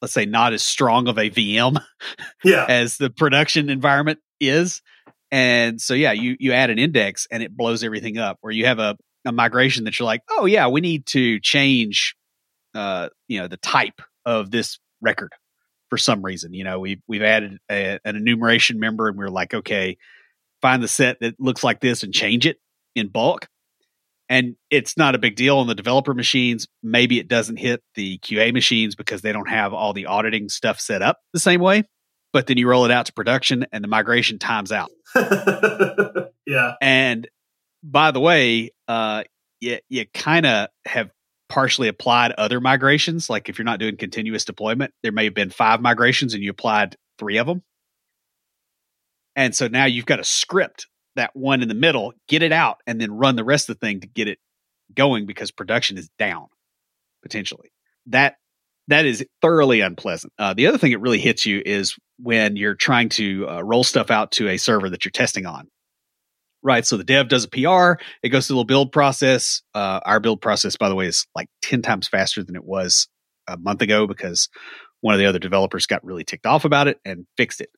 let's 0.00 0.12
say 0.14 0.26
not 0.26 0.52
as 0.52 0.62
strong 0.62 1.08
of 1.08 1.16
a 1.16 1.30
VM 1.30 1.80
yeah. 2.44 2.66
as 2.68 2.96
the 2.96 3.08
production 3.08 3.70
environment 3.70 4.18
is. 4.40 4.82
And 5.30 5.80
so 5.80 5.94
yeah, 5.94 6.12
you 6.12 6.36
you 6.38 6.52
add 6.52 6.70
an 6.70 6.78
index 6.78 7.26
and 7.30 7.42
it 7.42 7.56
blows 7.56 7.82
everything 7.82 8.18
up. 8.18 8.38
Or 8.42 8.50
you 8.50 8.66
have 8.66 8.78
a, 8.78 8.96
a 9.24 9.32
migration 9.32 9.84
that 9.84 9.98
you're 9.98 10.06
like, 10.06 10.22
oh 10.30 10.46
yeah, 10.46 10.68
we 10.68 10.80
need 10.80 11.06
to 11.06 11.40
change 11.40 12.16
uh, 12.74 13.08
you 13.28 13.38
know, 13.38 13.48
the 13.48 13.58
type 13.58 14.00
of 14.24 14.50
this 14.50 14.78
record 15.00 15.32
for 15.90 15.98
some 15.98 16.22
reason. 16.22 16.54
You 16.54 16.64
know, 16.64 16.80
we've 16.80 17.00
we've 17.06 17.22
added 17.22 17.58
a, 17.70 17.98
an 18.04 18.16
enumeration 18.16 18.78
member 18.80 19.08
and 19.08 19.16
we're 19.16 19.28
like, 19.28 19.52
okay, 19.54 19.98
find 20.60 20.82
the 20.82 20.88
set 20.88 21.18
that 21.20 21.38
looks 21.38 21.62
like 21.62 21.80
this 21.80 22.02
and 22.02 22.12
change 22.14 22.46
it 22.46 22.58
in 22.94 23.08
bulk 23.08 23.48
and 24.32 24.56
it's 24.70 24.96
not 24.96 25.14
a 25.14 25.18
big 25.18 25.36
deal 25.36 25.58
on 25.58 25.66
the 25.66 25.74
developer 25.74 26.14
machines. 26.14 26.66
Maybe 26.82 27.18
it 27.18 27.28
doesn't 27.28 27.58
hit 27.58 27.82
the 27.96 28.16
QA 28.20 28.50
machines 28.50 28.94
because 28.94 29.20
they 29.20 29.30
don't 29.30 29.50
have 29.50 29.74
all 29.74 29.92
the 29.92 30.06
auditing 30.06 30.48
stuff 30.48 30.80
set 30.80 31.02
up 31.02 31.18
the 31.34 31.38
same 31.38 31.60
way. 31.60 31.84
But 32.32 32.46
then 32.46 32.56
you 32.56 32.66
roll 32.66 32.86
it 32.86 32.90
out 32.90 33.04
to 33.06 33.12
production 33.12 33.66
and 33.72 33.84
the 33.84 33.88
migration 33.88 34.38
times 34.38 34.72
out. 34.72 34.90
yeah. 36.46 36.72
And 36.80 37.28
by 37.82 38.10
the 38.10 38.20
way, 38.20 38.70
uh, 38.92 39.24
you, 39.60 39.78
you 39.88 40.04
kind 40.12 40.44
of 40.44 40.68
have 40.84 41.10
partially 41.48 41.88
applied 41.88 42.32
other 42.32 42.60
migrations. 42.60 43.30
Like 43.30 43.48
if 43.48 43.58
you're 43.58 43.64
not 43.64 43.78
doing 43.78 43.96
continuous 43.96 44.44
deployment, 44.44 44.92
there 45.02 45.12
may 45.12 45.24
have 45.24 45.34
been 45.34 45.48
five 45.48 45.80
migrations 45.80 46.34
and 46.34 46.42
you 46.42 46.50
applied 46.50 46.96
three 47.18 47.38
of 47.38 47.46
them. 47.46 47.62
And 49.34 49.54
so 49.54 49.68
now 49.68 49.86
you've 49.86 50.06
got 50.06 50.20
a 50.20 50.24
script 50.24 50.88
that 51.16 51.30
one 51.34 51.62
in 51.62 51.68
the 51.68 51.74
middle, 51.74 52.12
get 52.28 52.42
it 52.42 52.52
out, 52.52 52.78
and 52.86 53.00
then 53.00 53.12
run 53.12 53.36
the 53.36 53.44
rest 53.44 53.70
of 53.70 53.78
the 53.78 53.86
thing 53.86 54.00
to 54.00 54.06
get 54.06 54.28
it 54.28 54.38
going 54.94 55.24
because 55.24 55.50
production 55.50 55.96
is 55.96 56.10
down 56.18 56.48
potentially. 57.22 57.72
That 58.06 58.36
that 58.88 59.06
is 59.06 59.24
thoroughly 59.40 59.80
unpleasant. 59.80 60.34
Uh, 60.38 60.52
the 60.52 60.66
other 60.66 60.76
thing 60.76 60.92
that 60.92 60.98
really 60.98 61.20
hits 61.20 61.46
you 61.46 61.62
is 61.64 61.96
when 62.18 62.56
you're 62.56 62.74
trying 62.74 63.08
to 63.10 63.48
uh, 63.48 63.60
roll 63.62 63.84
stuff 63.84 64.10
out 64.10 64.32
to 64.32 64.48
a 64.48 64.58
server 64.58 64.90
that 64.90 65.04
you're 65.04 65.12
testing 65.12 65.46
on. 65.46 65.68
Right. 66.62 66.86
So 66.86 66.96
the 66.96 67.04
dev 67.04 67.28
does 67.28 67.44
a 67.44 67.48
PR, 67.48 68.02
it 68.22 68.28
goes 68.28 68.46
through 68.46 68.54
little 68.54 68.64
build 68.64 68.92
process. 68.92 69.62
Uh, 69.74 70.00
our 70.04 70.20
build 70.20 70.40
process, 70.40 70.76
by 70.76 70.88
the 70.88 70.94
way, 70.94 71.06
is 71.06 71.26
like 71.34 71.48
10 71.62 71.82
times 71.82 72.06
faster 72.06 72.44
than 72.44 72.54
it 72.54 72.64
was 72.64 73.08
a 73.48 73.56
month 73.56 73.82
ago 73.82 74.06
because 74.06 74.48
one 75.00 75.14
of 75.14 75.18
the 75.18 75.26
other 75.26 75.40
developers 75.40 75.86
got 75.86 76.04
really 76.04 76.22
ticked 76.22 76.46
off 76.46 76.64
about 76.64 76.86
it 76.86 77.00
and 77.04 77.26
fixed 77.36 77.60
it 77.60 77.70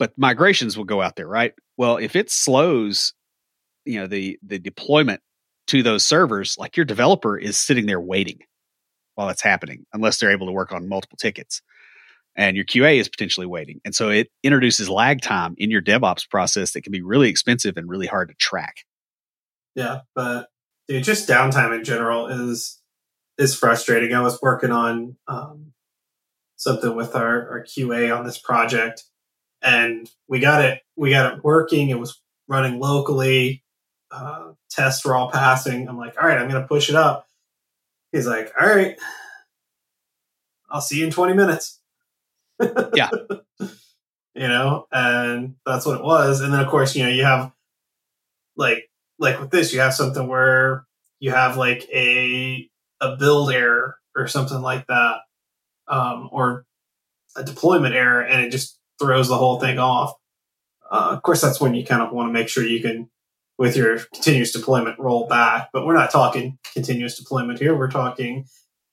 but 0.00 0.14
migrations 0.16 0.78
will 0.78 0.86
go 0.86 1.02
out 1.02 1.14
there, 1.14 1.28
right? 1.28 1.52
Well, 1.76 1.98
if 1.98 2.16
it 2.16 2.30
slows, 2.30 3.12
you 3.84 4.00
know, 4.00 4.06
the 4.08 4.38
the 4.42 4.58
deployment 4.58 5.20
to 5.68 5.82
those 5.84 6.04
servers, 6.04 6.56
like 6.58 6.76
your 6.76 6.86
developer 6.86 7.36
is 7.36 7.58
sitting 7.58 7.86
there 7.86 8.00
waiting 8.00 8.38
while 9.14 9.28
it's 9.28 9.42
happening, 9.42 9.84
unless 9.92 10.18
they're 10.18 10.32
able 10.32 10.46
to 10.46 10.52
work 10.52 10.72
on 10.72 10.88
multiple 10.88 11.18
tickets. 11.20 11.60
And 12.36 12.56
your 12.56 12.64
QA 12.64 12.98
is 12.98 13.08
potentially 13.08 13.46
waiting. 13.46 13.80
And 13.84 13.94
so 13.94 14.08
it 14.08 14.28
introduces 14.42 14.88
lag 14.88 15.20
time 15.20 15.54
in 15.58 15.70
your 15.70 15.82
DevOps 15.82 16.28
process 16.28 16.72
that 16.72 16.82
can 16.82 16.92
be 16.92 17.02
really 17.02 17.28
expensive 17.28 17.76
and 17.76 17.88
really 17.88 18.06
hard 18.06 18.28
to 18.28 18.34
track. 18.34 18.84
Yeah, 19.74 20.00
but 20.14 20.48
dude, 20.88 21.04
just 21.04 21.28
downtime 21.28 21.76
in 21.76 21.84
general 21.84 22.28
is 22.28 22.80
is 23.38 23.54
frustrating. 23.54 24.14
I 24.14 24.20
was 24.20 24.40
working 24.40 24.70
on 24.70 25.16
um, 25.26 25.72
something 26.56 26.94
with 26.94 27.14
our, 27.14 27.48
our 27.50 27.64
QA 27.64 28.16
on 28.16 28.24
this 28.24 28.38
project 28.38 29.04
and 29.62 30.10
we 30.28 30.40
got 30.40 30.64
it 30.64 30.80
we 30.96 31.10
got 31.10 31.32
it 31.32 31.44
working 31.44 31.90
it 31.90 31.98
was 31.98 32.20
running 32.48 32.78
locally 32.78 33.62
uh, 34.10 34.52
tests 34.70 35.04
were 35.04 35.14
all 35.14 35.30
passing 35.30 35.88
i'm 35.88 35.98
like 35.98 36.14
all 36.20 36.28
right 36.28 36.38
i'm 36.38 36.48
gonna 36.48 36.66
push 36.66 36.88
it 36.88 36.94
up 36.94 37.26
he's 38.12 38.26
like 38.26 38.52
all 38.60 38.66
right 38.66 38.98
i'll 40.70 40.80
see 40.80 40.98
you 40.98 41.04
in 41.04 41.10
20 41.10 41.34
minutes 41.34 41.79
yeah 42.94 43.10
you 44.34 44.48
know 44.48 44.86
and 44.92 45.54
that's 45.66 45.86
what 45.86 45.98
it 45.98 46.04
was 46.04 46.40
and 46.40 46.52
then 46.52 46.60
of 46.60 46.68
course 46.68 46.94
you 46.94 47.02
know 47.02 47.10
you 47.10 47.24
have 47.24 47.52
like 48.56 48.90
like 49.18 49.40
with 49.40 49.50
this 49.50 49.72
you 49.72 49.80
have 49.80 49.94
something 49.94 50.26
where 50.26 50.84
you 51.18 51.30
have 51.30 51.56
like 51.56 51.88
a 51.92 52.68
a 53.00 53.16
build 53.16 53.50
error 53.50 53.96
or 54.16 54.26
something 54.26 54.60
like 54.60 54.86
that 54.86 55.18
um, 55.88 56.28
or 56.32 56.64
a 57.36 57.44
deployment 57.44 57.94
error 57.94 58.22
and 58.22 58.42
it 58.44 58.50
just 58.50 58.78
throws 58.98 59.28
the 59.28 59.36
whole 59.36 59.58
thing 59.58 59.78
off. 59.78 60.12
Uh, 60.90 61.10
of 61.12 61.22
course, 61.22 61.40
that's 61.40 61.60
when 61.60 61.74
you 61.74 61.84
kind 61.84 62.02
of 62.02 62.12
want 62.12 62.28
to 62.28 62.32
make 62.32 62.48
sure 62.48 62.64
you 62.64 62.80
can, 62.80 63.08
with 63.58 63.76
your 63.76 63.98
continuous 64.14 64.52
deployment, 64.52 64.98
roll 64.98 65.26
back. 65.28 65.68
But 65.72 65.86
we're 65.86 65.94
not 65.94 66.10
talking 66.10 66.58
continuous 66.72 67.18
deployment 67.18 67.58
here. 67.58 67.76
We're 67.76 67.90
talking 67.90 68.46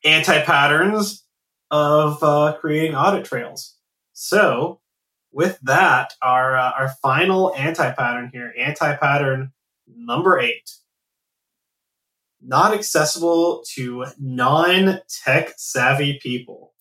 anti 0.03 0.41
patterns 0.43 1.23
of 1.71 2.21
uh, 2.23 2.55
creating 2.59 2.95
audit 2.95 3.25
trails. 3.25 3.75
So, 4.13 4.79
with 5.31 5.59
that, 5.63 6.13
our 6.21 6.57
uh, 6.57 6.71
our 6.77 6.89
final 7.01 7.53
anti 7.55 7.91
pattern 7.91 8.29
here, 8.33 8.53
anti 8.57 8.95
pattern 8.95 9.51
number 9.87 10.39
eight, 10.39 10.71
not 12.41 12.73
accessible 12.73 13.63
to 13.75 14.05
non 14.19 14.99
tech 15.09 15.53
savvy 15.57 16.19
people. 16.21 16.73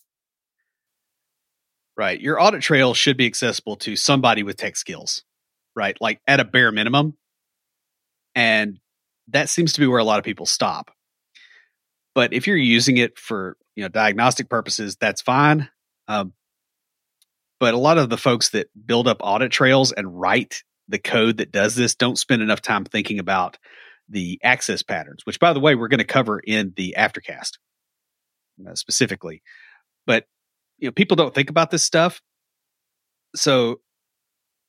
Right. 1.97 2.21
Your 2.21 2.41
audit 2.41 2.61
trail 2.61 2.93
should 2.93 3.17
be 3.17 3.27
accessible 3.27 3.77
to 3.77 3.97
somebody 3.97 4.43
with 4.43 4.59
tech 4.59 4.77
skills, 4.77 5.25
right? 5.75 5.97
Like 6.01 6.21
at 6.27 6.41
a 6.41 6.45
bare 6.45 6.71
minimum. 6.71 7.17
And 8.35 8.79
that 9.29 9.49
seems 9.49 9.73
to 9.73 9.81
be 9.81 9.87
where 9.87 9.99
a 9.99 10.05
lot 10.05 10.19
of 10.19 10.25
people 10.25 10.45
stop. 10.45 10.91
But 12.15 12.35
if 12.35 12.47
you're 12.47 12.57
using 12.57 12.99
it 12.99 13.19
for, 13.19 13.57
you 13.77 13.83
know, 13.83 13.89
diagnostic 13.89 14.49
purposes, 14.49 14.97
that's 14.97 15.23
fine. 15.23 15.69
Um, 16.09 16.33
but 17.61 17.75
a 17.75 17.79
lot 17.79 17.99
of 17.99 18.11
the 18.11 18.19
folks 18.19 18.51
that 18.51 18.69
build 18.87 19.07
up 19.07 19.19
audit 19.21 19.53
trails 19.53 19.93
and 19.93 20.21
write 20.21 20.65
the 20.89 20.99
code 20.99 21.37
that 21.39 21.53
does 21.53 21.77
this 21.77 21.95
don't 21.95 22.19
spend 22.19 22.43
enough 22.43 22.61
time 22.61 22.85
thinking 22.85 23.19
about 23.19 23.59
the 24.09 24.41
access 24.43 24.83
patterns, 24.83 25.25
which, 25.25 25.41
by 25.41 25.53
the 25.53 25.61
way, 25.61 25.75
we're 25.75 25.89
going 25.89 25.99
to 25.99 26.05
cover 26.05 26.41
in 26.41 26.73
the 26.77 26.95
aftercast 26.99 27.53
uh, 28.69 28.75
specifically. 28.75 29.43
But 30.07 30.27
you 30.79 30.89
know 30.89 30.93
people 30.93 31.17
don't 31.17 31.35
think 31.35 31.51
about 31.51 31.71
this 31.71 31.85
stuff 31.85 32.21
so 33.35 33.81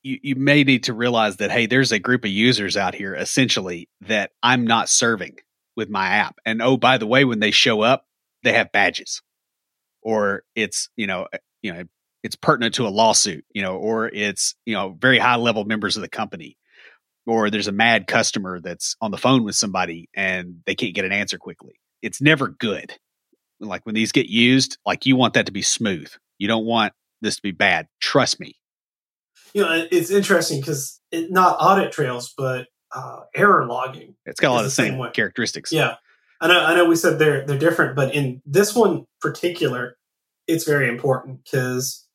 you, 0.02 0.18
you 0.22 0.34
may 0.36 0.64
need 0.64 0.84
to 0.84 0.92
realize 0.92 1.36
that 1.36 1.50
hey 1.50 1.66
there's 1.66 1.92
a 1.92 1.98
group 1.98 2.24
of 2.24 2.30
users 2.30 2.76
out 2.76 2.94
here 2.94 3.14
essentially 3.14 3.88
that 4.02 4.30
i'm 4.42 4.66
not 4.66 4.88
serving 4.88 5.36
with 5.76 5.88
my 5.88 6.06
app 6.06 6.36
and 6.44 6.62
oh 6.62 6.76
by 6.76 6.98
the 6.98 7.06
way 7.06 7.24
when 7.24 7.40
they 7.40 7.50
show 7.50 7.80
up 7.80 8.04
they 8.42 8.52
have 8.52 8.72
badges 8.72 9.22
or 10.02 10.42
it's 10.54 10.88
you 10.96 11.06
know 11.06 11.26
eh, 11.32 11.38
you 11.62 11.72
know 11.72 11.84
it's 12.22 12.36
pertinent 12.36 12.74
to 12.74 12.86
a 12.86 12.88
lawsuit 12.88 13.44
you 13.52 13.62
know 13.62 13.76
or 13.76 14.08
it's 14.08 14.54
you 14.66 14.74
know 14.74 14.96
very 15.00 15.18
high 15.18 15.36
level 15.36 15.64
members 15.64 15.96
of 15.96 16.02
the 16.02 16.08
company 16.08 16.56
or 17.28 17.50
there's 17.50 17.68
a 17.68 17.72
mad 17.72 18.06
customer 18.06 18.58
that's 18.58 18.96
on 19.02 19.10
the 19.10 19.18
phone 19.18 19.44
with 19.44 19.54
somebody 19.54 20.08
and 20.14 20.60
they 20.64 20.74
can't 20.74 20.94
get 20.94 21.04
an 21.04 21.12
answer 21.12 21.36
quickly. 21.36 21.74
It's 22.00 22.22
never 22.22 22.48
good. 22.48 22.94
Like 23.60 23.84
when 23.84 23.94
these 23.94 24.12
get 24.12 24.26
used, 24.26 24.78
like 24.86 25.04
you 25.04 25.14
want 25.14 25.34
that 25.34 25.46
to 25.46 25.52
be 25.52 25.62
smooth. 25.62 26.10
You 26.38 26.48
don't 26.48 26.64
want 26.64 26.94
this 27.20 27.36
to 27.36 27.42
be 27.42 27.50
bad. 27.50 27.86
Trust 28.00 28.40
me. 28.40 28.56
You 29.52 29.62
know, 29.62 29.86
it's 29.90 30.10
interesting 30.10 30.60
because 30.60 31.00
it, 31.10 31.30
not 31.30 31.58
audit 31.60 31.92
trails, 31.92 32.32
but 32.36 32.66
uh, 32.94 33.20
error 33.34 33.66
logging. 33.66 34.14
It's 34.24 34.40
got 34.40 34.50
a 34.50 34.52
lot 34.52 34.58
of 34.60 34.66
the 34.66 34.70
same, 34.70 34.98
same 34.98 35.12
characteristics. 35.12 35.70
Yeah, 35.70 35.96
I 36.40 36.48
know. 36.48 36.60
I 36.60 36.74
know. 36.74 36.86
We 36.86 36.96
said 36.96 37.18
they're 37.18 37.44
they're 37.46 37.58
different, 37.58 37.96
but 37.96 38.14
in 38.14 38.42
this 38.46 38.74
one 38.74 39.06
particular, 39.20 39.96
it's 40.46 40.64
very 40.64 40.88
important 40.88 41.44
because 41.44 42.06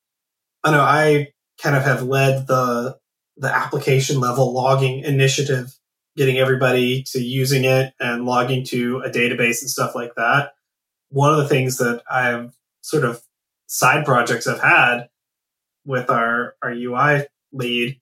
I 0.63 0.71
know 0.71 0.81
I 0.81 1.33
kind 1.61 1.75
of 1.75 1.83
have 1.83 2.03
led 2.03 2.47
the 2.47 2.97
the 3.37 3.53
application 3.53 4.19
level 4.19 4.53
logging 4.53 4.99
initiative, 4.99 5.77
getting 6.15 6.37
everybody 6.37 7.03
to 7.03 7.19
using 7.19 7.65
it 7.65 7.93
and 7.99 8.25
logging 8.25 8.63
to 8.65 9.01
a 9.05 9.09
database 9.09 9.61
and 9.61 9.69
stuff 9.69 9.95
like 9.95 10.15
that. 10.15 10.51
One 11.09 11.31
of 11.31 11.37
the 11.37 11.47
things 11.47 11.77
that 11.77 12.03
I've 12.09 12.53
sort 12.81 13.03
of 13.03 13.21
side 13.67 14.05
projects 14.05 14.47
I've 14.47 14.61
had 14.61 15.09
with 15.85 16.09
our, 16.09 16.55
our 16.61 16.71
UI 16.71 17.25
lead 17.51 17.99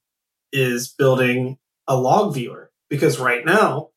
is 0.52 0.90
building 0.90 1.58
a 1.88 1.96
log 1.96 2.34
viewer 2.34 2.72
because 2.90 3.20
right 3.20 3.46
now, 3.46 3.90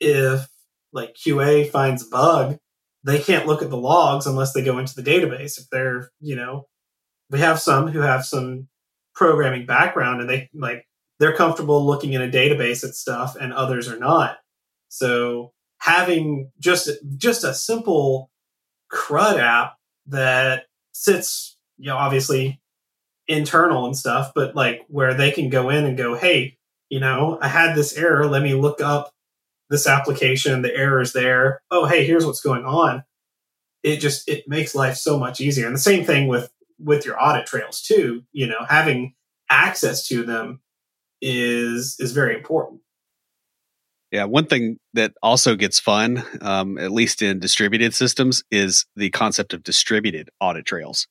if 0.00 0.48
like 0.92 1.14
QA 1.14 1.68
finds 1.70 2.06
a 2.06 2.10
bug, 2.10 2.58
they 3.04 3.18
can't 3.18 3.46
look 3.46 3.62
at 3.62 3.70
the 3.70 3.76
logs 3.76 4.26
unless 4.26 4.52
they 4.52 4.62
go 4.62 4.78
into 4.78 4.94
the 4.94 5.02
database. 5.02 5.58
If 5.58 5.68
they're, 5.70 6.10
you 6.20 6.36
know, 6.36 6.66
we 7.30 7.38
have 7.40 7.60
some 7.60 7.88
who 7.88 8.00
have 8.00 8.24
some 8.24 8.68
programming 9.14 9.66
background 9.66 10.20
and 10.20 10.30
they 10.30 10.48
like 10.54 10.86
they're 11.18 11.36
comfortable 11.36 11.84
looking 11.84 12.12
in 12.12 12.22
a 12.22 12.28
database 12.28 12.84
at 12.84 12.94
stuff 12.94 13.36
and 13.40 13.52
others 13.52 13.88
are 13.88 13.98
not. 13.98 14.38
So 14.88 15.52
having 15.78 16.50
just 16.58 16.90
just 17.16 17.44
a 17.44 17.54
simple 17.54 18.30
CRUD 18.90 19.38
app 19.38 19.76
that 20.06 20.64
sits, 20.92 21.56
you 21.78 21.86
know, 21.86 21.96
obviously 21.96 22.60
internal 23.28 23.86
and 23.86 23.96
stuff, 23.96 24.32
but 24.34 24.56
like 24.56 24.82
where 24.88 25.14
they 25.14 25.30
can 25.30 25.48
go 25.48 25.70
in 25.70 25.84
and 25.84 25.96
go, 25.96 26.16
hey, 26.16 26.56
you 26.88 26.98
know, 26.98 27.38
I 27.40 27.48
had 27.48 27.74
this 27.74 27.96
error. 27.96 28.26
Let 28.26 28.42
me 28.42 28.54
look 28.54 28.80
up 28.80 29.12
this 29.70 29.86
application. 29.86 30.62
The 30.62 30.74
error 30.74 31.00
is 31.00 31.12
there. 31.12 31.62
Oh, 31.70 31.86
hey, 31.86 32.04
here's 32.04 32.26
what's 32.26 32.40
going 32.40 32.64
on. 32.64 33.04
It 33.82 33.98
just 33.98 34.28
it 34.28 34.46
makes 34.46 34.74
life 34.74 34.96
so 34.96 35.18
much 35.18 35.40
easier. 35.40 35.66
And 35.66 35.74
the 35.74 35.80
same 35.80 36.04
thing 36.04 36.26
with 36.26 36.50
with 36.78 37.06
your 37.06 37.22
audit 37.22 37.46
trails 37.46 37.80
too. 37.80 38.24
You 38.32 38.46
know, 38.48 38.66
having 38.68 39.14
access 39.48 40.06
to 40.08 40.24
them 40.24 40.60
is 41.22 41.96
is 41.98 42.12
very 42.12 42.34
important. 42.34 42.80
Yeah, 44.10 44.24
one 44.24 44.46
thing 44.46 44.78
that 44.94 45.12
also 45.22 45.54
gets 45.54 45.78
fun, 45.78 46.24
um, 46.40 46.78
at 46.78 46.90
least 46.90 47.22
in 47.22 47.38
distributed 47.38 47.94
systems, 47.94 48.42
is 48.50 48.84
the 48.96 49.10
concept 49.10 49.54
of 49.54 49.62
distributed 49.62 50.30
audit 50.40 50.66
trails, 50.66 51.06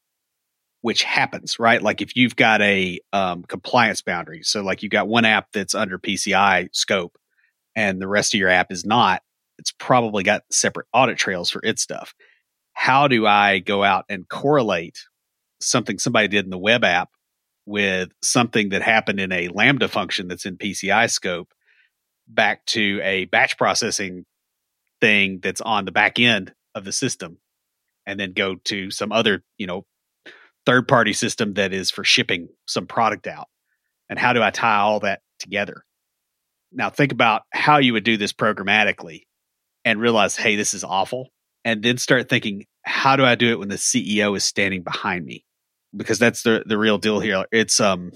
which 0.81 1.03
happens, 1.03 1.59
right? 1.59 1.81
Like 1.81 2.01
if 2.01 2.17
you've 2.17 2.35
got 2.35 2.61
a 2.61 2.99
um, 3.13 3.43
compliance 3.43 4.01
boundary, 4.01 4.43
so 4.43 4.61
like 4.61 4.83
you've 4.83 4.91
got 4.91 5.07
one 5.07 5.23
app 5.23 5.47
that's 5.53 5.73
under 5.73 5.97
PCI 5.97 6.67
scope 6.73 7.17
and 7.79 8.01
the 8.01 8.09
rest 8.09 8.33
of 8.33 8.41
your 8.41 8.49
app 8.49 8.73
is 8.73 8.85
not, 8.85 9.21
it's 9.57 9.71
probably 9.71 10.21
got 10.21 10.43
separate 10.51 10.87
audit 10.91 11.17
trails 11.17 11.49
for 11.49 11.61
its 11.63 11.81
stuff. 11.81 12.13
How 12.73 13.07
do 13.07 13.25
I 13.25 13.59
go 13.59 13.85
out 13.85 14.03
and 14.09 14.27
correlate 14.27 14.99
something 15.61 15.97
somebody 15.97 16.27
did 16.27 16.43
in 16.43 16.51
the 16.51 16.57
web 16.57 16.83
app 16.83 17.09
with 17.65 18.09
something 18.21 18.69
that 18.69 18.81
happened 18.81 19.21
in 19.21 19.31
a 19.31 19.47
Lambda 19.47 19.87
function 19.87 20.27
that's 20.27 20.45
in 20.45 20.57
PCI 20.57 21.09
scope 21.09 21.53
back 22.27 22.65
to 22.65 22.99
a 23.01 23.25
batch 23.25 23.57
processing 23.57 24.25
thing 24.99 25.39
that's 25.41 25.61
on 25.61 25.85
the 25.85 25.93
back 25.93 26.19
end 26.19 26.53
of 26.75 26.83
the 26.83 26.91
system 26.91 27.37
and 28.05 28.19
then 28.19 28.33
go 28.33 28.55
to 28.65 28.91
some 28.91 29.13
other, 29.13 29.41
you 29.57 29.67
know, 29.67 29.85
third 30.65 30.85
party 30.85 31.13
system 31.13 31.53
that 31.53 31.71
is 31.71 31.91
for 31.91 32.03
shipping 32.03 32.49
some 32.67 32.87
product 32.87 33.25
out. 33.25 33.47
And 34.09 34.19
how 34.19 34.33
do 34.33 34.43
I 34.43 34.51
tie 34.51 34.79
all 34.79 34.99
that 34.99 35.21
together? 35.39 35.85
Now 36.71 36.89
think 36.89 37.11
about 37.11 37.43
how 37.51 37.77
you 37.77 37.93
would 37.93 38.03
do 38.03 38.17
this 38.17 38.33
programmatically 38.33 39.23
and 39.85 39.99
realize, 39.99 40.35
hey, 40.35 40.55
this 40.55 40.73
is 40.73 40.83
awful. 40.83 41.29
And 41.65 41.83
then 41.83 41.97
start 41.97 42.29
thinking, 42.29 42.65
how 42.83 43.15
do 43.15 43.25
I 43.25 43.35
do 43.35 43.51
it 43.51 43.59
when 43.59 43.69
the 43.69 43.75
CEO 43.75 44.35
is 44.35 44.45
standing 44.45 44.83
behind 44.83 45.25
me? 45.25 45.45
because 45.95 46.19
that's 46.19 46.43
the 46.43 46.63
the 46.65 46.77
real 46.77 46.97
deal 46.97 47.19
here. 47.19 47.45
It's 47.51 47.79
um 47.79 48.11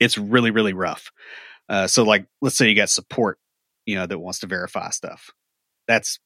it's 0.00 0.18
really 0.18 0.50
really 0.50 0.72
rough. 0.72 1.10
Uh, 1.68 1.86
so 1.86 2.02
like 2.02 2.26
let's 2.40 2.56
say 2.56 2.68
you 2.68 2.74
got 2.74 2.90
support, 2.90 3.38
you 3.84 3.96
know, 3.96 4.06
that 4.06 4.18
wants 4.18 4.40
to 4.40 4.46
verify 4.46 4.90
stuff. 4.90 5.30
That's 5.86 6.18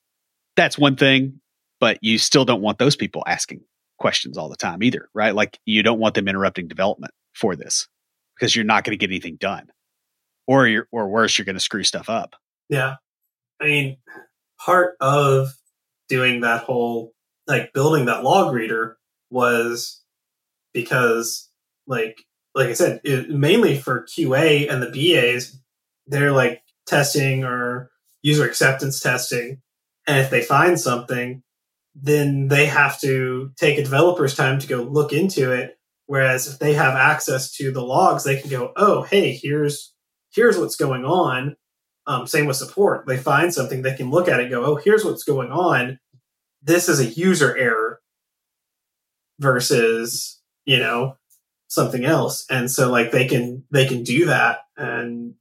that's 0.57 0.79
one 0.79 0.97
thing, 0.97 1.41
but 1.81 1.99
you 2.03 2.19
still 2.19 2.45
don't 2.45 2.63
want 2.63 2.79
those 2.79 2.97
people 2.97 3.25
asking 3.27 3.63
questions 3.99 4.37
all 4.37 4.49
the 4.49 4.57
time 4.57 4.83
either, 4.83 5.09
right? 5.15 5.35
Like 5.35 5.59
you 5.65 5.83
don't 5.83 5.99
want 5.99 6.15
them 6.15 6.29
interrupting 6.29 6.69
development 6.69 7.13
for 7.35 7.57
this 7.57 7.89
because 8.37 8.55
you're 8.55 8.65
not 8.65 8.85
going 8.85 8.97
to 8.97 9.01
get 9.01 9.11
anything 9.11 9.37
done. 9.37 9.69
Or 10.53 10.67
you're 10.67 10.87
or 10.93 11.09
worse, 11.09 11.39
you're 11.39 11.47
going 11.47 11.57
to 11.57 11.61
screw 11.61 11.83
stuff 11.83 12.11
up. 12.11 12.37
Yeah. 12.69 12.97
I 13.59 13.65
mean, 13.65 13.97
part 14.63 14.97
of 15.01 15.49
doing 16.11 16.43
that 16.43 16.65
whole 16.65 17.15
like 17.47 17.73
building 17.73 18.05
that 18.05 18.23
log 18.23 18.53
reader 18.53 18.99
was 19.31 20.03
because 20.75 21.49
like 21.87 22.19
like 22.55 22.69
I 22.69 22.75
said, 22.75 23.01
it, 23.03 23.31
mainly 23.31 23.79
for 23.79 24.03
QA 24.05 24.71
and 24.71 24.83
the 24.83 24.91
BAs, 24.91 25.59
they're 26.07 26.33
like 26.33 26.61
testing 26.87 27.45
or 27.45 27.91
user 28.21 28.45
acceptance 28.45 29.01
testing, 29.01 29.63
and 30.07 30.19
if 30.19 30.29
they 30.29 30.43
find 30.43 30.79
something, 30.79 31.43
then 31.95 32.49
they 32.49 32.67
have 32.67 33.01
to 33.01 33.53
take 33.57 33.79
a 33.79 33.85
developer's 33.85 34.37
time 34.37 34.59
to 34.59 34.67
go 34.67 34.83
look 34.83 35.15
into 35.15 35.51
it. 35.51 35.79
Whereas 36.05 36.47
if 36.47 36.59
they 36.59 36.75
have 36.75 36.95
access 36.95 37.51
to 37.53 37.73
the 37.73 37.81
logs, 37.83 38.25
they 38.25 38.39
can 38.39 38.51
go, 38.51 38.75
"Oh, 38.77 39.01
hey, 39.01 39.33
here's 39.33 39.95
here's 40.35 40.59
what's 40.59 40.77
going 40.77 41.05
on." 41.05 41.57
Um, 42.07 42.27
same 42.27 42.47
with 42.47 42.57
support; 42.57 43.07
they 43.07 43.17
find 43.17 43.55
something, 43.55 43.83
they 43.83 43.95
can 43.95 44.11
look 44.11 44.29
at 44.29 44.41
it, 44.41 44.51
go, 44.51 44.65
"Oh, 44.65 44.77
here's 44.77 45.05
what's 45.05 45.25
going 45.25 45.51
on." 45.53 45.99
This 46.63 46.89
is 46.89 47.01
a 47.01 47.07
user 47.07 47.57
error 47.57 48.01
versus 49.39 50.43
you 50.65 50.79
know, 50.79 51.17
something 51.69 52.05
else. 52.05 52.45
And 52.51 52.71
so 52.71 52.91
like 52.91 53.11
they 53.11 53.27
can 53.27 53.65
they 53.71 53.87
can 53.87 54.03
do 54.03 54.27
that 54.27 54.61
and 54.77 55.35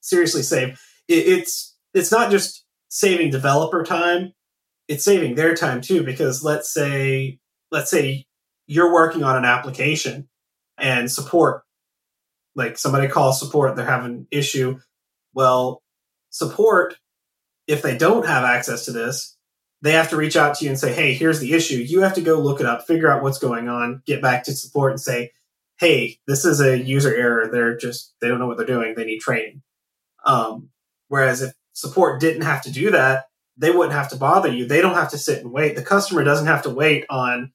seriously 0.00 0.42
save 0.42 0.80
it, 1.08 1.14
it's 1.14 1.76
it's 1.94 2.12
not 2.12 2.30
just 2.30 2.64
saving 2.88 3.30
developer 3.30 3.82
time, 3.82 4.32
it's 4.88 5.04
saving 5.04 5.34
their 5.34 5.54
time 5.54 5.80
too, 5.80 6.02
because 6.02 6.44
let's 6.44 6.72
say 6.72 7.38
let's 7.70 7.90
say 7.90 8.26
you're 8.66 8.92
working 8.92 9.22
on 9.22 9.36
an 9.36 9.44
application 9.44 10.28
and 10.78 11.10
support 11.10 11.62
like 12.56 12.78
somebody 12.78 13.06
calls 13.06 13.38
support, 13.38 13.76
they're 13.76 13.86
having 13.86 14.12
an 14.12 14.26
issue. 14.30 14.80
Well, 15.34 15.82
support, 16.30 16.96
if 17.66 17.82
they 17.82 17.96
don't 17.96 18.26
have 18.26 18.44
access 18.44 18.86
to 18.86 18.92
this, 18.92 19.36
they 19.82 19.92
have 19.92 20.10
to 20.10 20.16
reach 20.16 20.36
out 20.36 20.56
to 20.56 20.64
you 20.64 20.70
and 20.70 20.78
say, 20.78 20.92
hey, 20.92 21.12
here's 21.12 21.38
the 21.38 21.52
issue. 21.52 21.76
You 21.76 22.00
have 22.00 22.14
to 22.14 22.22
go 22.22 22.40
look 22.40 22.60
it 22.60 22.66
up, 22.66 22.86
figure 22.86 23.10
out 23.10 23.22
what's 23.22 23.38
going 23.38 23.68
on, 23.68 24.02
get 24.06 24.22
back 24.22 24.44
to 24.44 24.52
support 24.52 24.92
and 24.92 25.00
say, 25.00 25.32
hey, 25.78 26.18
this 26.26 26.44
is 26.44 26.60
a 26.60 26.78
user 26.78 27.14
error. 27.14 27.48
They're 27.52 27.76
just, 27.76 28.14
they 28.20 28.28
don't 28.28 28.38
know 28.38 28.46
what 28.46 28.56
they're 28.56 28.66
doing. 28.66 28.94
They 28.94 29.04
need 29.04 29.20
training. 29.20 29.62
Um, 30.24 30.70
whereas 31.08 31.42
if 31.42 31.52
support 31.74 32.20
didn't 32.20 32.42
have 32.42 32.62
to 32.62 32.72
do 32.72 32.90
that, 32.90 33.26
they 33.58 33.70
wouldn't 33.70 33.94
have 33.94 34.08
to 34.10 34.16
bother 34.16 34.52
you. 34.52 34.66
They 34.66 34.80
don't 34.80 34.94
have 34.94 35.10
to 35.10 35.18
sit 35.18 35.42
and 35.42 35.52
wait. 35.52 35.76
The 35.76 35.82
customer 35.82 36.24
doesn't 36.24 36.46
have 36.46 36.62
to 36.62 36.70
wait 36.70 37.04
on 37.10 37.52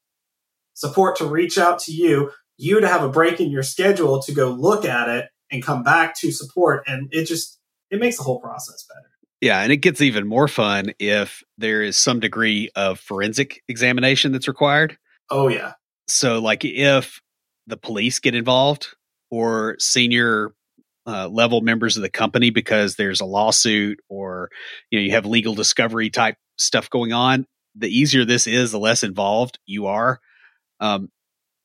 support 0.73 1.17
to 1.17 1.25
reach 1.25 1.57
out 1.57 1.79
to 1.79 1.91
you, 1.91 2.31
you 2.61 2.79
to 2.79 2.87
have 2.87 3.03
a 3.03 3.09
break 3.09 3.39
in 3.39 3.49
your 3.49 3.63
schedule 3.63 4.21
to 4.21 4.33
go 4.33 4.49
look 4.49 4.85
at 4.85 5.09
it 5.09 5.29
and 5.51 5.63
come 5.63 5.83
back 5.83 6.15
to 6.19 6.31
support. 6.31 6.83
And 6.87 7.09
it 7.11 7.25
just, 7.25 7.59
it 7.89 7.99
makes 7.99 8.17
the 8.17 8.23
whole 8.23 8.39
process 8.39 8.85
better. 8.87 9.07
Yeah, 9.41 9.61
and 9.61 9.71
it 9.71 9.77
gets 9.77 10.01
even 10.01 10.27
more 10.27 10.47
fun 10.47 10.93
if 10.99 11.43
there 11.57 11.81
is 11.81 11.97
some 11.97 12.19
degree 12.19 12.69
of 12.75 12.99
forensic 12.99 13.63
examination 13.67 14.31
that's 14.31 14.47
required. 14.47 14.97
Oh 15.31 15.47
yeah. 15.47 15.73
So 16.07 16.39
like 16.39 16.63
if 16.63 17.21
the 17.65 17.77
police 17.77 18.19
get 18.19 18.35
involved 18.35 18.87
or 19.31 19.77
senior 19.79 20.53
uh, 21.07 21.27
level 21.27 21.61
members 21.61 21.97
of 21.97 22.03
the 22.03 22.09
company 22.09 22.51
because 22.51 22.95
there's 22.95 23.21
a 23.21 23.25
lawsuit 23.25 23.99
or 24.09 24.49
you 24.91 24.99
know 24.99 25.03
you 25.03 25.11
have 25.11 25.25
legal 25.25 25.55
discovery 25.55 26.11
type 26.11 26.35
stuff 26.59 26.89
going 26.91 27.11
on, 27.11 27.47
the 27.75 27.89
easier 27.89 28.25
this 28.25 28.45
is, 28.45 28.71
the 28.71 28.79
less 28.79 29.01
involved 29.01 29.57
you 29.65 29.87
are. 29.87 30.19
Um, 30.79 31.09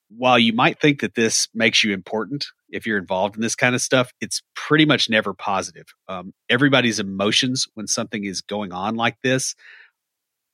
while 0.09 0.39
you 0.39 0.53
might 0.53 0.81
think 0.81 1.01
that 1.01 1.15
this 1.15 1.49
makes 1.55 1.83
you 1.83 1.93
important 1.93 2.47
if 2.71 2.87
you're 2.87 2.99
involved 2.99 3.37
in 3.37 3.43
this 3.43 3.55
kind 3.55 3.75
of 3.75 3.81
stuff, 3.81 4.13
it's 4.21 4.43
pretty 4.55 4.85
much 4.85 5.09
never 5.09 5.35
positive. 5.35 5.87
Um, 6.09 6.33
everybody's 6.49 6.99
emotions 6.99 7.67
when 7.75 7.87
something 7.87 8.25
is 8.25 8.41
going 8.41 8.73
on 8.73 8.97
like 8.97 9.17
this 9.23 9.55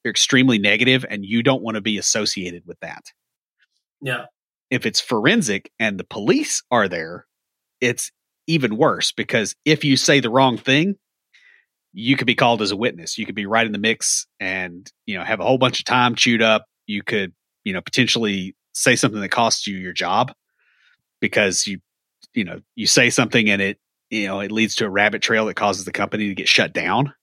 are 0.05 0.11
extremely 0.11 0.59
negative, 0.59 1.05
and 1.09 1.25
you 1.25 1.43
don't 1.43 1.63
want 1.63 1.77
to 1.77 1.81
be 1.81 1.97
associated 1.99 2.65
with 2.67 2.79
that. 2.81 3.05
Yeah. 4.01 4.27
If 4.71 4.85
it's 4.87 5.01
forensic 5.01 5.71
and 5.79 5.99
the 5.99 6.05
police 6.05 6.63
are 6.71 6.89
there, 6.89 7.27
it's 7.81 8.11
even 8.47 8.77
worse 8.77 9.13
because 9.13 9.55
if 9.65 9.85
you 9.85 9.97
say 9.97 10.21
the 10.21 10.31
wrong 10.31 10.57
thing, 10.57 10.97
you 11.93 12.17
could 12.17 12.27
be 12.27 12.35
called 12.35 12.63
as 12.63 12.71
a 12.71 12.77
witness. 12.77 13.19
You 13.19 13.27
could 13.27 13.35
be 13.35 13.47
right 13.47 13.67
in 13.67 13.73
the 13.73 13.79
mix 13.79 14.27
and, 14.41 14.91
you 15.07 15.17
know, 15.17 15.25
have 15.25 15.41
a 15.41 15.45
whole 15.45 15.59
bunch 15.59 15.79
of 15.79 15.85
time 15.85 16.15
chewed 16.15 16.43
up. 16.43 16.65
You 16.87 17.03
could, 17.03 17.33
you 17.65 17.73
know, 17.73 17.83
potentially 17.83 18.57
say 18.73 18.97
something 18.97 19.21
that 19.21 19.31
costs 19.31 19.67
you 19.67 19.77
your 19.77 19.93
job 19.93 20.33
because 21.21 21.67
you, 21.67 21.79
you 22.35 22.45
know, 22.45 22.61
you 22.75 22.87
say 22.87 23.11
something 23.11 23.49
and 23.51 23.63
it, 23.63 23.79
you 24.11 24.27
know, 24.27 24.41
it 24.41 24.53
leads 24.53 24.75
to 24.77 24.87
a 24.87 24.91
rabbit 24.91 25.23
trail 25.23 25.47
that 25.47 25.55
causes 25.55 25.85
the 25.85 25.93
company 25.93 26.29
to 26.29 26.35
get 26.35 26.49
shut 26.49 26.73
down. 26.73 27.15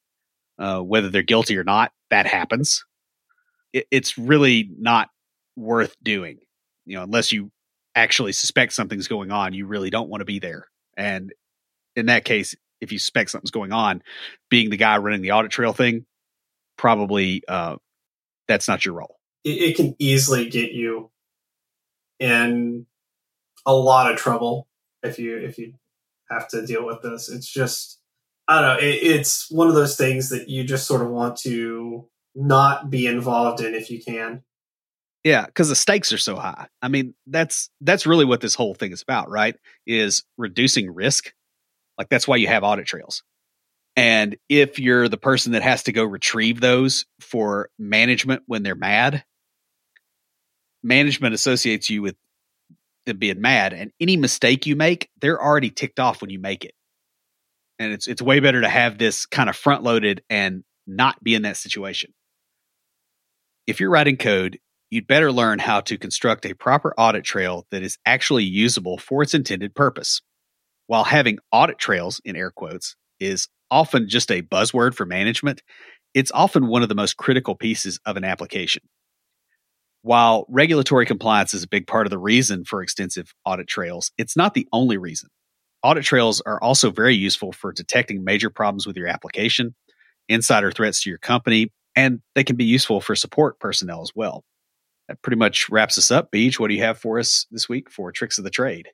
Uh, 0.58 0.80
whether 0.82 1.10
they're 1.10 1.24
guilty 1.24 1.58
or 1.58 1.64
not, 1.64 1.92
that 2.10 2.26
happens. 2.26 2.84
It, 3.72 3.88
it's 3.92 4.18
really 4.18 4.70
not 4.78 5.10
worth 5.56 5.96
doing, 6.04 6.40
you 6.86 6.98
know, 6.98 7.04
unless 7.04 7.32
you 7.32 7.52
actually 7.96 8.34
suspect 8.34 8.74
something's 8.74 9.08
going 9.08 9.32
on. 9.32 9.54
You 9.54 9.68
really 9.68 9.90
don't 9.90 10.10
want 10.10 10.22
to 10.22 10.26
be 10.26 10.40
there. 10.40 10.68
And 10.98 11.32
in 11.96 12.08
that 12.08 12.26
case, 12.26 12.56
if 12.82 12.92
you 12.92 13.00
suspect 13.00 13.30
something's 13.30 13.52
going 13.52 13.72
on, 13.72 14.02
being 14.50 14.70
the 14.70 14.78
guy 14.78 14.98
running 14.98 15.22
the 15.22 15.32
audit 15.32 15.52
trail 15.52 15.74
thing, 15.74 16.06
probably 16.78 17.44
uh, 17.48 17.78
that's 18.48 18.68
not 18.68 18.86
your 18.86 18.96
role. 18.96 19.18
It, 19.44 19.50
it 19.50 19.76
can 19.76 19.96
easily 20.00 20.50
get 20.50 20.72
you 20.72 21.12
in 22.20 22.86
a 23.66 23.74
lot 23.74 24.12
of 24.12 24.18
trouble 24.18 24.68
if 25.04 25.20
you 25.20 25.38
if 25.38 25.58
you 25.58 25.74
have 26.30 26.48
to 26.50 26.66
deal 26.66 26.86
with 26.86 27.02
this. 27.02 27.30
It's 27.30 27.48
just 27.48 28.00
I 28.48 28.62
don't 28.62 28.70
know. 28.70 28.88
It, 28.88 28.96
it's 28.96 29.50
one 29.52 29.68
of 29.68 29.76
those 29.76 29.96
things 29.96 30.30
that 30.30 30.50
you 30.50 30.64
just 30.64 30.88
sort 30.88 31.02
of 31.02 31.10
want 31.10 31.38
to 31.38 32.08
not 32.36 32.90
be 32.90 33.08
involved 33.08 33.62
in 33.62 33.74
if 33.76 33.90
you 33.90 34.02
can. 34.02 34.44
Yeah, 35.24 35.46
because 35.46 35.70
the 35.70 35.76
stakes 35.76 36.14
are 36.14 36.18
so 36.18 36.36
high. 36.36 36.68
I 36.82 36.88
mean, 36.88 37.14
that's 37.28 37.70
that's 37.82 38.08
really 38.08 38.26
what 38.26 38.42
this 38.42 38.56
whole 38.56 38.74
thing 38.74 38.92
is 38.92 39.02
about, 39.02 39.30
right? 39.30 39.56
Is 39.86 40.24
reducing 40.38 40.94
risk. 40.94 41.34
Like 41.98 42.10
that's 42.10 42.28
why 42.28 42.38
you 42.38 42.48
have 42.48 42.64
audit 42.64 42.86
trails. 42.86 43.24
And 43.96 44.38
if 44.48 44.80
you're 44.80 45.10
the 45.10 45.18
person 45.18 45.52
that 45.52 45.62
has 45.62 45.84
to 45.84 45.92
go 45.92 46.06
retrieve 46.06 46.62
those 46.62 47.06
for 47.20 47.70
management 47.78 48.44
when 48.46 48.64
they're 48.64 48.76
mad, 48.76 49.26
management 50.84 51.34
associates 51.34 51.90
you 51.90 52.02
with 52.02 52.16
them 53.06 53.18
being 53.18 53.42
mad. 53.42 53.74
And 53.74 53.92
any 54.00 54.18
mistake 54.18 54.66
you 54.66 54.76
make, 54.76 55.10
they're 55.20 55.42
already 55.42 55.70
ticked 55.70 56.00
off 56.00 56.22
when 56.22 56.30
you 56.30 56.40
make 56.40 56.66
it. 56.66 56.74
And 57.80 57.94
it's 57.94 58.08
it's 58.08 58.22
way 58.22 58.40
better 58.40 58.62
to 58.62 58.70
have 58.70 58.98
this 58.98 59.26
kind 59.26 59.50
of 59.50 59.56
front 59.56 59.84
loaded 59.84 60.22
and 60.30 60.64
not 60.86 61.24
be 61.24 61.36
in 61.36 61.44
that 61.44 61.58
situation. 61.58 62.14
If 63.68 63.80
you're 63.80 63.90
writing 63.90 64.18
code, 64.18 64.60
you'd 64.90 65.08
better 65.08 65.32
learn 65.32 65.60
how 65.60 65.82
to 65.82 65.98
construct 65.98 66.46
a 66.46 66.56
proper 66.56 66.94
audit 66.98 67.24
trail 67.24 67.68
that 67.72 67.84
is 67.84 67.98
actually 68.06 68.44
usable 68.44 68.98
for 68.98 69.22
its 69.24 69.34
intended 69.34 69.76
purpose. 69.76 70.22
While 70.88 71.04
having 71.04 71.38
audit 71.52 71.78
trails, 71.78 72.20
in 72.26 72.36
air 72.36 72.50
quotes, 72.50 72.96
is 73.20 73.48
often 73.70 74.10
just 74.10 74.32
a 74.32 74.42
buzzword 74.42 74.96
for 74.96 75.06
management, 75.06 75.62
it's 76.14 76.32
often 76.32 76.68
one 76.68 76.82
of 76.82 76.90
the 76.90 76.96
most 76.96 77.18
critical 77.18 77.56
pieces 77.56 78.00
of 78.06 78.18
an 78.18 78.24
application. 78.24 78.82
While 80.02 80.46
regulatory 80.50 81.06
compliance 81.06 81.54
is 81.54 81.64
a 81.64 81.68
big 81.68 81.88
part 81.88 82.08
of 82.08 82.12
the 82.12 82.18
reason 82.18 82.64
for 82.64 82.82
extensive 82.82 83.34
audit 83.46 83.68
trails, 83.68 84.12
it's 84.18 84.38
not 84.38 84.54
the 84.54 84.68
only 84.72 84.98
reason. 84.98 85.30
Audit 85.84 86.04
trails 86.04 86.42
are 86.46 86.62
also 86.62 86.92
very 86.92 87.16
useful 87.16 87.52
for 87.52 87.72
detecting 87.72 88.24
major 88.24 88.50
problems 88.50 88.88
with 88.88 88.98
your 88.98 89.08
application, 89.08 89.76
insider 90.28 90.72
threats 90.72 91.04
to 91.04 91.10
your 91.10 91.20
company, 91.20 91.72
and 91.96 92.22
they 92.36 92.44
can 92.44 92.56
be 92.56 92.66
useful 92.66 93.02
for 93.02 93.16
support 93.16 93.60
personnel 93.60 94.02
as 94.02 94.12
well 94.16 94.44
that 95.10 95.22
pretty 95.24 95.38
much 95.38 95.70
wraps 95.70 95.98
us 95.98 96.12
up. 96.12 96.32
BJ, 96.32 96.60
what 96.60 96.70
do 96.70 96.76
you 96.76 96.84
have 96.84 96.98
for 96.98 97.20
us 97.20 97.48
this 97.52 97.68
week 97.68 97.90
for 97.90 98.12
tricks 98.12 98.38
of 98.38 98.44
the 98.46 98.50
trade? 98.50 98.88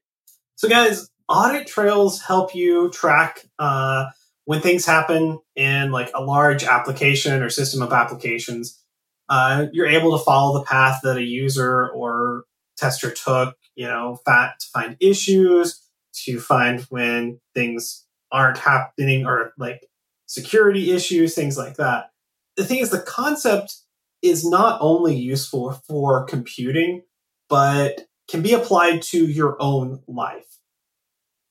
So, 0.56 0.68
guys, 0.68 1.10
audit 1.28 1.68
trails 1.68 2.22
help 2.22 2.56
you 2.56 2.90
track 2.90 3.46
uh, 3.60 4.06
when 4.46 4.62
things 4.62 4.86
happen 4.86 5.40
in 5.56 5.92
like 5.92 6.10
a 6.16 6.24
large 6.24 6.64
application 6.64 7.44
or 7.44 7.50
system 7.50 7.82
of 7.82 7.92
applications. 7.92 8.82
Uh, 9.28 9.68
you're 9.72 9.88
able 9.88 10.18
to 10.18 10.24
follow 10.24 10.60
the 10.60 10.66
path 10.66 11.02
that 11.04 11.18
a 11.18 11.24
user 11.24 11.90
or 11.90 12.46
tester 12.78 13.12
took. 13.12 13.56
You 13.76 13.88
know, 13.88 14.20
fat 14.26 14.60
to 14.60 14.68
find 14.74 14.98
issues, 15.00 15.82
to 16.24 16.40
find 16.40 16.82
when 16.90 17.42
things 17.54 18.06
aren't 18.32 18.58
happening, 18.58 19.26
or 19.26 19.54
like 19.58 19.82
security 20.28 20.92
issues, 20.92 21.36
things 21.36 21.58
like 21.58 21.76
that. 21.76 22.12
The 22.56 22.64
thing 22.64 22.80
is, 22.80 22.90
the 22.90 23.02
concept 23.02 23.76
is 24.22 24.50
not 24.50 24.80
only 24.82 25.16
useful 25.16 25.72
for 25.88 26.24
computing, 26.26 27.04
but 27.50 28.08
can 28.28 28.42
be 28.42 28.54
applied 28.54 29.02
to 29.02 29.26
your 29.26 29.56
own 29.60 30.02
life. 30.08 30.58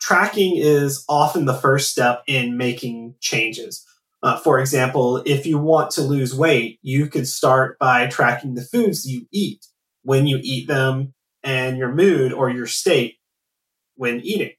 Tracking 0.01 0.57
is 0.57 1.05
often 1.09 1.45
the 1.45 1.55
first 1.55 1.91
step 1.91 2.23
in 2.27 2.57
making 2.57 3.15
changes. 3.21 3.87
Uh, 4.25 4.39
for 4.39 4.59
example, 4.59 5.23
if 5.27 5.45
you 5.45 5.59
want 5.59 5.91
to 5.91 6.01
lose 6.01 6.35
weight, 6.35 6.79
you 6.81 7.09
could 7.09 7.29
start 7.29 7.79
by 7.79 8.07
tracking 8.07 8.55
the 8.55 8.63
foods 8.63 9.07
you 9.07 9.27
eat, 9.31 9.67
when 10.03 10.27
you 10.27 10.41
eat 10.43 10.67
them, 10.67 11.13
and 11.43 11.77
your 11.77 11.93
mood 11.93 12.33
or 12.33 12.49
your 12.49 12.67
state 12.67 13.19
when 13.97 14.21
eating. 14.21 14.53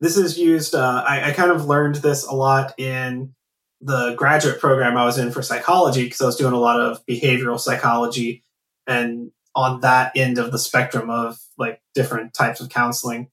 This 0.00 0.16
is 0.16 0.38
used, 0.38 0.74
uh, 0.74 1.04
I, 1.06 1.28
I 1.28 1.32
kind 1.32 1.50
of 1.50 1.66
learned 1.66 1.96
this 1.96 2.26
a 2.26 2.32
lot 2.32 2.72
in 2.78 3.34
the 3.82 4.14
graduate 4.14 4.58
program 4.58 4.96
I 4.96 5.04
was 5.04 5.18
in 5.18 5.32
for 5.32 5.42
psychology 5.42 6.04
because 6.04 6.22
I 6.22 6.26
was 6.26 6.36
doing 6.36 6.54
a 6.54 6.58
lot 6.58 6.80
of 6.80 7.04
behavioral 7.04 7.60
psychology 7.60 8.42
and 8.86 9.32
on 9.54 9.80
that 9.80 10.12
end 10.16 10.38
of 10.38 10.50
the 10.50 10.58
spectrum 10.58 11.10
of 11.10 11.38
like 11.58 11.82
different 11.94 12.32
types 12.32 12.62
of 12.62 12.70
counseling 12.70 13.28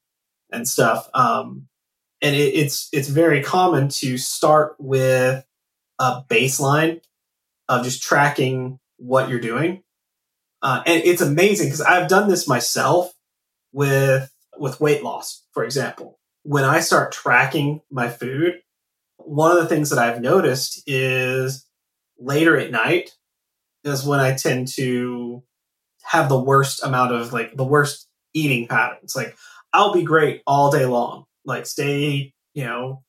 and 0.52 0.68
stuff. 0.68 1.08
Um, 1.14 1.69
and 2.22 2.36
it, 2.36 2.54
it's 2.56 2.90
it's 2.92 3.08
very 3.08 3.44
common 3.44 3.90
to 3.90 4.18
start 4.18 4.76
with 4.80 5.46
a 6.00 6.22
baseline 6.30 7.02
of 7.68 7.84
just 7.84 8.02
tracking 8.02 8.80
what 8.98 9.30
you're 9.30 9.40
doing, 9.40 9.84
uh, 10.62 10.84
and 10.86 11.04
it's 11.04 11.22
amazing 11.22 11.68
because 11.68 11.82
I've 11.82 12.10
done 12.10 12.30
this 12.30 12.48
myself 12.48 13.14
with 13.72 14.32
with 14.58 14.82
weight 14.82 15.04
loss, 15.04 15.44
for 15.54 15.64
example. 15.64 16.20
When 16.44 16.64
I 16.64 16.80
start 16.80 17.12
tracking 17.12 17.82
my 17.92 18.10
food, 18.10 18.62
one 19.18 19.52
of 19.52 19.58
the 19.58 19.68
things 19.68 19.90
that 19.90 20.00
I've 20.00 20.22
noticed 20.22 20.84
is 20.88 21.66
later 22.18 22.58
at 22.58 22.72
night 22.72 23.12
is 23.84 24.06
when 24.06 24.20
I 24.20 24.34
tend 24.36 24.68
to 24.76 25.44
have 26.04 26.30
the 26.30 26.40
worst 26.40 26.84
amount 26.84 27.14
of 27.14 27.34
like 27.34 27.56
the 27.56 27.66
worst 27.66 28.08
eating 28.34 28.68
patterns. 28.68 29.16
Like 29.16 29.38
I'll 29.74 29.94
be 29.94 30.04
great 30.04 30.42
all 30.46 30.72
day 30.72 30.86
long, 30.86 31.26
like 31.46 31.66
stay, 31.66 32.34
you 32.54 32.66
know, 32.66 33.04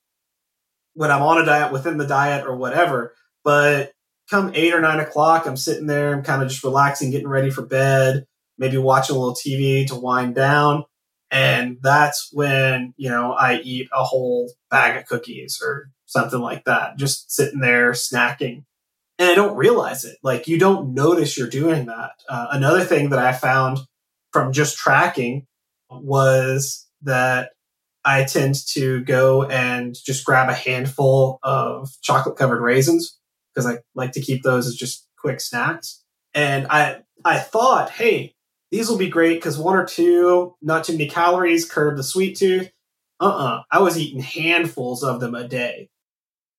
when 0.95 1.11
I'm 1.11 1.22
on 1.22 1.41
a 1.41 1.45
diet 1.45 1.72
within 1.72 1.99
the 1.99 2.07
diet 2.07 2.47
or 2.47 2.57
whatever. 2.57 3.14
But 3.45 3.93
come 4.28 4.53
eight 4.55 4.74
or 4.74 4.81
nine 4.81 5.01
o'clock, 5.01 5.47
I'm 5.47 5.57
sitting 5.57 5.87
there, 5.87 6.14
I'm 6.14 6.22
kind 6.22 6.43
of 6.43 6.49
just 6.49 6.64
relaxing, 6.64 7.11
getting 7.11 7.28
ready 7.28 7.51
for 7.51 7.64
bed, 7.64 8.26
maybe 8.59 8.76
watching 8.76 9.16
a 9.16 9.18
little 9.18 9.35
TV 9.35 9.87
to 9.89 9.97
wind 9.97 10.35
down. 10.35 10.85
And 11.31 11.78
that's 11.81 12.31
when, 12.33 12.93
you 12.97 13.09
know, 13.09 13.33
I 13.33 13.61
eat 13.61 13.89
a 13.93 14.05
whole 14.05 14.53
bag 14.70 14.97
of 14.97 15.07
cookies 15.07 15.61
or 15.64 15.91
something 16.07 16.41
like 16.41 16.64
that, 16.64 16.99
just 16.99 17.31
sitting 17.31 17.61
there 17.61 17.93
snacking. 17.93 18.64
And 19.18 19.31
I 19.31 19.35
don't 19.35 19.57
realize 19.57 20.05
it. 20.05 20.16
Like 20.22 20.49
you 20.49 20.59
don't 20.59 20.95
notice 20.95 21.39
you're 21.39 21.49
doing 21.49 21.87
that. 21.87 22.12
Uh, 22.28 22.49
another 22.51 22.83
thing 22.83 23.11
that 23.11 23.18
I 23.18 23.33
found 23.33 23.78
from 24.33 24.53
just 24.53 24.76
tracking 24.76 25.47
was 25.89 26.87
that 27.03 27.51
I 28.05 28.24
tend 28.24 28.55
to 28.72 29.03
go 29.05 29.44
and 29.44 29.94
just 29.94 30.24
grab 30.24 30.48
a 30.48 30.55
handful 30.55 31.38
of 31.42 31.90
chocolate 32.03 32.36
covered 32.36 32.62
raisins 32.62 33.18
because 33.55 33.66
I 33.66 33.78
like 33.94 34.12
to 34.12 34.20
keep 34.20 34.42
those 34.42 34.66
as 34.66 34.74
just 34.74 35.07
quick 35.18 35.40
snacks. 35.40 36.03
And 36.34 36.66
I 36.68 37.03
I 37.24 37.38
thought, 37.38 37.90
hey, 37.90 38.34
these 38.70 38.88
will 38.88 38.96
be 38.96 39.09
great 39.09 39.34
because 39.34 39.59
one 39.59 39.76
or 39.76 39.84
two, 39.84 40.55
not 40.62 40.84
too 40.84 40.92
many 40.92 41.09
calories, 41.09 41.68
curb 41.68 41.96
the 41.96 42.03
sweet 42.03 42.36
tooth. 42.36 42.70
Uh 43.20 43.26
uh-uh. 43.26 43.57
uh 43.57 43.62
I 43.70 43.80
was 43.80 43.98
eating 43.98 44.22
handfuls 44.22 45.03
of 45.03 45.20
them 45.20 45.34
a 45.34 45.46
day. 45.46 45.90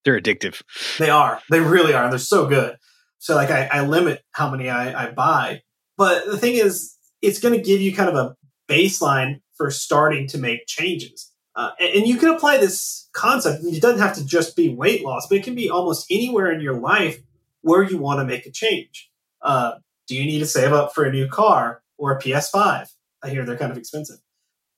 They're 0.04 0.20
addictive. 0.20 0.62
They 1.00 1.10
are. 1.10 1.40
They 1.50 1.60
really 1.60 1.94
are. 1.94 2.10
They're 2.10 2.20
so 2.20 2.48
good. 2.48 2.78
So 3.20 3.36
like 3.36 3.52
I, 3.52 3.70
I 3.72 3.86
limit 3.86 4.22
how 4.32 4.50
many 4.50 4.70
I, 4.70 5.08
I 5.08 5.12
buy. 5.12 5.62
But 5.98 6.26
the 6.26 6.38
thing 6.38 6.56
is, 6.56 6.96
it's 7.22 7.40
going 7.40 7.54
to 7.54 7.62
give 7.62 7.82
you 7.82 7.94
kind 7.94 8.10
of 8.10 8.16
a 8.16 8.36
baseline 8.68 9.42
for 9.56 9.70
starting 9.70 10.28
to 10.30 10.40
make 10.40 10.66
changes. 10.66 11.31
Uh, 11.56 11.72
and, 11.80 12.08
you 12.08 12.18
can 12.18 12.30
apply 12.30 12.58
this 12.58 13.10
concept. 13.14 13.64
It 13.64 13.82
doesn't 13.82 14.00
have 14.00 14.16
to 14.16 14.26
just 14.26 14.56
be 14.56 14.74
weight 14.74 15.04
loss, 15.04 15.28
but 15.28 15.38
it 15.38 15.44
can 15.44 15.56
be 15.56 15.70
almost 15.70 16.06
anywhere 16.10 16.52
in 16.52 16.62
your 16.62 16.80
life 16.80 17.20
where 17.62 17.84
you 17.84 17.98
want 17.98 18.20
to 18.20 18.26
make 18.26 18.46
a 18.46 18.52
change. 18.52 19.10
Uh, 19.42 19.74
do 20.08 20.16
you 20.16 20.24
need 20.24 20.40
to 20.40 20.46
save 20.46 20.72
up 20.72 20.94
for 20.94 21.04
a 21.04 21.12
new 21.12 21.28
car 21.28 21.84
or 21.98 22.12
a 22.12 22.20
PS5? 22.20 22.88
I 23.24 23.30
hear 23.30 23.46
they're 23.46 23.58
kind 23.58 23.72
of 23.72 23.78
expensive. 23.78 24.18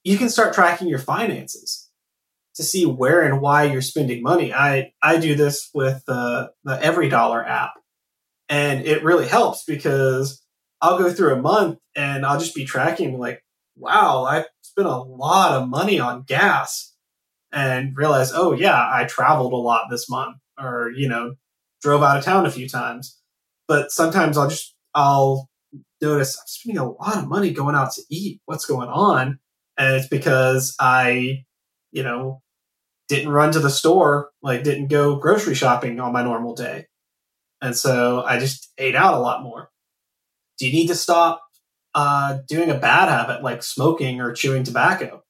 You 0.04 0.18
can 0.18 0.30
start 0.30 0.54
tracking 0.54 0.88
your 0.88 1.00
finances 1.00 1.90
to 2.56 2.64
see 2.64 2.86
where 2.86 3.22
and 3.22 3.42
why 3.42 3.64
you're 3.64 3.82
spending 3.82 4.22
money. 4.22 4.54
I 4.54 4.94
I 5.02 5.18
do 5.18 5.36
this 5.36 5.70
with 5.74 6.04
the 6.06 6.52
EveryDollar 6.66 7.48
app, 7.48 7.74
and 8.50 8.86
it 8.86 9.04
really 9.04 9.28
helps 9.28 9.64
because 9.64 10.44
I'll 10.82 10.98
go 10.98 11.12
through 11.12 11.34
a 11.34 11.42
month 11.42 11.80
and 11.96 12.26
I'll 12.26 12.40
just 12.40 12.56
be 12.56 12.66
tracking 12.66 13.18
like, 13.18 13.44
wow, 13.76 14.26
I 14.26 14.46
spent 14.62 14.88
a 14.88 14.98
lot 14.98 15.54
of 15.54 15.70
money 15.70 16.00
on 16.00 16.24
gas, 16.24 16.94
and 17.52 17.96
realize, 17.96 18.32
oh 18.34 18.54
yeah, 18.54 18.76
I 18.92 19.06
traveled 19.06 19.54
a 19.54 19.58
lot 19.58 19.88
this 19.90 20.10
month, 20.10 20.38
or 20.60 20.92
you 20.96 21.08
know, 21.08 21.36
drove 21.82 22.04
out 22.04 22.18
of 22.18 22.26
town 22.26 22.46
a 22.46 22.52
few 22.52 22.68
times. 22.68 23.20
But 23.68 23.92
sometimes 23.92 24.38
I'll 24.38 24.50
just 24.50 24.76
I'll 24.96 25.50
notice 26.02 26.38
I'm 26.38 26.44
spending 26.48 26.80
a 26.82 26.92
lot 26.92 27.18
of 27.18 27.28
money 27.28 27.52
going 27.54 27.76
out 27.76 27.94
to 27.94 28.02
eat. 28.10 28.42
What's 28.46 28.66
going 28.66 28.90
on? 28.90 29.40
And 29.78 29.96
it's 29.96 30.08
because 30.08 30.76
I, 30.80 31.46
you 31.92 32.04
know, 32.04 32.42
didn't 33.08 33.32
run 33.32 33.52
to 33.54 33.60
the 33.60 33.70
store, 33.70 34.30
like 34.42 34.64
didn't 34.64 34.88
go 34.88 35.16
grocery 35.18 35.56
shopping 35.56 36.00
on 36.00 36.14
my 36.14 36.24
normal 36.24 36.56
day. 36.56 36.88
And 37.62 37.76
so 37.76 38.24
I 38.24 38.40
just 38.40 38.72
ate 38.78 38.96
out 38.96 39.14
a 39.14 39.20
lot 39.20 39.44
more. 39.44 39.70
Do 40.58 40.68
you 40.68 40.74
need 40.74 40.88
to 40.88 40.96
stop 40.96 41.42
uh, 41.96 42.40
doing 42.48 42.70
a 42.70 42.78
bad 42.78 43.10
habit 43.10 43.44
like 43.44 43.64
smoking 43.64 44.22
or 44.22 44.34
chewing 44.34 44.64
tobacco? 44.64 45.24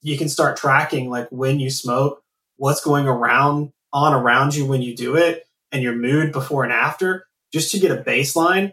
You 0.00 0.18
can 0.18 0.28
start 0.28 0.56
tracking 0.56 1.10
like 1.10 1.28
when 1.30 1.60
you 1.60 1.70
smoke, 1.70 2.22
what's 2.56 2.82
going 2.82 3.06
around 3.06 3.72
on 3.92 4.14
around 4.14 4.54
you 4.54 4.66
when 4.66 4.82
you 4.82 4.96
do 4.96 5.16
it, 5.16 5.44
and 5.70 5.82
your 5.82 5.94
mood 5.94 6.32
before 6.32 6.64
and 6.64 6.72
after, 6.72 7.26
just 7.52 7.70
to 7.72 7.78
get 7.78 7.90
a 7.90 8.02
baseline 8.02 8.72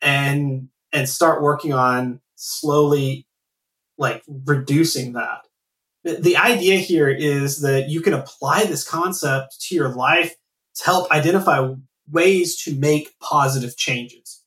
and 0.00 0.68
and 0.92 1.08
start 1.08 1.42
working 1.42 1.72
on 1.72 2.20
slowly 2.36 3.26
like 3.96 4.22
reducing 4.28 5.12
that 5.12 5.44
the 6.04 6.36
idea 6.36 6.76
here 6.76 7.08
is 7.08 7.62
that 7.62 7.88
you 7.88 8.00
can 8.00 8.12
apply 8.12 8.64
this 8.64 8.86
concept 8.86 9.58
to 9.58 9.74
your 9.74 9.88
life 9.88 10.34
to 10.76 10.84
help 10.84 11.10
identify 11.10 11.72
ways 12.10 12.62
to 12.62 12.74
make 12.74 13.18
positive 13.20 13.76
changes. 13.76 14.42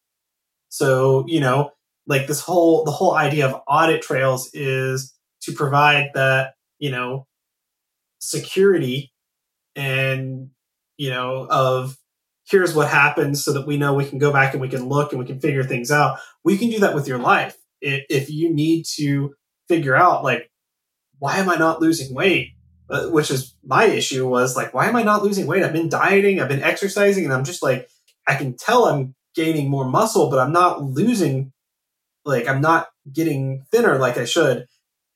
So, 0.70 1.26
you 1.28 1.39
know, 1.39 1.72
like 2.08 2.28
this 2.28 2.41
whole 2.41 2.84
the 2.84 2.91
whole 2.91 3.14
idea 3.14 3.47
of 3.47 3.62
audit 3.68 4.01
trails 4.01 4.49
is 4.53 5.14
to 5.41 5.51
provide 5.51 6.12
that, 6.14 6.53
you 6.80 6.91
know, 6.91 7.28
security 8.20 9.14
and, 9.76 10.49
you 10.97 11.10
know, 11.10 11.47
of 11.49 11.97
here's 12.49 12.74
what 12.74 12.88
happens 12.89 13.43
so 13.43 13.53
that 13.53 13.68
we 13.68 13.78
know 13.78 13.93
we 13.93 14.05
can 14.05 14.20
go 14.20 14.32
back 14.32 14.53
and 14.53 14.62
we 14.62 14.70
can 14.70 14.88
look 14.88 15.12
and 15.12 15.20
we 15.20 15.26
can 15.26 15.39
figure 15.39 15.64
things 15.64 15.91
out. 15.91 16.18
We 16.43 16.58
can 16.58 16.70
do 16.70 16.80
that 16.80 16.95
with 16.95 17.08
your 17.08 17.20
life. 17.20 17.55
If 17.82 18.30
you 18.30 18.53
need 18.53 18.86
to 18.95 19.36
figure 19.68 19.95
out 19.95 20.24
like 20.24 20.49
why 21.20 21.38
am 21.38 21.49
I 21.49 21.55
not 21.55 21.82
losing 21.82 22.14
weight? 22.14 22.53
Uh, 22.89 23.08
which 23.08 23.30
is 23.32 23.53
my 23.66 23.84
issue 23.86 24.26
was 24.28 24.55
like, 24.55 24.74
why 24.74 24.88
am 24.88 24.95
I 24.95 25.03
not 25.03 25.22
losing 25.22 25.45
weight? 25.45 25.64
I've 25.64 25.74
been 25.74 25.89
dieting, 25.89 26.39
I've 26.39 26.47
been 26.47 26.64
exercising, 26.64 27.26
and 27.26 27.34
I'm 27.34 27.43
just 27.43 27.62
like, 27.62 27.89
I 28.26 28.36
can 28.36 28.55
tell 28.55 28.86
I'm 28.86 29.14
gaining 29.36 29.70
more 29.70 29.84
muscle, 29.84 30.30
but 30.30 30.39
I'm 30.39 30.53
not 30.53 30.82
losing, 30.82 31.51
like, 32.28 32.47
I'm 32.47 32.61
not 32.61 32.88
getting 33.11 33.65
thinner 33.71 33.97
like 33.97 34.17
I 34.17 34.25
should. 34.25 34.65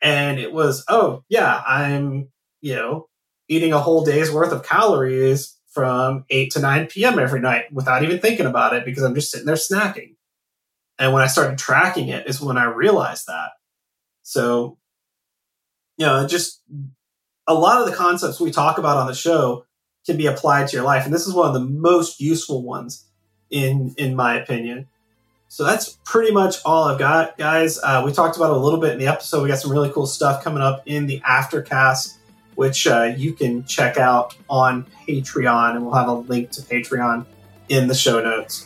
And 0.01 0.39
it 0.39 0.51
was, 0.51 0.83
oh, 0.87 1.23
yeah, 1.29 1.61
I'm, 1.65 2.29
you 2.61 2.75
know, 2.75 3.07
eating 3.47 3.73
a 3.73 3.79
whole 3.79 4.03
day's 4.03 4.31
worth 4.31 4.51
of 4.51 4.63
calories 4.63 5.57
from 5.71 6.25
8 6.29 6.51
to 6.51 6.59
9 6.59 6.87
p.m. 6.87 7.19
every 7.19 7.39
night 7.39 7.65
without 7.71 8.03
even 8.03 8.19
thinking 8.19 8.45
about 8.45 8.73
it 8.73 8.85
because 8.85 9.03
I'm 9.03 9.15
just 9.15 9.29
sitting 9.29 9.45
there 9.45 9.55
snacking. 9.55 10.15
And 10.97 11.13
when 11.13 11.23
I 11.23 11.27
started 11.27 11.57
tracking 11.57 12.09
it 12.09 12.27
is 12.27 12.41
when 12.41 12.57
I 12.57 12.65
realized 12.65 13.27
that. 13.27 13.51
So 14.23 14.77
you 16.01 16.07
know, 16.07 16.25
just 16.25 16.63
a 17.47 17.53
lot 17.53 17.79
of 17.79 17.87
the 17.87 17.95
concepts 17.95 18.39
we 18.39 18.49
talk 18.49 18.79
about 18.79 18.97
on 18.97 19.05
the 19.05 19.13
show 19.13 19.65
can 20.05 20.17
be 20.17 20.25
applied 20.25 20.67
to 20.67 20.75
your 20.75 20.83
life. 20.83 21.05
And 21.05 21.13
this 21.13 21.27
is 21.27 21.33
one 21.33 21.47
of 21.47 21.53
the 21.53 21.59
most 21.59 22.19
useful 22.19 22.63
ones 22.63 23.05
in, 23.51 23.93
in 23.99 24.15
my 24.15 24.33
opinion. 24.35 24.87
So 25.51 25.65
that's 25.65 25.99
pretty 26.05 26.31
much 26.31 26.63
all 26.63 26.85
I've 26.85 26.97
got, 26.97 27.37
guys. 27.37 27.77
Uh, 27.83 28.03
we 28.05 28.13
talked 28.13 28.37
about 28.37 28.51
it 28.51 28.55
a 28.55 28.59
little 28.59 28.79
bit 28.79 28.93
in 28.93 28.99
the 28.99 29.07
episode. 29.07 29.43
We 29.43 29.49
got 29.49 29.59
some 29.59 29.69
really 29.69 29.89
cool 29.89 30.05
stuff 30.05 30.45
coming 30.45 30.63
up 30.63 30.81
in 30.85 31.07
the 31.07 31.19
aftercast, 31.27 32.19
which 32.55 32.87
uh, 32.87 33.13
you 33.17 33.33
can 33.33 33.65
check 33.65 33.97
out 33.97 34.33
on 34.49 34.85
Patreon, 35.05 35.75
and 35.75 35.85
we'll 35.85 35.95
have 35.95 36.07
a 36.07 36.13
link 36.13 36.51
to 36.51 36.61
Patreon 36.61 37.25
in 37.67 37.89
the 37.89 37.93
show 37.93 38.23
notes. 38.23 38.65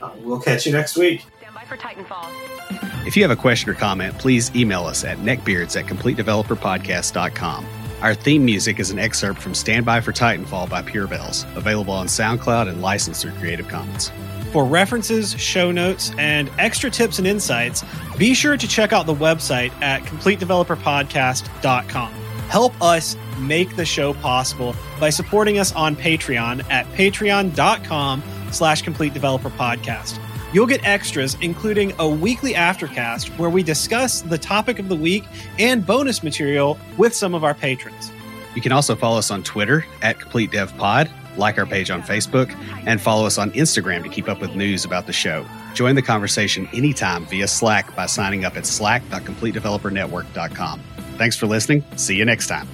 Uh, 0.00 0.10
we'll 0.20 0.40
catch 0.40 0.64
you 0.64 0.72
next 0.72 0.96
week. 0.96 1.26
Stand 1.40 1.54
by 1.54 1.64
for 1.64 1.76
Titanfall. 1.76 3.06
If 3.06 3.14
you 3.14 3.22
have 3.22 3.30
a 3.30 3.36
question 3.36 3.68
or 3.68 3.74
comment, 3.74 4.16
please 4.16 4.50
email 4.56 4.86
us 4.86 5.04
at 5.04 5.18
neckbeards 5.18 5.78
at 5.78 5.84
completedeveloperpodcast.com. 5.84 7.66
Our 8.00 8.14
theme 8.14 8.46
music 8.46 8.80
is 8.80 8.90
an 8.90 8.98
excerpt 8.98 9.42
from 9.42 9.54
Stand 9.54 9.84
By 9.84 10.00
for 10.00 10.12
Titanfall 10.12 10.70
by 10.70 10.80
Pure 10.80 11.08
Bells, 11.08 11.44
available 11.54 11.92
on 11.92 12.06
SoundCloud 12.06 12.66
and 12.66 12.80
licensed 12.80 13.20
through 13.20 13.32
Creative 13.32 13.68
Commons. 13.68 14.10
For 14.52 14.64
references, 14.64 15.38
show 15.38 15.70
notes, 15.70 16.12
and 16.16 16.50
extra 16.58 16.90
tips 16.90 17.18
and 17.18 17.26
insights, 17.26 17.84
be 18.16 18.32
sure 18.32 18.56
to 18.56 18.66
check 18.66 18.94
out 18.94 19.06
the 19.06 19.14
website 19.14 19.72
at 19.82 20.00
completedeveloperpodcast.com. 20.02 22.12
Help 22.48 22.82
us 22.82 23.14
make 23.38 23.76
the 23.76 23.84
show 23.84 24.14
possible 24.14 24.74
by 24.98 25.10
supporting 25.10 25.58
us 25.58 25.74
on 25.74 25.94
Patreon 25.94 26.64
at 26.70 26.86
patreon.com 26.92 28.22
slash 28.50 28.80
complete 28.80 29.12
developer 29.12 29.50
podcast. 29.50 30.18
You'll 30.54 30.66
get 30.66 30.82
extras, 30.82 31.36
including 31.42 31.92
a 31.98 32.08
weekly 32.08 32.54
aftercast 32.54 33.38
where 33.38 33.50
we 33.50 33.62
discuss 33.62 34.22
the 34.22 34.38
topic 34.38 34.78
of 34.78 34.88
the 34.88 34.96
week 34.96 35.24
and 35.58 35.86
bonus 35.86 36.22
material 36.22 36.78
with 36.96 37.14
some 37.14 37.34
of 37.34 37.44
our 37.44 37.52
patrons. 37.52 38.10
You 38.54 38.62
can 38.62 38.72
also 38.72 38.96
follow 38.96 39.18
us 39.18 39.30
on 39.30 39.42
Twitter 39.42 39.84
at 40.00 40.18
Complete 40.18 40.52
Dev 40.52 40.74
Pod, 40.78 41.10
like 41.38 41.58
our 41.58 41.66
page 41.66 41.90
on 41.90 42.02
Facebook, 42.02 42.54
and 42.86 43.00
follow 43.00 43.26
us 43.26 43.38
on 43.38 43.50
Instagram 43.52 44.02
to 44.02 44.08
keep 44.08 44.28
up 44.28 44.40
with 44.40 44.54
news 44.54 44.84
about 44.84 45.06
the 45.06 45.12
show. 45.12 45.46
Join 45.74 45.94
the 45.94 46.02
conversation 46.02 46.68
anytime 46.72 47.24
via 47.26 47.48
Slack 47.48 47.94
by 47.96 48.06
signing 48.06 48.44
up 48.44 48.56
at 48.56 48.66
slack.completedevelopernetwork.com. 48.66 50.80
Thanks 51.16 51.36
for 51.36 51.46
listening. 51.46 51.84
See 51.96 52.16
you 52.16 52.24
next 52.24 52.46
time. 52.46 52.68